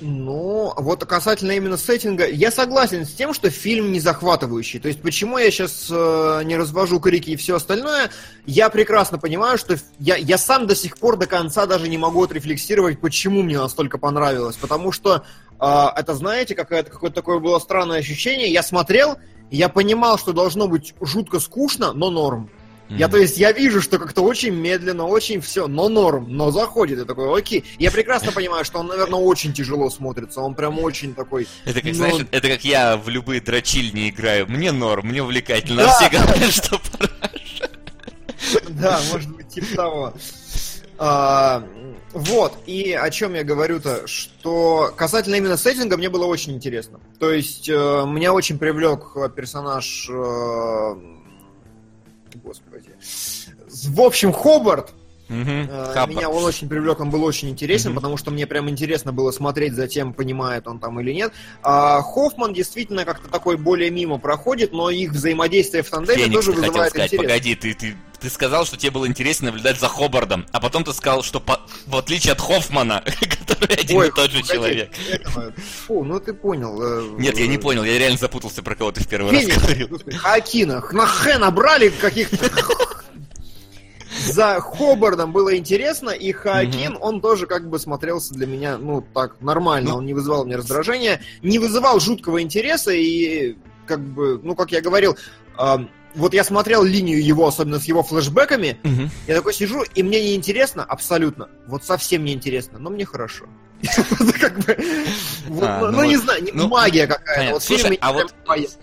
[0.00, 4.80] Ну, вот касательно именно сеттинга, я согласен с тем, что фильм не захватывающий.
[4.80, 8.10] То есть, почему я сейчас э, не развожу крики и все остальное,
[8.46, 12.24] я прекрасно понимаю, что я, я сам до сих пор до конца даже не могу
[12.24, 14.56] отрефлексировать, почему мне настолько понравилось.
[14.56, 15.22] Потому что
[15.60, 18.50] э, это, знаете, какое-то какое такое было странное ощущение.
[18.50, 19.18] Я смотрел,
[19.50, 22.50] я понимал, что должно быть жутко скучно, но норм.
[22.90, 26.98] Я, то есть, я вижу, что как-то очень медленно, очень все, но норм, но заходит.
[26.98, 27.64] Я такой, окей.
[27.78, 30.40] Я прекрасно понимаю, что он, наверное, очень тяжело смотрится.
[30.40, 31.46] Он прям очень такой...
[31.64, 31.94] Это как, но...
[31.94, 34.46] знаешь, это как я в любые дрочильни играю.
[34.48, 35.84] Мне норм, мне увлекательно.
[35.84, 35.92] Да.
[35.92, 37.10] Все говорят, что пора.
[38.68, 40.14] Да, может быть, типа того.
[40.98, 41.64] А,
[42.12, 47.00] вот, и о чем я говорю-то, что касательно именно сеттинга мне было очень интересно.
[47.18, 50.94] То есть, э, меня очень привлек персонаж э,
[52.50, 52.90] господи.
[53.86, 54.92] В общем, Хобарт
[55.30, 56.08] Угу.
[56.08, 57.96] Меня он очень привлек, он был очень интересен, угу.
[57.96, 61.32] потому что мне прям интересно было смотреть за тем, понимает он там или нет.
[61.62, 66.52] А Хоффман действительно как-то такой более мимо проходит, но их взаимодействие в тандеме Феникс, тоже
[66.52, 67.30] вызывает сказать, интерес.
[67.30, 70.92] Погоди, ты, ты, ты сказал, что тебе было интересно наблюдать за Хобардом, а потом ты
[70.92, 74.90] сказал, что по, в отличие от Хоффмана, который один Ой, и тот же человек.
[75.86, 76.76] Фу, ну ты понял.
[76.82, 79.62] Э, нет, я не понял, я реально запутался, про кого ты в первый Феникс, раз
[79.62, 80.00] говорил.
[80.18, 82.50] Хакина, на Хэ набрали каких-то
[84.20, 89.40] за Хобардом было интересно, и Хаакин, он тоже как бы смотрелся для меня, ну, так,
[89.40, 89.96] нормально, ну.
[89.96, 93.56] он не вызывал мне раздражения, не вызывал жуткого интереса, и
[93.86, 95.16] как бы, ну, как я говорил,
[96.14, 99.10] вот я смотрел линию его, особенно с его флешбеками, угу.
[99.26, 103.46] я такой сижу, и мне не интересно абсолютно, вот совсем не интересно, но мне хорошо.
[105.62, 107.60] А, ну, ну ну, не знаю, ну, магия какая-то.
[107.60, 108.34] Слушай, а вот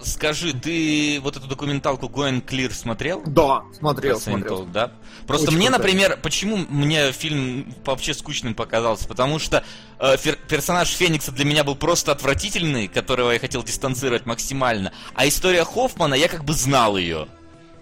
[0.02, 3.24] скажи, ты вот эту документалку Гоэн Клир смотрел?
[3.26, 4.66] Да, смотрел, смотрел.
[4.66, 4.92] Да?
[5.26, 9.08] Просто мне, например, почему мне фильм вообще скучным показался?
[9.08, 9.64] Потому что
[10.00, 10.18] э,
[10.48, 14.92] персонаж Феникса для меня был просто отвратительный, которого я хотел дистанцировать максимально.
[15.14, 17.28] А история Хоффмана, я как бы знал ее.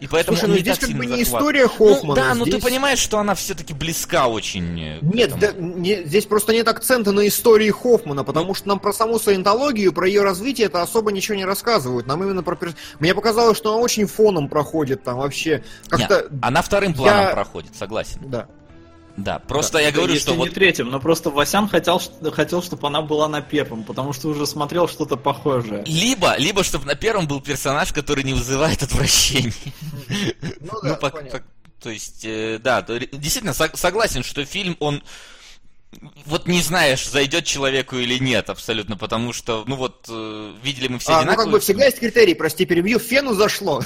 [0.01, 2.03] И поэтому Слушай, ну здесь как бы не история Хоффмана.
[2.03, 4.79] Ну, да, но ты здесь- понимаешь, что она все-таки близка очень.
[4.79, 8.91] э, Нет, да, не- здесь просто нет акцента на истории Хоффмана, потому что нам про
[8.91, 12.07] саму саентологию, про ее развитие это особо ничего не рассказывают.
[12.07, 12.57] Нам именно про...
[12.99, 15.63] Мне показалось, что она очень фоном проходит там вообще.
[15.87, 16.15] Как-то...
[16.29, 18.19] Нет, она вторым планом я- проходит, согласен.
[18.25, 18.47] Да.
[19.17, 22.01] Да, просто я Да, говорю, если что не вот третьим, но просто Васян хотел,
[22.33, 25.83] хотел, чтобы она была на первом, потому что уже смотрел что-то похожее.
[25.85, 29.53] Либо, либо чтобы на первом был персонаж, который не вызывает отвращения.
[30.59, 31.37] Ну Ну, да, понятно.
[31.37, 31.43] пок-
[31.81, 35.01] то есть, э, да, то действительно сог- согласен, что фильм, он
[36.25, 40.99] вот не знаешь, зайдет человеку или нет, абсолютно, потому что, ну вот, э, видели мы
[40.99, 43.81] все А, ну как бы всегда есть критерий, прости, перебью, фену зашло.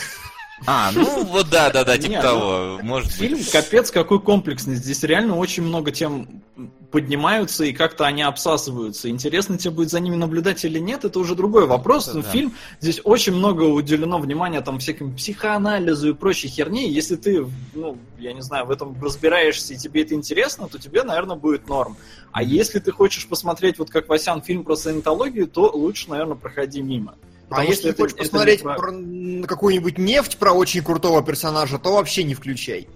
[0.65, 3.51] А, ну вот да, да, да, типа ну, того, может Фильм быть.
[3.51, 4.75] капец какой комплексный.
[4.75, 6.43] Здесь реально очень много тем
[6.91, 9.09] поднимаются и как-то они обсасываются.
[9.09, 12.07] Интересно тебе будет за ними наблюдать или нет, это уже другой вопрос.
[12.07, 12.29] это Но да.
[12.29, 16.89] фильм здесь очень много уделено внимания там всяким психоанализу и прочей херни.
[16.89, 21.03] Если ты, ну, я не знаю, в этом разбираешься и тебе это интересно, то тебе,
[21.03, 21.95] наверное, будет норм.
[22.31, 26.81] А если ты хочешь посмотреть, вот как Васян, фильм про саентологию, то лучше, наверное, проходи
[26.81, 27.15] мимо.
[27.49, 30.83] А Потому если что ты это- хочешь это посмотреть про- про какую-нибудь нефть про очень
[30.83, 32.87] крутого персонажа, то вообще не включай.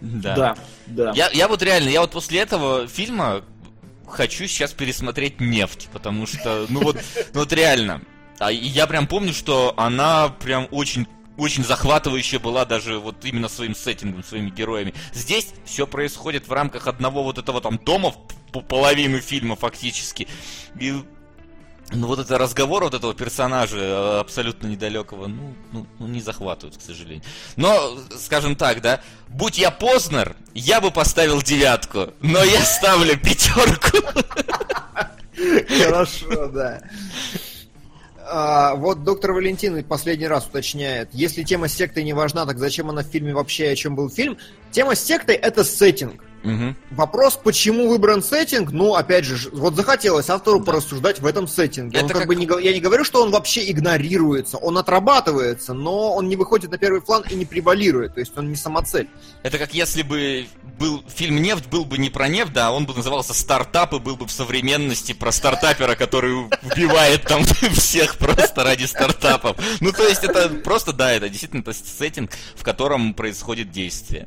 [0.00, 0.34] Да.
[0.34, 0.56] Да,
[0.86, 1.12] да.
[1.14, 3.42] Я, я вот реально, я вот после этого фильма
[4.08, 6.96] хочу сейчас пересмотреть «Нефть», потому что, ну вот,
[7.34, 8.00] ну вот реально.
[8.38, 11.06] А я прям помню, что она прям очень
[11.36, 14.92] очень захватывающая была даже вот именно своим сеттингом, своими героями.
[15.14, 18.14] Здесь все происходит в рамках одного вот этого там дома,
[18.52, 20.28] по половину фильма фактически.
[20.78, 21.02] И
[21.92, 26.76] ну вот это разговор вот этого персонажа э, абсолютно недалекого, ну, ну, ну, не захватывают,
[26.76, 27.22] к сожалению.
[27.56, 33.98] Но, скажем так, да, будь я Познер, я бы поставил девятку, но я ставлю пятерку.
[35.82, 36.82] Хорошо, да.
[38.32, 42.88] А, вот доктор Валентин последний раз уточняет, если тема с сектой не важна, так зачем
[42.88, 44.38] она в фильме вообще, о чем был фильм?
[44.70, 46.22] Тема с сектой это сеттинг.
[46.42, 46.74] Мгм.
[46.92, 50.64] Вопрос, почему выбран сеттинг, ну, опять же, вот захотелось автору Да.
[50.66, 51.98] порассуждать в этом сеттинге.
[51.98, 55.74] Он Это как, как- бы не, я не говорю, что он вообще игнорируется, он отрабатывается,
[55.74, 59.08] но он не выходит на первый план и не превалирует, то есть он не самоцель.
[59.42, 60.46] Это как если бы
[60.78, 63.98] был фильм «Нефть» был бы не про нефть, да, а он бы назывался «Стартап» и
[63.98, 67.44] был бы в современности про стартапера, который вбивает там
[67.74, 69.58] всех просто ради стартапов.
[69.80, 74.26] Ну, то есть это просто, да, это действительно сеттинг, в котором происходит действие.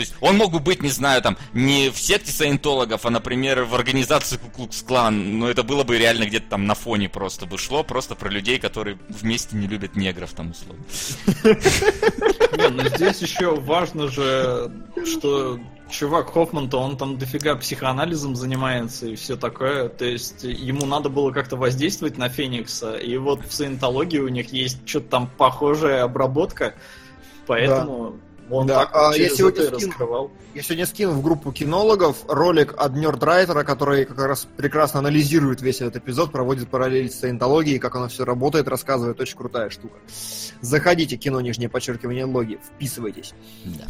[0.00, 3.64] То есть он мог бы быть, не знаю, там, не в секте саентологов, а, например,
[3.64, 7.84] в организации Куклукс-клан, но это было бы реально где-то там на фоне просто бы шло,
[7.84, 10.82] просто про людей, которые вместе не любят негров, там, условно.
[11.44, 14.72] Не, ну здесь еще важно же,
[15.04, 15.60] что
[15.90, 19.90] чувак Хоффман-то, он там дофига психоанализом занимается и все такое.
[19.90, 22.96] То есть ему надо было как-то воздействовать на Феникса.
[22.96, 26.74] И вот в саентологии у них есть что-то там похожая обработка.
[27.46, 28.16] Поэтому
[28.50, 29.88] он Да, так а я сегодня скину.
[29.88, 30.30] раскрывал.
[30.54, 35.80] Я сегодня скинул в группу кинологов ролик от Нердрайтера, который как раз прекрасно анализирует весь
[35.80, 39.96] этот эпизод, проводит параллели с саентологией, как оно все работает, рассказывает, очень крутая штука.
[40.60, 43.32] Заходите, кино, нижнее подчеркивание, логи, вписывайтесь.
[43.64, 43.84] Да.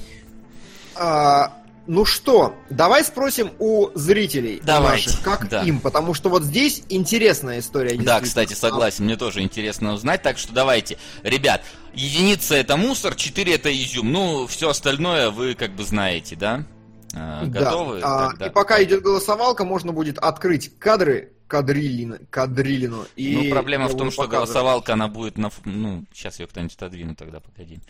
[0.96, 1.54] А,
[1.90, 5.62] ну что, давай спросим у зрителей Давайте, наших, как да.
[5.64, 7.98] им, потому что вот здесь интересная история.
[8.00, 13.52] Да, кстати, согласен, мне тоже интересно узнать, так что давайте, ребят, единица это мусор, 4
[13.56, 16.64] это изюм, ну, все остальное вы как бы знаете, да?
[17.12, 17.60] А, Да.
[17.60, 17.98] Готовы?
[18.04, 23.04] А, Тогда- И пока идет голосовалка, можно будет открыть кадры Кадрилина, Кадрилину.
[23.16, 24.52] И Ну, проблема в том, что показывать.
[24.52, 25.50] голосовалка, она будет на...
[25.64, 27.80] Ну, сейчас ее кто-нибудь отодвинет тогда, погоди.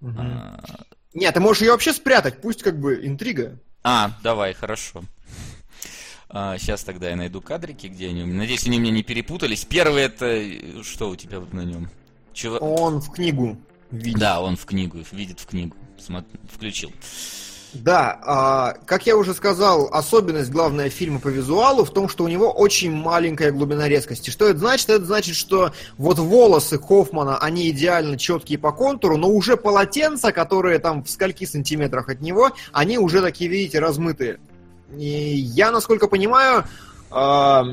[0.00, 0.16] Мгм.
[0.18, 0.64] А,
[1.16, 3.58] Нет, ты можешь ее вообще спрятать, пусть как бы интрига.
[3.82, 5.02] А, давай, хорошо.
[6.30, 8.38] сейчас тогда я найду кадрики, где они у меня.
[8.40, 9.64] Надеюсь, они у меня не перепутались.
[9.64, 10.26] Первый это...
[10.26, 11.88] э, Что у тебя на нем?
[12.34, 12.58] Чего...
[12.58, 13.56] Он в книгу
[13.90, 14.18] видит.
[14.18, 15.74] Да, он в книгу, видит в книгу.
[15.98, 16.92] Смо- Включил.
[17.82, 22.28] Да, а, как я уже сказал, особенность главная фильма по визуалу в том, что у
[22.28, 24.30] него очень маленькая глубина резкости.
[24.30, 24.88] Что это значит?
[24.90, 30.78] Это значит, что вот волосы Хоффмана, они идеально четкие по контуру, но уже полотенца, которые
[30.78, 34.38] там в скольки сантиметрах от него, они уже такие, видите, размытые.
[34.96, 36.64] И я, насколько понимаю,
[37.10, 37.64] а,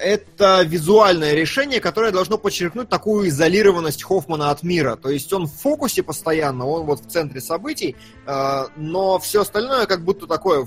[0.00, 4.96] это визуальное решение, которое должно подчеркнуть такую изолированность Хоффмана от мира.
[4.96, 7.96] То есть он в фокусе постоянно, он вот в центре событий,
[8.26, 10.66] э, но все остальное как будто такое...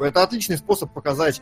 [0.00, 1.40] Это отличный способ показать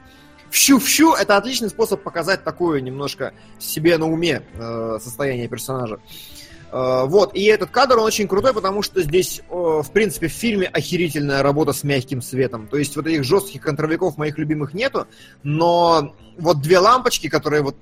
[0.50, 5.96] вщу-вщу, это отличный способ показать такое немножко себе на уме э, состояние персонажа.
[5.96, 6.35] Э,
[6.72, 11.42] вот, и этот кадр, он очень крутой, потому что здесь, в принципе, в фильме охерительная
[11.42, 12.66] работа с мягким светом.
[12.66, 15.06] То есть вот этих жестких контровиков моих любимых нету,
[15.42, 17.76] но вот две лампочки, которые вот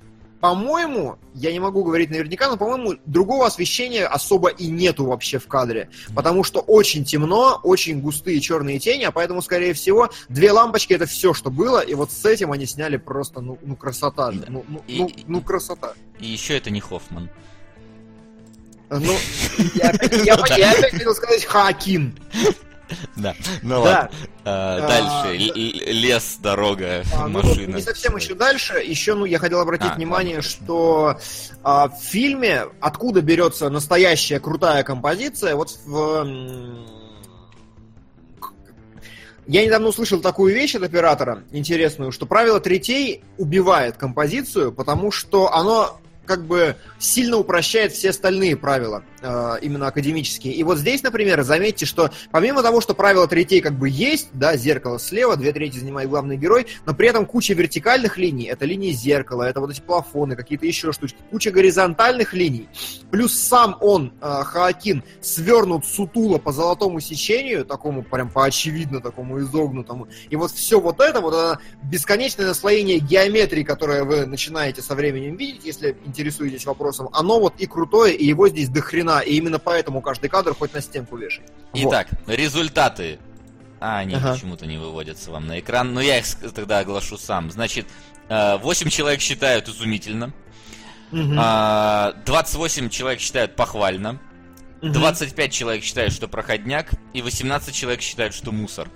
[0.45, 5.47] по-моему, я не могу говорить наверняка, но, по-моему, другого освещения особо и нету вообще в
[5.47, 5.89] кадре.
[6.13, 11.07] Потому что очень темно, очень густые черные тени, а поэтому, скорее всего, две лампочки это
[11.07, 14.45] все, что было, и вот с этим они сняли просто, ну, ну красота же.
[14.47, 15.93] Ну, ну, и, ну, ну, красота.
[16.19, 17.31] И еще это не Хоффман.
[18.89, 19.15] Ну,
[19.75, 22.17] я, опять хотел сказать Хакин.
[23.15, 23.33] Да,
[23.63, 24.11] ну ладно.
[24.43, 27.77] А, дальше, лес, дорога, а, ну машина.
[27.77, 28.75] Не совсем еще дальше.
[28.75, 31.19] Еще, ну, я хотел обратить а, внимание, что
[31.63, 36.27] в фильме откуда берется настоящая крутая композиция, вот в
[39.47, 45.53] я недавно услышал такую вещь от оператора, интересную, что правило третей убивает композицию, потому что
[45.53, 49.03] оно как бы сильно упрощает все остальные правила,
[49.61, 50.53] именно академические.
[50.53, 54.55] И вот здесь, например, заметьте, что помимо того, что правило третей как бы есть, да,
[54.57, 58.91] зеркало слева, две трети занимает главный герой, но при этом куча вертикальных линий, это линии
[58.91, 62.67] зеркала, это вот эти плафоны, какие-то еще штучки, куча горизонтальных линий,
[63.11, 69.39] плюс сам он, э, Хаакин, свернут сутуло по золотому сечению, такому прям по очевидно такому
[69.39, 74.95] изогнутому, и вот все вот это, вот это бесконечное наслоение геометрии, которое вы начинаете со
[74.95, 78.81] временем видеть, если интересуетесь вопросом, оно вот и крутое, и его здесь до
[79.19, 81.43] хрена, и именно поэтому каждый кадр хоть на стенку вешай.
[81.73, 82.35] Итак, вот.
[82.35, 83.19] результаты.
[83.79, 84.33] А, они ага.
[84.33, 87.51] почему-то не выводятся вам на экран, но я их тогда оглашу сам.
[87.51, 87.85] Значит,
[88.29, 90.33] 8 э, человек считают изумительно,
[91.11, 91.35] угу.
[92.25, 94.19] 28 человек считают похвально,
[94.81, 98.89] 25 человек считают, что проходняк, и 18 человек считают, что мусор.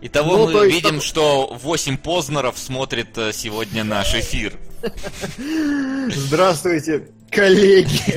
[0.00, 1.06] Итого ну, мы видим, есть...
[1.06, 4.54] что 8 Познеров смотрит э, сегодня наш эфир.
[6.08, 8.14] Здравствуйте, коллеги.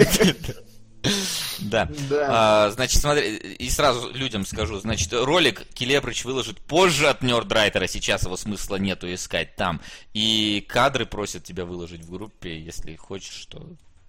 [1.59, 1.89] Да.
[2.09, 2.27] да.
[2.29, 8.23] А, значит, смотри, и сразу людям скажу, значит, ролик Келебрыч выложит позже от Нердрайтера, сейчас
[8.23, 9.81] его смысла нету искать там.
[10.13, 13.67] И кадры просят тебя выложить в группе, если хочешь, что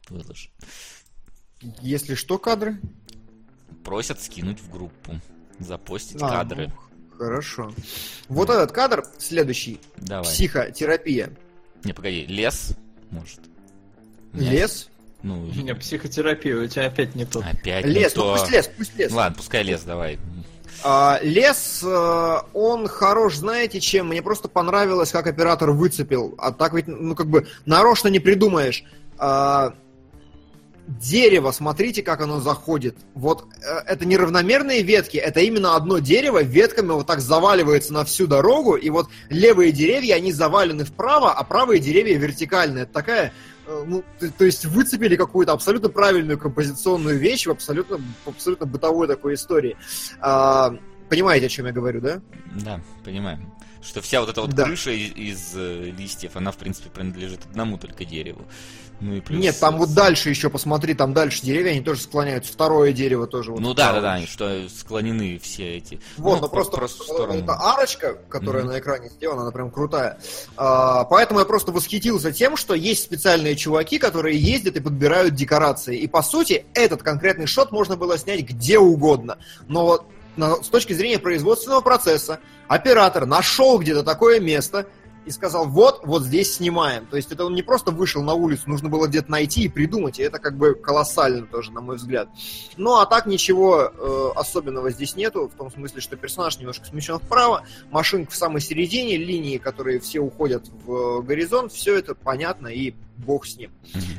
[0.08, 0.50] выложи.
[1.80, 2.80] Если что, кадры?
[3.84, 5.20] Просят скинуть в группу,
[5.58, 6.68] запостить а, кадры.
[6.68, 7.72] Ну, хорошо.
[8.28, 9.80] Вот этот кадр, следующий.
[9.96, 10.24] Давай.
[10.24, 11.30] Психотерапия.
[11.84, 12.72] Не, погоди, лес,
[13.10, 13.40] может.
[14.32, 14.88] Лес?
[15.22, 17.40] Ну, не, психотерапия, у тебя опять не то.
[17.40, 18.36] Опять лес, не ну то.
[18.38, 19.12] пусть лес, пусть лес.
[19.12, 20.18] Ладно, пускай лес, давай.
[20.84, 24.08] А, лес, э, он хорош, знаете чем?
[24.08, 26.34] Мне просто понравилось, как оператор выцепил.
[26.38, 28.84] А так ведь, ну как бы, нарочно не придумаешь.
[29.18, 29.74] А,
[30.86, 32.96] дерево, смотрите, как оно заходит.
[33.14, 38.26] Вот э, это неравномерные ветки, это именно одно дерево ветками вот так заваливается на всю
[38.26, 42.84] дорогу, и вот левые деревья, они завалены вправо, а правые деревья вертикальные.
[42.84, 43.32] Это такая,
[43.66, 49.34] ну, то, то есть выцепили какую-то абсолютно правильную композиционную вещь в абсолютно, абсолютно бытовой такой
[49.34, 49.76] истории.
[50.20, 50.74] А,
[51.08, 52.20] понимаете, о чем я говорю, да?
[52.64, 53.52] Да, понимаем.
[53.82, 54.64] Что вся вот эта вот да.
[54.64, 58.44] крыша из, из э, листьев, она, в принципе, принадлежит одному только дереву.
[59.00, 59.42] Ну и плюс...
[59.42, 62.52] Нет, там вот дальше еще посмотри, там дальше деревья, они тоже склоняются.
[62.52, 63.52] Второе дерево тоже.
[63.52, 66.00] Вот ну да, да, да, что склонены все эти.
[66.16, 67.40] Вот, ну, но просто, просто в сторону.
[67.40, 68.68] эта арочка, которая mm-hmm.
[68.68, 70.18] на экране сделана, она прям крутая.
[70.56, 75.98] А, поэтому я просто восхитился тем, что есть специальные чуваки, которые ездят и подбирают декорации.
[75.98, 79.38] И по сути, этот конкретный шот можно было снять где угодно.
[79.68, 80.06] Но вот
[80.36, 84.86] с точки зрения производственного процесса, оператор нашел где-то такое место,
[85.26, 87.04] и сказал, вот, вот здесь снимаем.
[87.06, 90.20] То есть это он не просто вышел на улицу, нужно было где-то найти и придумать,
[90.20, 92.28] и это как бы колоссально тоже, на мой взгляд.
[92.76, 97.18] Ну, а так ничего э, особенного здесь нету, в том смысле, что персонаж немножко смещен
[97.18, 102.94] вправо, машинка в самой середине, линии, которые все уходят в горизонт, все это понятно, и
[103.16, 103.72] бог с ним.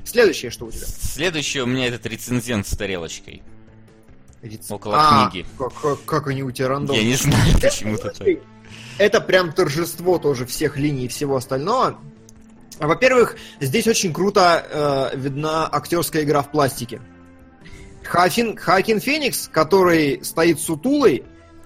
[0.04, 0.86] Следующее, что у тебя?
[0.86, 3.44] Следующее у меня этот рецензент с тарелочкой.
[4.42, 4.70] Рец...
[4.70, 5.46] Около а, книги.
[5.58, 7.04] Как, как, как они у тебя рандомные?
[7.04, 8.28] Я не знаю, почему-то так
[8.98, 12.00] это прям торжество тоже всех линий и всего остального.
[12.80, 17.02] Во-первых, здесь очень круто э, видна актерская игра в пластике.
[18.04, 21.24] Хафин, Хакин Феникс, который стоит сутулой,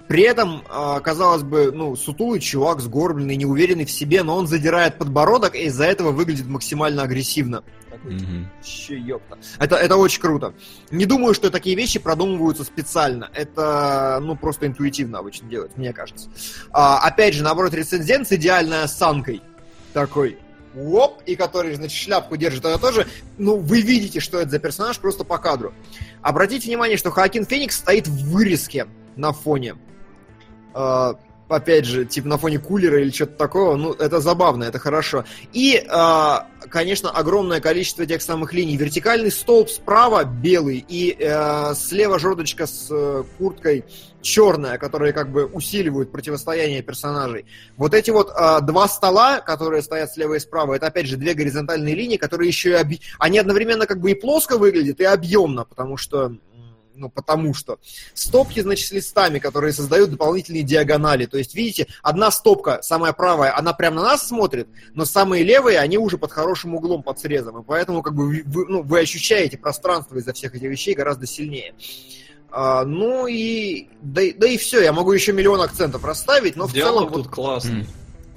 [0.08, 4.98] при этом, э, казалось бы, ну, сутулый чувак, сгорбленный, неуверенный в себе, но он задирает
[4.98, 7.62] подбородок и из-за этого выглядит максимально агрессивно
[8.04, 8.98] mm-hmm.
[8.98, 9.38] ёпта.
[9.58, 10.54] Это, это очень круто.
[10.90, 13.30] Не думаю, что такие вещи продумываются специально.
[13.34, 16.30] Это, ну, просто интуитивно обычно делать, мне кажется.
[16.70, 19.42] А, опять же, наоборот, рецензент с идеальной осанкой.
[19.92, 20.38] Такой,
[20.74, 23.06] оп, и который, значит, шляпку держит, это тоже,
[23.38, 25.74] ну, вы видите, что это за персонаж просто по кадру.
[26.22, 29.76] Обратите внимание, что Хоакин Феникс стоит в вырезке на фоне.
[30.74, 31.14] Э,
[31.52, 35.24] опять же, типа на фоне кулера или что-то такого, ну, это забавно, это хорошо.
[35.52, 36.34] И, э,
[36.68, 38.76] конечно, огромное количество тех самых линий.
[38.76, 43.84] Вертикальный столб справа белый, и э, слева жердочка с э, курткой
[44.22, 47.44] черная, которые как бы усиливают противостояние персонажей.
[47.76, 51.34] Вот эти вот э, два стола, которые стоят слева и справа, это опять же две
[51.34, 53.00] горизонтальные линии, которые еще и оби...
[53.18, 56.36] они одновременно как бы и плоско выглядят, и объемно, потому что
[56.94, 57.78] ну, потому что.
[58.14, 61.26] Стопки, значит, с листами, которые создают дополнительные диагонали.
[61.26, 65.78] То есть, видите, одна стопка, самая правая, она прямо на нас смотрит, но самые левые,
[65.78, 67.60] они уже под хорошим углом, под срезом.
[67.60, 71.74] И поэтому, как бы, вы, ну, вы ощущаете пространство из-за всех этих вещей гораздо сильнее.
[72.50, 76.72] А, ну и да, да и все, я могу еще миллион акцентов расставить, но в
[76.72, 77.12] Диалог целом...
[77.24, 77.86] тут классный.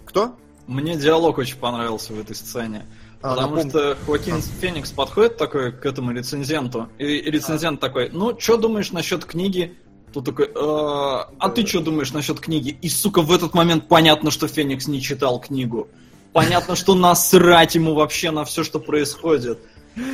[0.05, 0.35] Кто?
[0.67, 2.85] Мне диалог очень понравился в этой сцене.
[3.25, 8.55] А, Потому что Хоакин Феникс подходит такой к этому рецензенту, и рецензент такой, ну, что
[8.55, 9.75] думаешь насчет книги?
[10.13, 12.77] Тут такой, «А, а ты что думаешь насчет книги?
[12.83, 15.87] И, сука, в этот момент понятно, что Феникс не читал книгу.
[16.33, 19.57] Понятно, что насрать ему вообще на все, что происходит.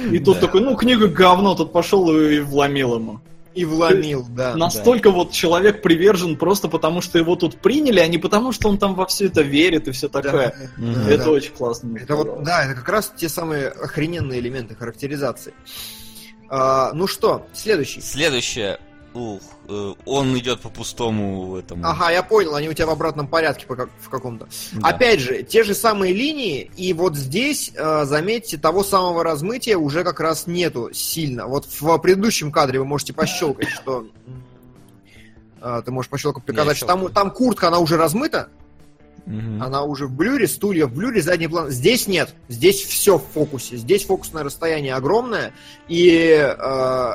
[0.10, 3.20] И тут такой, ну, книга говно, тут пошел и вломил ему.
[3.53, 4.56] И вломил, да.
[4.56, 8.78] Настолько вот человек привержен просто потому, что его тут приняли, а не потому, что он
[8.78, 10.22] там во все это верит и все да.
[10.22, 10.56] такое.
[10.78, 11.07] Мгм.
[11.07, 11.32] Это Да.
[11.32, 11.98] очень классно.
[11.98, 15.53] Это вот, да, это как раз те самые охрененные элементы характеризации.
[16.49, 18.02] А, ну что, следующий.
[18.02, 18.80] Следующее.
[19.14, 21.86] Ух, э, он идет по пустому этому.
[21.86, 24.48] Ага, я понял, они у тебя в обратном порядке по как- в каком-то.
[24.72, 24.88] Да.
[24.88, 30.06] Опять же, те же самые линии, и вот здесь, э, заметьте, того самого размытия уже
[30.06, 31.46] как раз нету сильно.
[31.48, 34.06] Вот в предыдущем кадре вы можете пощелкать, что...
[35.62, 38.48] э, Ты можешь пощелкать, показать, что там, там куртка, она уже размыта,
[39.26, 39.62] Мгм.
[39.62, 41.70] она уже в блюре, стулья в блюре, задний план.
[41.70, 45.54] Здесь нет, здесь все в фокусе, здесь фокусное расстояние огромное,
[45.90, 46.08] и
[46.38, 46.54] э,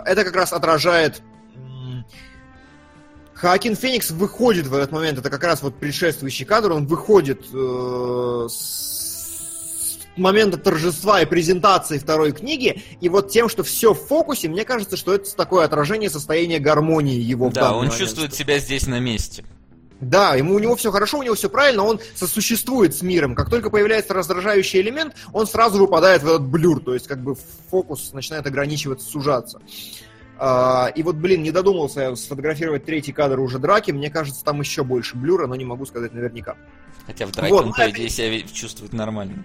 [0.05, 1.23] это как раз отражает...
[3.37, 7.47] м, Хоакин Феникс выходит в этот момент, это как раз вот предшествующий кадр, он выходит
[7.53, 14.49] э, с момента торжества и презентации второй книги, и вот тем, что все в фокусе,
[14.49, 17.99] мне кажется, что это такое отражение состояния гармонии его в Да, данный он момент.
[18.01, 19.45] чувствует себя здесь на месте.
[20.01, 23.35] Да, ему у него все хорошо, у него все правильно, он сосуществует с миром.
[23.35, 27.35] Как только появляется раздражающий элемент, он сразу выпадает в этот блюр, то есть как бы
[27.71, 29.59] фокус начинает ограничиваться, сужаться.
[30.39, 34.85] И вот, блин, не додумался я сфотографировать третий кадр уже драки, мне кажется, там еще
[34.85, 36.57] больше блюра, но не могу сказать наверняка.
[37.07, 39.45] Хотя в драке Вот, он, ну, по идее, себя чувствует нормально.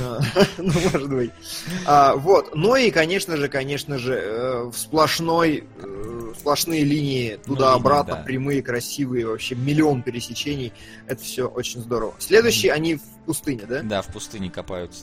[0.00, 0.20] А,
[0.58, 1.30] Ну, может быть.
[1.84, 2.54] А, Вот.
[2.54, 8.22] Ну и, конечно же, конечно же, э, в сплошной, э, сплошные линии туда-обратно, да.
[8.22, 10.72] прямые, красивые, вообще миллион пересечений.
[11.08, 12.14] Это все очень здорово.
[12.18, 13.82] Следующие, они в пустыне, да?
[13.82, 15.02] Да, в пустыне копаются.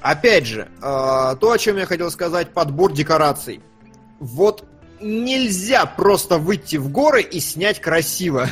[0.00, 3.60] Опять же, а, то, о чем я хотел сказать, подбор декораций.
[4.20, 4.64] Вот
[5.00, 8.48] нельзя просто выйти в горы и снять красиво.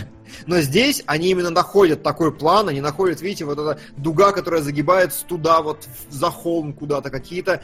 [0.47, 5.25] Но здесь они именно находят такой план, они находят, видите, вот эта дуга, которая загибается
[5.25, 7.63] туда, вот за холм куда-то, какие-то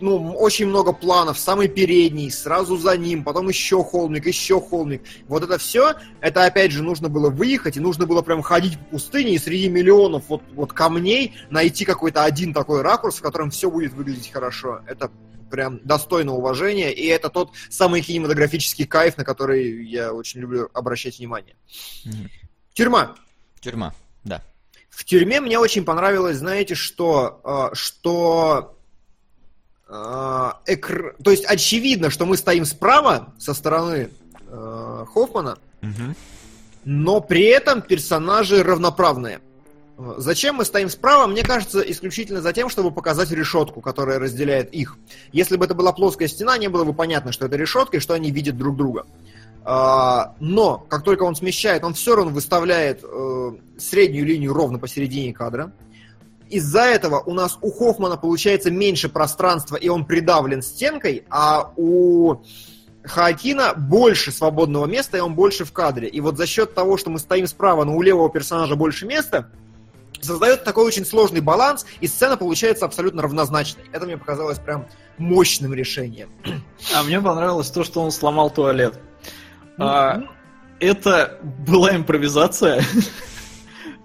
[0.00, 5.02] ну, очень много планов, самый передний, сразу за ним, потом еще холмик, еще холмик.
[5.28, 8.84] Вот это все, это опять же нужно было выехать, и нужно было прям ходить по
[8.96, 13.70] пустыне и среди миллионов вот, вот камней найти какой-то один такой ракурс, в котором все
[13.70, 14.80] будет выглядеть хорошо.
[14.86, 15.10] Это
[15.54, 21.18] прям достойно уважения, и это тот самый кинематографический кайф, на который я очень люблю обращать
[21.20, 21.54] внимание.
[22.72, 23.14] Тюрьма.
[23.60, 23.94] Тюрьма,
[24.24, 24.42] да.
[24.90, 28.76] В тюрьме мне очень понравилось, знаете, что, э, что
[29.88, 29.92] э,
[30.66, 34.10] экр- то есть очевидно, что мы стоим справа со стороны
[34.48, 36.16] э, Хоффмана, Мгм.
[36.84, 39.40] но при этом персонажи равноправные.
[39.96, 41.26] Э, Зачем мы стоим справа?
[41.26, 44.96] Мне кажется, исключительно за тем, чтобы показать решетку, которая разделяет их.
[45.32, 48.14] Если бы это была плоская стена, не было бы понятно, что это решетка и что
[48.14, 49.06] они видят друг друга.
[49.64, 55.32] А, Но, как только он смещает, он все равно выставляет э, среднюю линию ровно посередине
[55.32, 55.72] кадра.
[56.50, 62.36] Из-за этого у нас у Хоффмана получается меньше пространства, и он придавлен стенкой, а у
[63.02, 66.08] Хаакина больше свободного места, и он больше в кадре.
[66.08, 69.50] И вот за счет того, что мы стоим справа, но у левого персонажа больше места,
[70.20, 73.84] создает такой очень сложный баланс, и сцена получается абсолютно равнозначной.
[73.92, 74.86] Это мне показалось прям
[75.18, 76.30] мощным решением.
[76.94, 78.98] А мне понравилось то, что он сломал туалет.
[79.78, 80.28] А, Ну,
[80.80, 82.82] это была импровизация.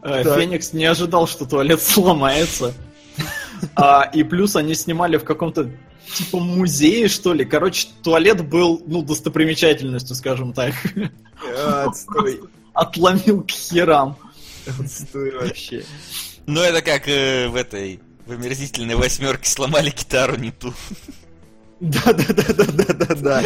[0.01, 0.39] А, Так.
[0.39, 2.73] Феникс не ожидал, что туалет сломается.
[3.75, 5.69] А, и плюс они снимали в каком-то
[6.13, 7.43] типа музее, что ли.
[7.43, 10.73] Короче, туалет был, ну, достопримечательностью, скажем так.
[11.85, 12.39] Отстой.
[12.73, 14.15] Отломил к херам.
[14.79, 15.83] Отстой вообще.
[16.45, 17.99] Ну, это как э, в этой...
[18.25, 20.71] В омерзительной восьмерке сломали гитару не ту.
[21.79, 23.43] Да-да-да-да-да-да.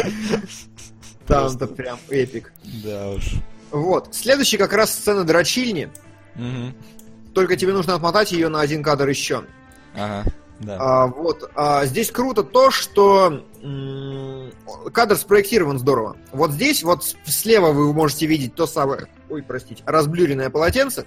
[1.26, 2.52] Там-то прям эпик.
[2.84, 3.32] Да уж.
[3.70, 4.14] Вот.
[4.14, 5.90] Следующий как раз сцена дрочильни.
[7.32, 9.44] Только тебе нужно отмотать ее на один кадр еще.
[9.94, 10.30] Ага,
[10.60, 10.76] да.
[10.78, 11.50] А, вот.
[11.54, 14.52] А, здесь круто то, что м,
[14.92, 16.16] кадр спроектирован здорово.
[16.32, 21.06] Вот здесь, вот слева вы можете видеть то самое, ой, простите, разблюренное полотенце,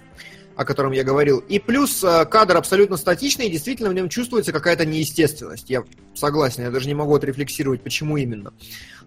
[0.55, 1.39] о котором я говорил.
[1.39, 5.69] И плюс а, кадр абсолютно статичный, и действительно в нем чувствуется какая-то неестественность.
[5.69, 5.83] Я
[6.13, 8.53] согласен, я даже не могу отрефлексировать, почему именно.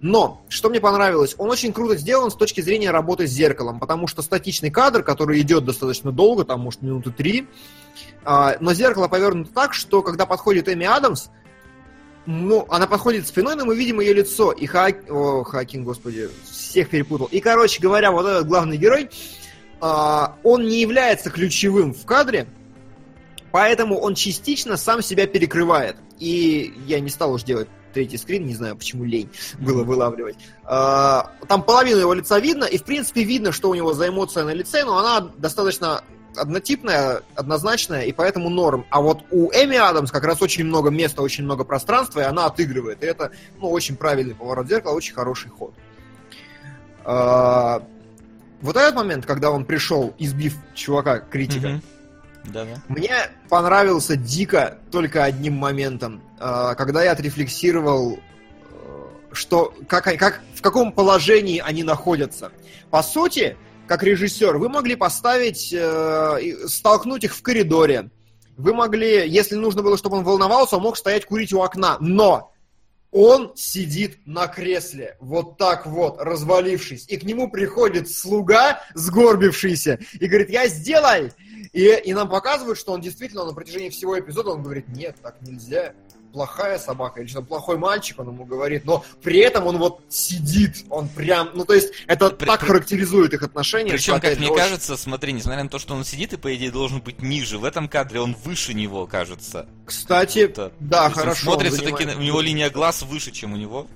[0.01, 4.06] Но, что мне понравилось, он очень круто сделан с точки зрения работы с зеркалом, потому
[4.06, 7.47] что статичный кадр, который идет достаточно долго, там, может, минуты три,
[8.24, 11.28] а, но зеркало повернуто так, что когда подходит Эми Адамс,
[12.31, 14.52] ну, она подходит спиной, но мы видим ее лицо.
[14.52, 14.89] И Ха...
[15.09, 17.27] О, Хакин, господи, всех перепутал.
[17.27, 19.11] И, короче говоря, вот этот главный герой,
[19.81, 22.47] а, он не является ключевым в кадре,
[23.51, 25.97] поэтому он частично сам себя перекрывает.
[26.20, 30.36] И я не стал уж делать третий скрин, не знаю, почему лень было вылавливать.
[30.62, 34.44] А, Там половину его лица видно, и в принципе видно, что у него за эмоция
[34.44, 36.05] на лице, но она достаточно
[36.36, 38.86] однотипная, однозначная, и поэтому норм.
[38.90, 42.47] А вот у Эми Адамс как раз очень много места, очень много пространства, и она
[42.47, 43.02] отыгрывает.
[43.02, 45.74] И это, ну, очень правильный поворот зеркала, очень хороший ход.
[47.05, 47.82] А,
[48.62, 51.81] Вот этот момент, когда он пришел, избив чувака, критика,
[52.89, 53.15] мне
[53.48, 60.93] понравился дико только одним моментом, А, когда я отрефлексировал, э, что как, как, в каком
[60.93, 62.51] положении они находятся.
[62.90, 63.57] По сути,
[63.90, 68.10] как режиссер, вы могли поставить, э, столкнуть их в коридоре.
[68.56, 71.96] Вы могли, если нужно было, чтобы он волновался, он мог стоять курить у окна.
[71.98, 72.52] Но
[73.10, 77.06] он сидит на кресле, вот так вот, развалившись.
[77.08, 81.32] И к нему приходит слуга, сгорбившийся, и говорит, я сделай!
[81.72, 85.42] И, и нам показывают, что он действительно на протяжении всего эпизода, он говорит, нет, так
[85.42, 85.94] нельзя.
[86.32, 90.85] Плохая собака или что плохой мальчик, он ему говорит, но при этом он вот сидит,
[90.89, 93.90] он прям, ну то есть это При- так при- характеризует их отношения.
[93.90, 96.55] Причем, что, как мне очень- кажется, смотри, несмотря на то, что он сидит и, по
[96.55, 99.66] идее, должен быть ниже, в этом кадре он выше него, кажется.
[99.85, 101.43] Кстати, Это- да, То хорошо.
[101.47, 103.86] Смотрится таки, у него линия глаз выше, чем у него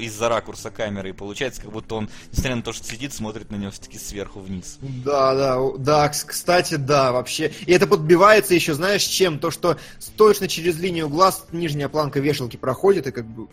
[0.00, 1.10] из-за ракурса камеры.
[1.10, 4.40] И получается, как будто он, несмотря на то, что сидит, смотрит на него все-таки сверху
[4.40, 4.78] вниз.
[4.80, 7.52] Да, да, да, кс- кстати, да, вообще.
[7.66, 9.38] И это подбивается еще, знаешь, чем?
[9.38, 9.78] То, что
[10.16, 13.48] точно через линию глаз нижняя планка вешалки проходит, и как бы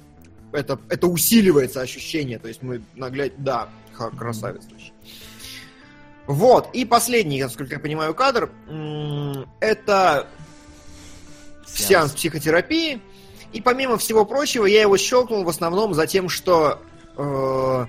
[0.51, 2.39] это, это усиливается ощущение.
[2.39, 3.33] То есть мы наглядь...
[3.37, 3.69] Да,
[4.17, 4.91] красавец вообще.
[6.25, 8.49] Вот, и последний, насколько я понимаю, кадр.
[9.59, 10.27] Это
[11.67, 13.01] сеанс психотерапии.
[13.53, 16.79] И помимо всего прочего, я его щелкнул в основном за тем, что
[17.15, 17.85] э,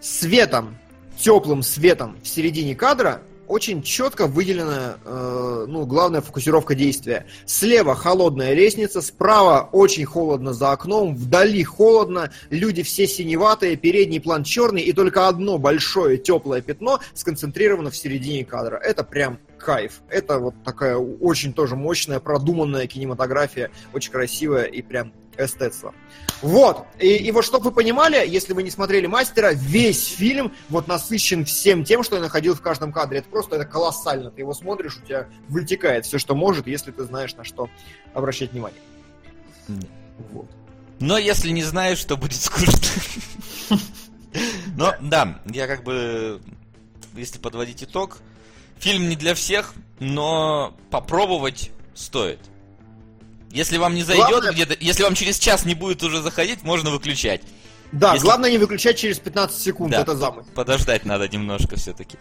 [0.00, 0.78] светом,
[1.18, 7.26] теплым светом в середине кадра очень четко выделена, э, ну, главная фокусировка действия.
[7.46, 14.44] Слева холодная лестница, справа очень холодно за окном, вдали холодно, люди все синеватые, передний план
[14.44, 18.76] черный, и только одно большое теплое пятно сконцентрировано в середине кадра.
[18.76, 20.00] Это прям кайф.
[20.08, 25.94] Это вот такая очень тоже мощная, продуманная кинематография, очень красивая и прям эстетство.
[26.40, 30.88] Вот, и, и вот чтобы вы понимали, если вы не смотрели «Мастера», весь фильм вот
[30.88, 33.18] насыщен всем тем, что я находил в каждом кадре.
[33.18, 34.30] Это просто это колоссально.
[34.30, 37.68] Ты его смотришь, у тебя вытекает все, что может, если ты знаешь, на что
[38.14, 38.80] обращать внимание.
[40.32, 40.48] Вот.
[40.98, 42.72] Но если не знаешь, то будет скучно.
[44.78, 46.40] Но да, я как бы,
[47.14, 48.22] если подводить итог,
[48.80, 52.40] фильм не для всех, но попробовать стоит.
[53.50, 56.90] Если вам не зайдет Главное- где-то, если вам через час не будет уже заходить, можно
[56.90, 57.40] выключать.
[57.90, 60.50] Да, Если- главное не выключать через 15 секунд, Да, это замысел.
[60.54, 62.18] Подождать надо немножко все-таки.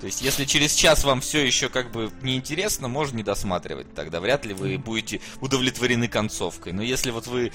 [0.00, 3.94] То есть, если через час вам все еще как бы неинтересно, можно не досматривать.
[3.94, 6.72] Тогда вряд ли вы будете удовлетворены концовкой.
[6.72, 7.52] Но если вот вы,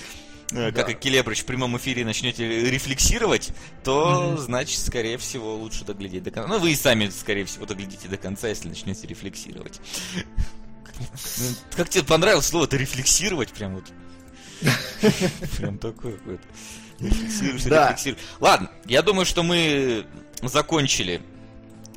[0.51, 0.91] э, как Да.
[0.91, 3.51] и Келебрыч, в прямом эфире начнете рефлексировать,
[3.84, 6.49] то, значит, скорее всего, лучше доглядеть до конца.
[6.49, 9.80] Ну, вы и сами, скорее всего, доглядите до конца, если начнете рефлексировать.
[11.76, 13.51] Как тебе понравилось слово-то рефлексировать?
[13.51, 13.85] Прям вот.
[15.57, 16.43] Прям такое какое-то.
[16.99, 18.23] Рефлексируешь, рефлексируешь.
[18.39, 20.05] Ладно, я думаю, что мы
[20.41, 21.22] закончили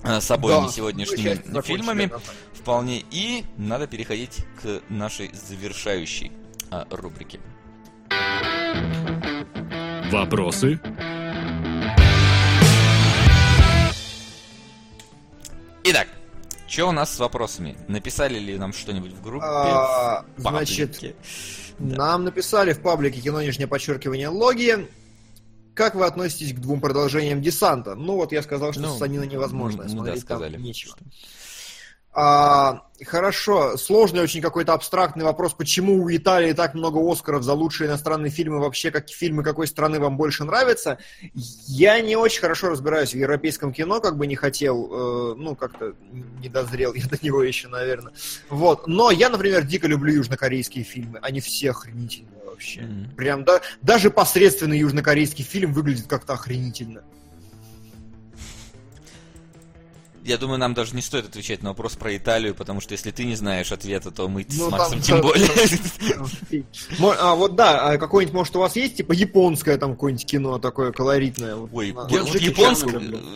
[0.02, 2.06] э, с обоими Да, сегодняшними фильмами.
[2.06, 2.18] да.
[2.54, 3.04] Вполне.
[3.12, 6.32] И надо переходить к нашей завершающей
[6.70, 7.38] а, рубрике.
[10.10, 10.80] Вопросы?
[15.84, 16.08] Итак,
[16.66, 17.76] что у нас с вопросами?
[17.88, 19.46] Написали ли нам что-нибудь в группе?
[19.46, 21.16] А, в значит?
[21.78, 24.88] Нам написали в паблике кино нижнее подчеркивание логи.
[25.74, 27.94] Как вы относитесь к двум продолжениям десанта?
[27.94, 29.84] Ну вот я сказал, что Ну, ссанина невозможно.
[29.84, 30.56] ну, да, смотреть там сказали.
[30.60, 30.96] нечего.
[30.96, 31.04] Что-
[32.20, 37.86] А, хорошо, сложный очень какой-то абстрактный вопрос, почему у Италии так много Оскаров за лучшие
[37.86, 40.98] иностранные фильмы, вообще как фильмы какой страны вам больше нравятся.
[41.32, 45.94] Я не очень хорошо разбираюсь в европейском кино, как бы не хотел, э, ну, как-то
[46.40, 48.12] не дозрел я до него еще, наверное.
[48.48, 52.80] Вот, но я, например, дико люблю южнокорейские фильмы, они все охренительные вообще.
[52.80, 53.14] Mm-hmm.
[53.14, 57.04] Прям, да, даже посредственный южнокорейский фильм выглядит как-то охренительно.
[60.28, 63.24] Я думаю, нам даже не стоит отвечать на вопрос про Италию, потому что если ты
[63.24, 65.48] не знаешь ответа, то мы ну, с Максом там, тем более.
[67.18, 70.92] А вот да, а какое-нибудь, может, у вас есть, типа, японское там какое-нибудь кино такое
[70.92, 71.54] колоритное?
[71.54, 71.94] Ой,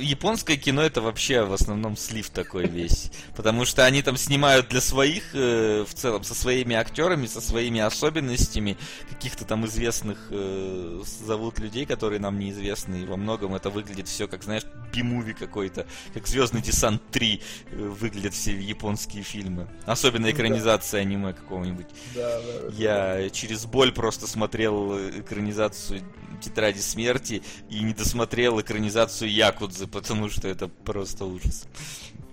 [0.00, 3.10] японское кино это вообще в основном слив такой весь.
[3.34, 7.80] Потому что они там снимают для своих, э, в целом, со своими актерами, со своими
[7.80, 8.76] особенностями,
[9.08, 14.28] каких-то там известных э, зовут людей, которые нам неизвестны, и во многом это выглядит все
[14.28, 17.40] как, знаешь, би-муви какой-то, как звездный десант Сан 3
[17.70, 19.68] э, выглядят все японские фильмы.
[19.86, 21.08] Особенно экранизация да.
[21.08, 21.86] аниме какого-нибудь.
[22.12, 23.30] Да, да, Я да.
[23.30, 26.00] через боль просто смотрел экранизацию
[26.40, 31.68] Тетради смерти и не досмотрел экранизацию Якудзы, потому что это просто ужас.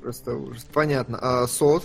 [0.01, 0.65] Просто ужас.
[0.73, 1.19] Понятно.
[1.21, 1.83] А Сот?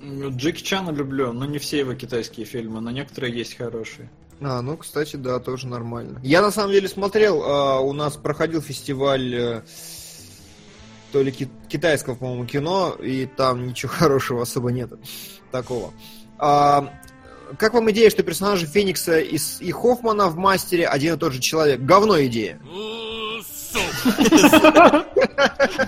[0.00, 4.08] Джеки Чана люблю, но не все его китайские фильмы, но некоторые есть хорошие.
[4.40, 6.20] А, ну, кстати, да, тоже нормально.
[6.22, 9.62] Я на самом деле смотрел, а, у нас проходил фестиваль э,
[11.16, 14.90] то ли китайского, по-моему, кино, и там ничего хорошего особо нет
[15.50, 15.94] такого.
[16.38, 16.92] А,
[17.58, 21.40] как вам идея, что персонажи Феникса и, и Хоффмана в Мастере один и тот же
[21.40, 21.80] человек?
[21.80, 22.60] Говно идея.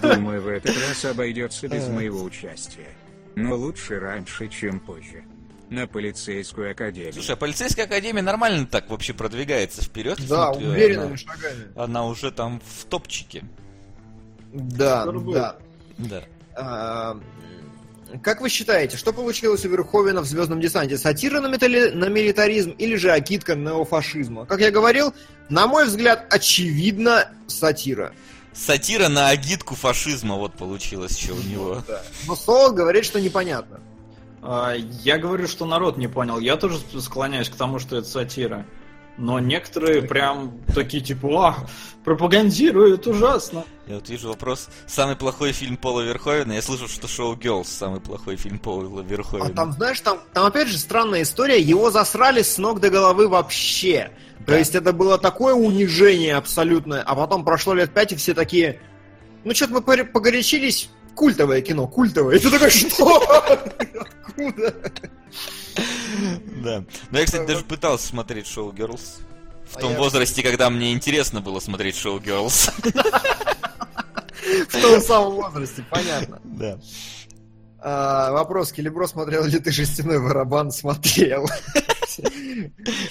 [0.02, 2.88] Думаю, в этот раз обойдется без моего участия.
[3.36, 5.24] Но лучше раньше, чем позже.
[5.68, 7.12] На полицейскую академию.
[7.12, 10.18] Слушай, а полицейская академия нормально так вообще продвигается вперед.
[10.26, 11.70] Да, уверенными шагами.
[11.76, 13.44] Она уже там в топчике.
[14.52, 15.56] Да, да.
[15.98, 16.22] Да.
[16.54, 17.20] А,
[18.22, 20.96] как вы считаете, что получилось у Верховена в «Звездном десанте»?
[20.96, 21.90] Сатира на, метали...
[21.90, 24.46] на милитаризм или же акидка неофашизма?
[24.46, 25.12] Как я говорил,
[25.48, 28.12] на мой взгляд, очевидно сатира.
[28.54, 31.82] Сатира на агитку фашизма вот получилось еще у него.
[31.86, 32.02] Да.
[32.26, 33.80] Но Сол говорит, что непонятно.
[34.42, 36.38] А, я говорю, что народ не понял.
[36.38, 38.64] Я тоже склоняюсь к тому, что это сатира.
[39.18, 41.66] Но некоторые прям такие типа, а,
[42.04, 43.64] пропагандируют ужасно.
[43.88, 44.68] Я вот вижу вопрос.
[44.86, 46.54] Самый плохой фильм Пола Верховена.
[46.54, 49.46] Я слышу, что Шоу Girls самый плохой фильм Пола Верховена.
[49.46, 51.60] А там, знаешь, там, там опять же странная история.
[51.60, 54.12] Его засрали с ног до головы вообще.
[54.40, 54.52] Да.
[54.52, 57.02] То есть это было такое унижение абсолютное.
[57.02, 58.80] А потом прошло лет пять, и все такие...
[59.44, 60.90] Ну, что-то мы погорячились.
[61.18, 62.36] Культовое кино, культовое.
[62.36, 63.20] И ты такой, что?
[64.24, 64.72] Откуда?
[66.62, 66.84] Да.
[67.10, 69.20] Но я, кстати, даже пытался смотреть шоу Girls.
[69.68, 72.70] В а том возрасте, когда мне интересно было смотреть шоу Girls.
[74.68, 76.40] В том самом возрасте, понятно.
[76.44, 76.78] Да.
[77.80, 80.70] А, вопрос, Келебро, смотрел ли ты «Жестяной барабан»?
[80.70, 81.48] Смотрел.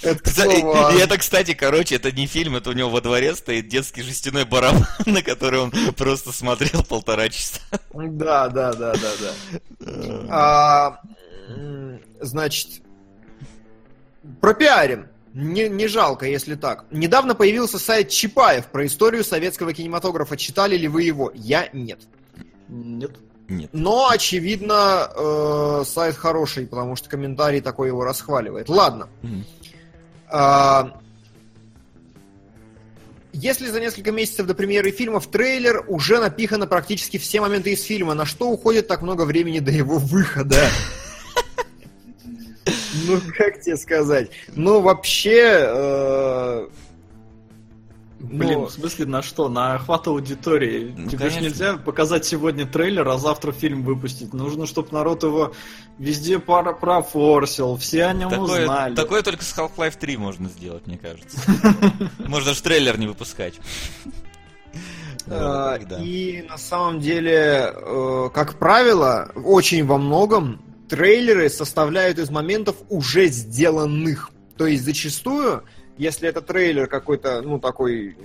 [0.02, 4.02] Это, и это, кстати, короче, это не фильм, это у него во дворе стоит детский
[4.02, 7.60] жестяной барабан, на который он просто смотрел полтора часа.
[7.94, 10.26] Да, да, да, да, да.
[10.30, 11.02] А,
[12.22, 12.82] значит,
[14.42, 15.08] пропиарим.
[15.34, 16.86] Не, не жалко, если так.
[16.90, 20.36] Недавно появился сайт Чапаев про историю советского кинематографа.
[20.36, 21.32] Читали ли вы его?
[21.36, 22.00] Я нет.
[22.68, 23.12] Нет.
[23.50, 23.70] Нет.
[23.72, 28.68] Но, очевидно, э, сайт хороший, потому что комментарий такой его расхваливает.
[28.68, 29.08] Ладно.
[29.22, 29.44] Mm-hmm.
[30.30, 31.00] А,
[33.32, 37.84] если за несколько месяцев до премьеры фильма в трейлер уже напихано практически все моменты из
[37.84, 40.60] фильма, на что уходит так много времени до его выхода?
[43.06, 44.32] Ну, как тебе сказать?
[44.56, 46.68] Ну, вообще...
[48.20, 49.48] Блин, ну, в смысле на что?
[49.48, 50.94] На охват аудитории.
[50.98, 54.34] Ну, Тебе же нельзя показать сегодня трейлер, а завтра фильм выпустить.
[54.34, 55.54] Нужно, чтобы народ его
[56.00, 58.96] везде пара профорсил, все о нем такое, узнали.
[58.96, 61.38] Такое только с Half-Life 3 можно сделать, мне кажется.
[62.18, 63.56] Можно же трейлер не выпускать.
[65.30, 72.78] А, и на самом деле, э, как правило, очень во многом трейлеры составляют из моментов
[72.90, 74.32] уже сделанных.
[74.58, 75.64] То есть зачастую,
[75.98, 78.16] если это трейлер какой-то, ну, такой,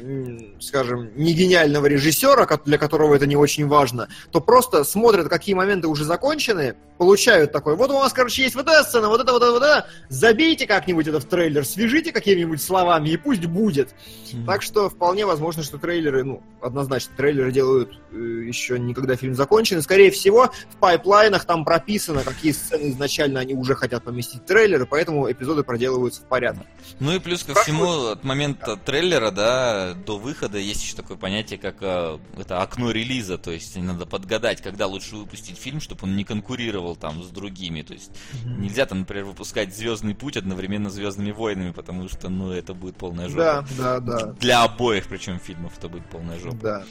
[0.61, 5.89] скажем, не гениального режиссера, для которого это не очень важно, то просто смотрят, какие моменты
[5.89, 9.43] уже закончены, получают такой, вот у вас, короче, есть вот эта сцена, вот это, вот
[9.43, 13.89] это, вот это, забейте как-нибудь это в трейлер, свяжите какими-нибудь словами, и пусть будет.
[13.89, 14.47] Mm-hmm.
[14.47, 19.79] Так что вполне возможно, что трейлеры, ну, однозначно, трейлеры делают э, еще никогда фильм закончен,
[19.79, 24.45] и, скорее всего, в пайплайнах там прописано, какие сцены изначально они уже хотят поместить в
[24.45, 26.65] трейлеры, поэтому эпизоды проделываются в порядке.
[27.01, 31.59] Ну и плюс ко всему, от момента трейлера, да, до выхода есть еще такое понятие,
[31.59, 36.15] как э, это окно релиза, то есть надо подгадать, когда лучше выпустить фильм, чтобы он
[36.15, 37.83] не конкурировал там с другими.
[37.83, 38.61] То есть mm-hmm.
[38.61, 42.97] нельзя там, например, выпускать Звездный путь одновременно с Звездными войнами, потому что, ну, это будет
[42.97, 43.67] полная жопа.
[43.77, 44.33] Да, да, да.
[44.41, 46.57] Для обоих, причем фильмов, это будет полная жопа.
[46.61, 46.85] Да.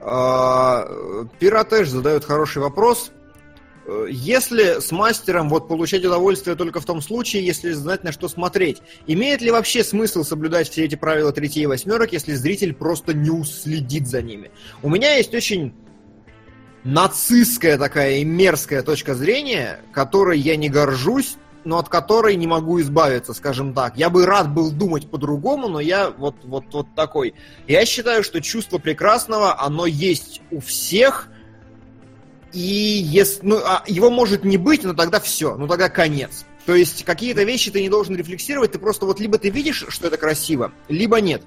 [0.00, 0.86] А,
[1.38, 3.10] Пиратеж задает хороший вопрос.
[4.08, 8.80] Если с мастером вот получать удовольствие только в том случае, если знать на что смотреть,
[9.06, 13.28] имеет ли вообще смысл соблюдать все эти правила третьей и восьмерок, если зритель просто не
[13.28, 14.50] уследит за ними?
[14.82, 15.74] У меня есть очень
[16.84, 22.80] нацистская такая и мерзкая точка зрения, которой я не горжусь, но от которой не могу
[22.80, 23.96] избавиться, скажем так.
[23.96, 27.34] Я бы рад был думать по-другому, но я вот, вот, вот такой.
[27.66, 31.28] Я считаю, что чувство прекрасного, оно есть у всех,
[32.52, 36.44] и если, ну, а его может не быть, но тогда все, ну тогда конец.
[36.66, 40.06] То есть какие-то вещи ты не должен рефлексировать, ты просто вот либо ты видишь, что
[40.06, 41.42] это красиво, либо нет.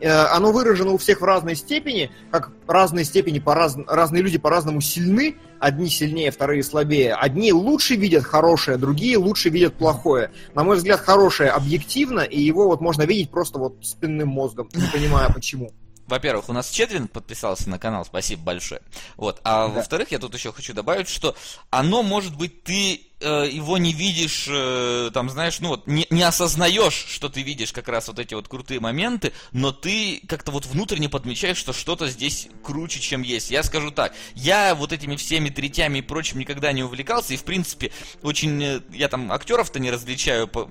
[0.00, 4.38] Э, оно выражено у всех в разной степени, как разной степени по раз, разные люди
[4.38, 7.14] по-разному сильны, одни сильнее, вторые слабее.
[7.14, 10.32] Одни лучше видят хорошее, другие лучше видят плохое.
[10.54, 14.86] На мой взгляд, хорошее объективно, и его вот можно видеть просто вот спинным мозгом, не
[14.92, 15.70] понимая почему
[16.12, 18.82] во-первых, у нас Чедвин подписался на канал, спасибо большое.
[19.16, 19.40] Вот.
[19.44, 19.74] А да.
[19.74, 21.34] во-вторых, я тут еще хочу добавить, что
[21.70, 26.22] оно, может быть, ты э, его не видишь, э, там, знаешь, ну вот, не, не
[26.22, 30.66] осознаешь, что ты видишь как раз вот эти вот крутые моменты, но ты как-то вот
[30.66, 33.50] внутренне подмечаешь, что что-то здесь круче, чем есть.
[33.50, 37.44] Я скажу так, я вот этими всеми третями и прочим никогда не увлекался, и, в
[37.44, 37.92] принципе,
[38.22, 40.68] очень, э, я там актеров-то не различаю по,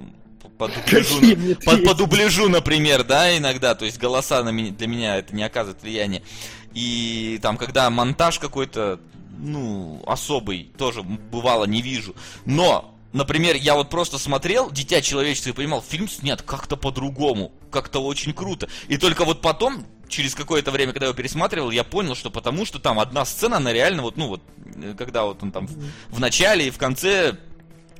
[0.57, 1.19] по дубляжу,
[1.65, 5.43] по, по дубляжу, например, да, иногда, то есть голоса на меня, для меня это не
[5.43, 6.21] оказывает влияния.
[6.73, 8.99] И там, когда монтаж какой-то,
[9.41, 12.15] ну, особый, тоже бывало не вижу.
[12.45, 17.99] Но, например, я вот просто смотрел «Дитя человечества» и понимал, фильм снят как-то по-другому, как-то
[18.03, 18.69] очень круто.
[18.87, 22.65] И только вот потом, через какое-то время, когда я его пересматривал, я понял, что потому
[22.65, 24.41] что там одна сцена, она реально вот, ну вот,
[24.75, 25.75] э, когда вот он там в,
[26.09, 27.37] в начале и в конце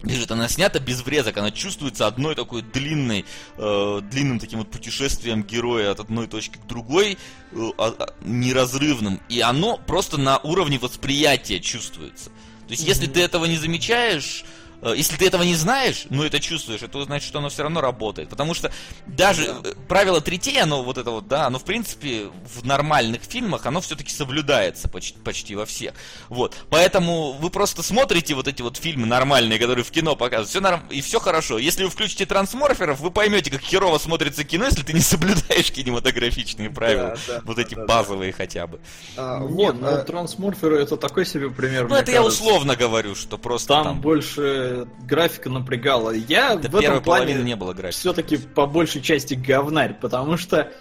[0.04, 0.32] бежит.
[0.32, 3.26] Она снята без врезок, она чувствуется одной такой длинной,
[3.58, 7.18] э, длинным таким вот путешествием героя от одной точки к другой,
[7.52, 9.22] э, э, неразрывным.
[9.30, 12.30] И оно просто на уровне восприятия чувствуется.
[12.68, 12.88] То есть, mm-hmm.
[12.88, 14.46] если ты этого не замечаешь,
[14.90, 18.30] если ты этого не знаешь, но это чувствуешь, это значит, что оно все равно работает.
[18.30, 18.72] Потому что
[19.06, 19.70] даже да.
[19.70, 23.82] Э, правило третей, оно вот это вот, да, оно в принципе в нормальных фильмах, оно
[23.82, 25.94] все-таки соблюдается почти, почти во всех.
[26.30, 26.56] Вот.
[26.70, 30.82] Поэтому вы просто смотрите вот эти вот фильмы нормальные, которые в кино показывают, все норм...
[30.90, 31.58] и все хорошо.
[31.58, 36.70] Если вы включите трансморферов, вы поймете, как херово смотрится кино, если ты не соблюдаешь кинематографичные
[36.70, 37.18] правила.
[37.28, 38.38] Да, да, вот эти да, базовые да.
[38.38, 38.80] хотя бы.
[39.16, 39.98] А, вот, Нет, ну, а...
[39.98, 41.88] трансморферы это такой себе пример.
[41.88, 42.12] Ну, это кажется.
[42.14, 44.02] я условно говорю, что просто там, там...
[44.02, 44.71] больше
[45.08, 46.12] графика напрягала.
[46.12, 48.00] Я да в этом плане не было графики.
[48.00, 50.72] Все-таки по большей части говнарь, потому что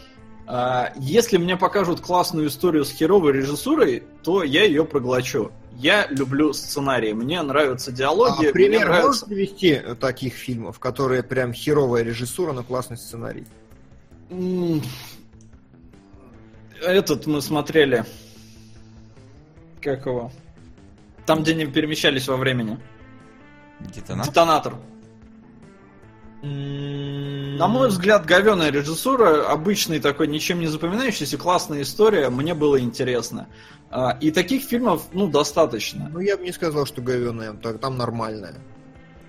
[0.47, 5.53] а, если мне покажут классную историю с херовой режиссурой, то я ее проглочу.
[5.77, 8.49] Я люблю сценарии, мне нравятся диалоги.
[8.49, 9.07] А пример нравится...
[9.07, 13.47] можешь привести таких фильмов, которые прям херовая режиссура, но классный сценарий?
[16.83, 18.05] Этот мы смотрели.
[19.81, 20.33] Как его?
[21.27, 22.79] Там, где они перемещались во времени.
[23.81, 24.27] Детонатор?
[24.29, 24.75] Детонатор.
[26.43, 33.49] На мой взгляд, говеная режиссура, обычный такой, ничем не запоминающийся, классная история, мне было интересно.
[33.91, 36.09] А, и таких фильмов, ну, достаточно.
[36.11, 38.55] Ну, я бы не сказал, что говеная, там нормальная.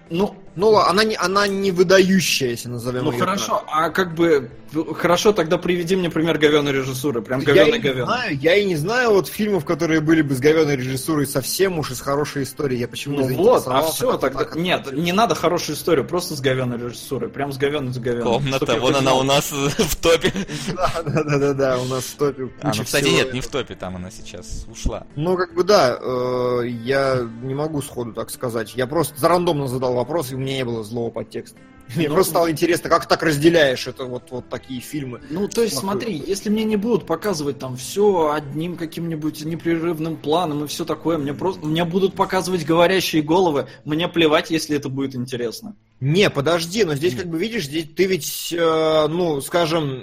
[0.10, 3.20] Ну, ну, она не, она не выдающаяся, назовем ну, ее.
[3.20, 3.70] Ну хорошо, так.
[3.72, 4.50] а как бы
[4.98, 8.06] хорошо, тогда приведи мне пример говеной режиссуры, прям говеной говеной.
[8.06, 11.92] Знаю, я и не знаю вот фильмов, которые были бы с говеной режиссурой совсем уж
[11.92, 12.78] из хорошей истории.
[12.78, 14.40] Я почему ну вот, а все тогда.
[14.40, 18.24] Так, нет, не надо хорошую историю, просто с говеной режиссурой, прям с говеной с говеной.
[18.24, 20.34] Комната, вон она у нас в топе.
[20.74, 22.50] Да, да, да, да, да, у нас в топе.
[22.62, 25.06] А, ну кстати нет, не в топе, там она сейчас ушла.
[25.16, 28.74] Ну как бы да, э, я не могу сходу так сказать.
[28.76, 31.58] Я просто рандомно задал вопрос и меня не было злого подтекста.
[31.96, 35.22] Мне ну, просто стало интересно, как так разделяешь это вот, вот такие фильмы.
[35.30, 40.64] Ну, то есть, смотри, если мне не будут показывать там все одним каким-нибудь непрерывным планом
[40.64, 45.16] и все такое, мне просто мне будут показывать говорящие головы, мне плевать, если это будет
[45.16, 45.76] интересно.
[46.00, 50.02] Не, подожди, но здесь, как бы видишь, здесь ты ведь, э, ну, скажем,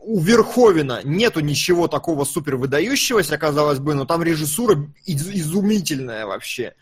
[0.00, 6.74] у Верховина нету ничего такого супер выдающегося, казалось бы, но там режиссура из- изумительная вообще.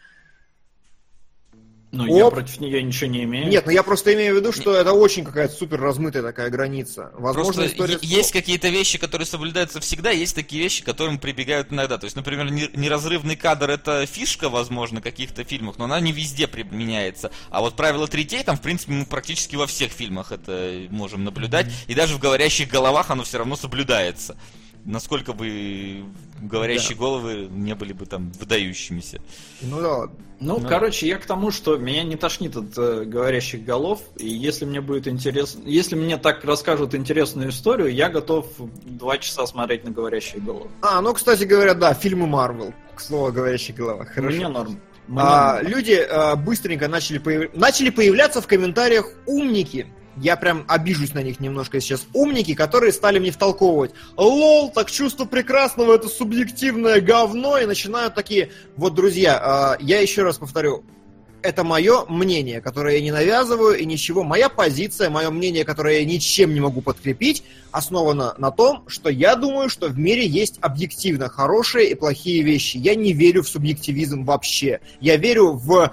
[1.92, 2.34] Ну, я Оп.
[2.34, 3.48] против нее ничего не имею.
[3.48, 7.10] Нет, ну я просто имею в виду, что это очень какая-то супер размытая такая граница.
[7.12, 7.98] Возможно, Просто история...
[8.00, 11.98] есть какие-то вещи, которые соблюдаются всегда, есть такие вещи, к которым прибегают иногда.
[11.98, 16.12] То есть, например, не- неразрывный кадр это фишка, возможно, в каких-то фильмах, но она не
[16.12, 17.30] везде применяется.
[17.50, 21.66] А вот правило третей, там, в принципе, мы практически во всех фильмах это можем наблюдать.
[21.88, 24.34] И даже в говорящих головах оно все равно соблюдается.
[24.84, 26.04] Насколько бы
[26.40, 29.20] говорящие головы не были бы там выдающимися.
[29.60, 29.98] Ну да.
[30.40, 30.68] Ну, Ну.
[30.68, 34.80] короче, я к тому, что меня не тошнит от э, говорящих голов, и если мне
[34.80, 40.40] будет интересно, если мне так расскажут интересную историю, я готов два часа смотреть на говорящие
[40.40, 40.68] головы.
[40.80, 42.74] А, ну, кстати говоря, да, фильмы Марвел.
[42.96, 44.08] К слову, о говорящих головах.
[44.08, 44.36] Хорошо.
[44.36, 44.80] Мне норм.
[45.06, 45.66] Мне А, норм.
[45.68, 49.86] люди а, быстренько начали, появ- начали появляться в комментариях умники.
[50.16, 52.06] Я прям обижусь на них немножко сейчас.
[52.12, 53.92] Умники, которые стали мне втолковывать.
[54.16, 57.58] Лол, так чувство прекрасного это субъективное говно.
[57.58, 58.50] И начинают такие.
[58.76, 60.84] Вот, друзья, а, я еще раз повторю.
[61.42, 64.22] Это мое мнение, которое я не навязываю и ничего.
[64.22, 67.42] Моя позиция, мое мнение, которое я ничем не могу подкрепить,
[67.72, 72.76] основано на том, что я думаю, что в мире есть объективно хорошие и плохие вещи.
[72.76, 74.80] Я не верю в субъективизм вообще.
[75.00, 75.92] Я верю в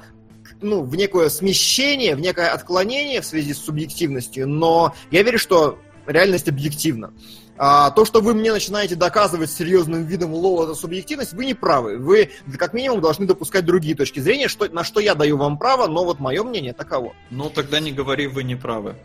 [0.61, 5.79] ну, в некое смещение, в некое отклонение в связи с субъективностью, но я верю, что
[6.05, 7.13] реальность объективна.
[7.61, 11.97] А то, что вы мне начинаете доказывать серьезным видом, лол, это субъективность, вы не правы.
[11.97, 15.88] Вы, как минимум, должны допускать другие точки зрения, что, на что я даю вам право,
[15.88, 17.13] но вот мое мнение таково.
[17.29, 18.95] Ну, тогда не говори, вы не правы.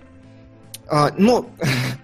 [0.86, 1.50] А, ну,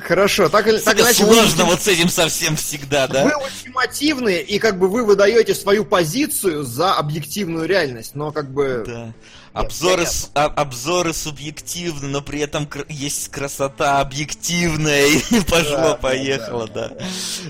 [0.00, 3.24] хорошо, так или так иначе, вы- сложно вот с этим совсем всегда, да?
[3.24, 8.84] Вы ультимативные, и как бы вы выдаете свою позицию за объективную реальность, но как бы...
[8.86, 9.12] Да.
[9.52, 16.90] Обзоры, с- а- обзоры субъективны, но при этом кр- есть красота объективная, и пошло-поехало, да.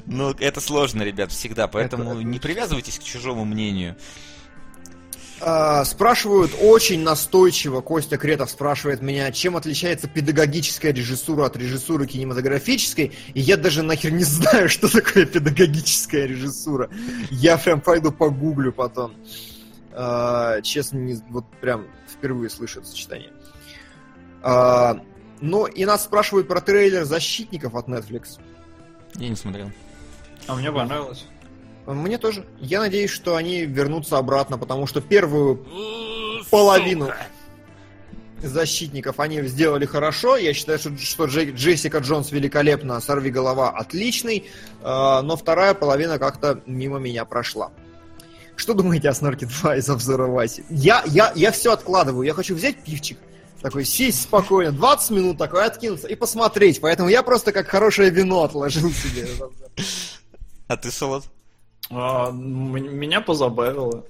[0.05, 3.97] Ну, это сложно, ребят, всегда, поэтому это не привязывайтесь к чужому мнению.
[5.47, 13.13] А, спрашивают очень настойчиво, Костя Кретов спрашивает меня, чем отличается педагогическая режиссура от режиссуры кинематографической,
[13.35, 16.89] и я даже нахер не знаю, что такое педагогическая режиссура.
[17.31, 19.13] Я прям пойду погуглю потом.
[19.93, 23.31] А, честно, не- вот прям впервые слышу это сочетание.
[24.43, 24.99] А,
[25.43, 28.41] ну, и нас спрашивают про трейлер «Защитников» от Netflix.
[29.17, 29.71] Я не смотрел.
[30.47, 31.27] А мне понравилось.
[31.87, 32.47] Мне тоже.
[32.61, 35.67] Я надеюсь, что они вернутся обратно, потому что первую
[36.51, 37.11] половину
[38.43, 40.37] защитников они сделали хорошо.
[40.37, 46.19] Я считаю, что, что Дже- Джессика Джонс великолепна, Сорви голова отличный, э, но вторая половина
[46.19, 47.71] как-то мимо меня прошла.
[48.57, 50.65] Что думаете о Снорке 2 из обзора Васи?
[50.71, 52.25] Я, я, я все откладываю.
[52.25, 53.19] Я хочу взять пивчик,
[53.61, 56.81] такой сесть спокойно, 20 минут такой откинуться и посмотреть.
[56.81, 59.27] Поэтому я просто как хорошее вино отложил себе.
[60.69, 61.25] А ты, Солод?
[61.91, 64.05] А, м- меня позабавило.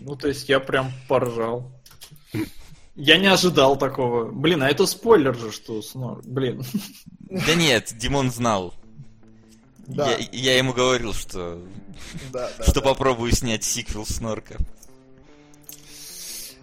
[0.00, 1.70] Ну, то есть я прям поржал.
[2.96, 4.30] Я не ожидал такого.
[4.30, 6.22] Блин, а это спойлер же, что снор.
[6.24, 6.64] Блин.
[7.30, 8.72] Да нет, Димон знал.
[9.86, 10.10] Да.
[10.16, 11.60] Я, я ему говорил, что,
[12.32, 12.80] Да, да, что да.
[12.80, 14.56] попробую снять сиквел Снорка.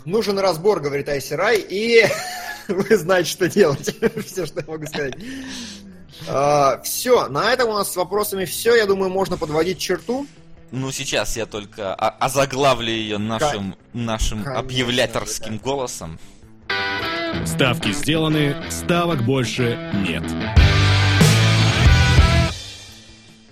[0.05, 2.03] Нужен разбор, говорит Айси Рай, и
[2.67, 3.95] вы знаете, что делать.
[4.25, 5.15] все, что я могу сказать.
[6.83, 8.75] Все, на этом у нас с вопросами все.
[8.75, 10.27] Я думаю, можно подводить черту.
[10.71, 15.63] Ну, сейчас я только озаглавлю ее нашим, нашим Конечно, объявляторским да.
[15.63, 16.19] голосом.
[17.45, 20.23] Ставки сделаны, ставок больше нет.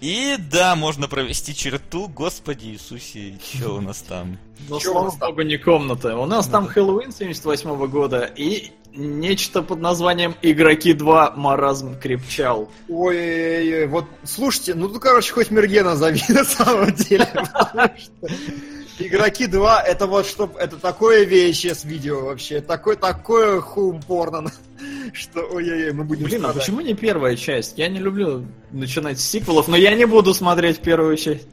[0.02, 4.38] И да, можно провести черту, Господи Иисусе, что у нас там?
[4.70, 5.30] Но, Чё у слава нас там?
[5.30, 6.16] богу, не комната.
[6.18, 11.34] У нас там Хэллоуин 78 года и нечто под названием «Игроки 2.
[11.36, 12.72] Маразм крепчал».
[12.88, 17.28] Ой-ой-ой, вот слушайте, ну тут, короче, хоть Мергена зови на самом деле.
[19.00, 24.52] Игроки 2 это вот что это такое VHS видео вообще, такое такое хум порно,
[25.14, 27.78] что ой-ой-ой, мы будем Блин, а почему не первая часть?
[27.78, 31.48] Я не люблю начинать с сиквелов, но я не буду смотреть первую часть.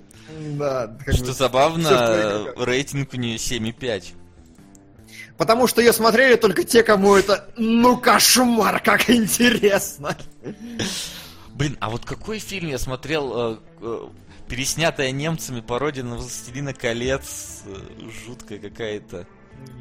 [0.59, 4.15] Да, как Что бы- забавно, рейтинг у нее 7,5.
[5.37, 10.17] Потому что ее смотрели только те, кому это, ну кошмар, как интересно.
[11.55, 14.09] Блин, а вот какой фильм я смотрел, э, э,
[14.49, 17.63] переснятая немцами пародия на «Властелина колец»,
[18.27, 19.27] жуткая какая-то,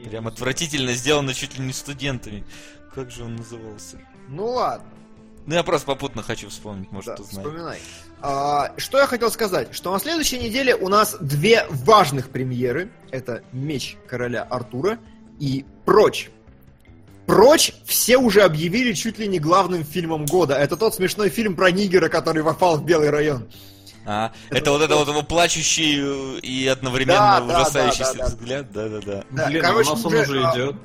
[0.04, 2.46] прям отвратительно сделана чуть ли не студентами.
[2.94, 4.00] Как же он назывался?
[4.30, 4.88] Ну ладно.
[5.46, 7.46] Ну я просто попутно хочу вспомнить, может, Да, узнать.
[7.46, 7.80] вспоминай.
[8.22, 9.76] А, что я хотел сказать?
[9.76, 12.90] Что на следующей неделе у нас две важных премьеры.
[13.12, 14.98] Это «Меч короля Артура»
[15.40, 16.32] и «Прочь».
[17.28, 20.56] «Прочь» все уже объявили чуть ли не главным фильмом года.
[20.56, 23.48] Это тот смешной фильм про Нигера, который попал в Белый район.
[24.06, 28.18] А, Это это, вот это вот его плачущий э, и одновременно Да, ужасающийся да, да,
[28.20, 28.26] да.
[28.28, 28.72] взгляд.
[28.72, 29.24] Да-да-да.
[29.32, 30.76] Да, Блин, короче, у нас уже, он уже а, идет.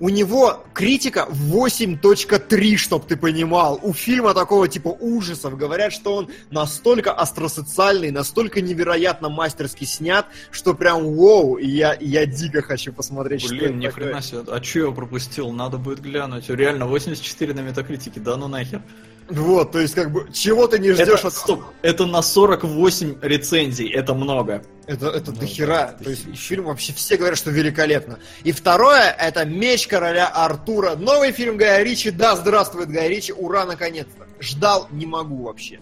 [0.00, 3.80] У него критика 8.3, чтоб ты понимал.
[3.82, 10.74] У фильма такого типа ужасов говорят, что он настолько остросоциальный, настолько невероятно мастерски снят, что
[10.74, 14.08] прям вау, и я, я дико хочу посмотреть, что Блин, ни это такое.
[14.10, 14.40] хрена себе.
[14.52, 15.50] А чё я пропустил?
[15.50, 16.48] Надо будет глянуть.
[16.48, 18.82] Реально, 84 на метакритике, да ну нахер.
[19.30, 21.34] Вот, то есть как бы, чего ты не ждешь Это, от...
[21.34, 24.62] стоп, это на 48 рецензий, это много.
[24.86, 25.94] Это, это Ну дохера.
[25.98, 28.18] да, То есть фильм вообще все говорят, что великолепно.
[28.42, 30.94] И второе, это «Меч короля Артура».
[30.96, 32.10] Новый фильм Гая Ричи.
[32.10, 33.32] Да, здравствует Гай Ричи.
[33.32, 34.26] Ура, наконец-то.
[34.40, 35.80] Ждал не могу вообще.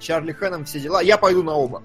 [0.00, 1.00] Чарли Хэном, все дела.
[1.00, 1.82] Я пойду на оба.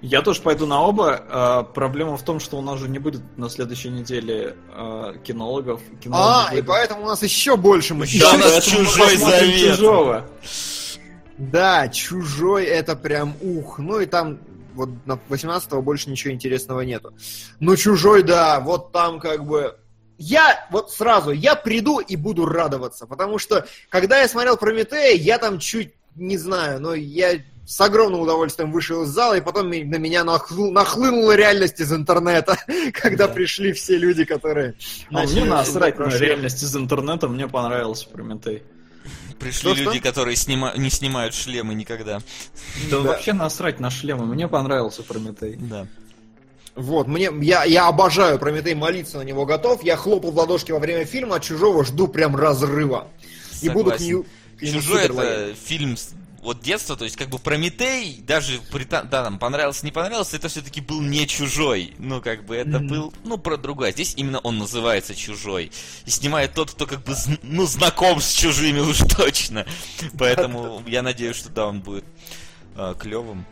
[0.00, 1.22] Я тоже пойду на оба.
[1.30, 5.80] А, проблема в том, что у нас же не будет на следующей неделе а, кинологов.
[6.02, 8.04] Кинологи А, и поэтому у нас еще больше мы...
[8.04, 9.76] Еще Да, у нас «Чужой завет».
[9.76, 10.26] «Чужого».
[11.38, 13.78] Да, чужой это прям ух.
[13.78, 14.38] Ну и там
[14.74, 17.14] вот на 18-го больше ничего интересного нету.
[17.60, 19.76] Ну чужой, да, вот там как бы...
[20.18, 25.38] Я вот сразу, я приду и буду радоваться, потому что когда я смотрел Прометея, я
[25.38, 29.74] там чуть, не знаю, но я с огромным удовольствием вышел из зала, и потом на
[29.74, 32.56] меня нахлы- нахлынула реальность из интернета,
[32.92, 34.74] когда пришли все люди, которые...
[35.12, 38.62] А мне насрать на реальность из интернета, мне понравился Прометей.
[39.38, 39.82] Пришли Что-что?
[39.84, 42.20] люди, которые снима- не снимают шлемы никогда.
[42.90, 45.56] Да, вообще насрать на шлемы, мне понравился Прометей.
[45.56, 45.86] Да.
[46.74, 49.82] Вот, мне, я, я обожаю Прометей, молиться на него готов.
[49.82, 53.08] Я хлопал в ладошки во время фильма, от чужого жду прям разрыва.
[53.60, 54.06] И буду к Согласен.
[54.06, 54.24] нему,
[54.80, 55.96] Чужой это фильм
[56.42, 60.48] вот детства, то есть как бы Прометей, даже при да, там понравился, не понравился, это
[60.48, 61.94] все-таки был не чужой.
[61.98, 62.88] Ну, как бы это Мгм.
[62.88, 63.92] был, ну, про другое.
[63.92, 65.70] Здесь именно он называется чужой.
[66.04, 69.64] И снимает тот, кто как бы, ну, знаком с чужими уж точно.
[70.18, 72.04] Поэтому я надеюсь, что да, он будет
[72.98, 73.46] клевым.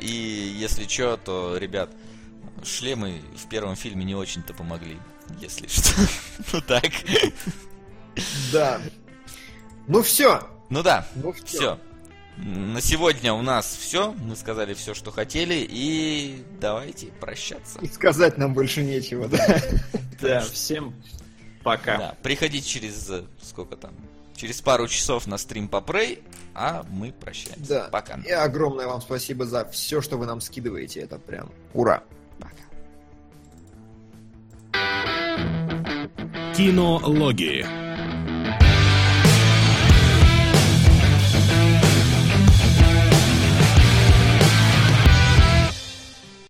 [0.00, 1.90] и если что, то, ребят,
[2.64, 4.98] шлемы в первом фильме не очень-то помогли.
[5.40, 5.90] Если что.
[6.52, 6.84] Ну так.
[8.52, 8.80] Да.
[9.86, 10.48] Ну все.
[10.70, 11.46] Ну да, Ну все.
[11.46, 11.78] все.
[12.36, 14.12] На сегодня у нас все.
[14.12, 15.66] Мы сказали все, что хотели.
[15.68, 17.80] И давайте прощаться.
[17.80, 19.60] И сказать нам больше нечего, да.
[20.20, 20.94] Да, всем
[21.64, 21.96] пока.
[21.98, 23.92] Да, приходите через э, сколько там?
[24.36, 26.22] Через пару часов на стрим по Prey,
[26.54, 27.68] а мы прощаемся.
[27.68, 27.88] Да.
[27.90, 28.20] Пока.
[28.24, 31.00] И огромное вам спасибо за все, что вы нам скидываете.
[31.00, 32.04] Это прям ура.
[32.38, 32.62] Пока.
[36.54, 37.87] Кинологии.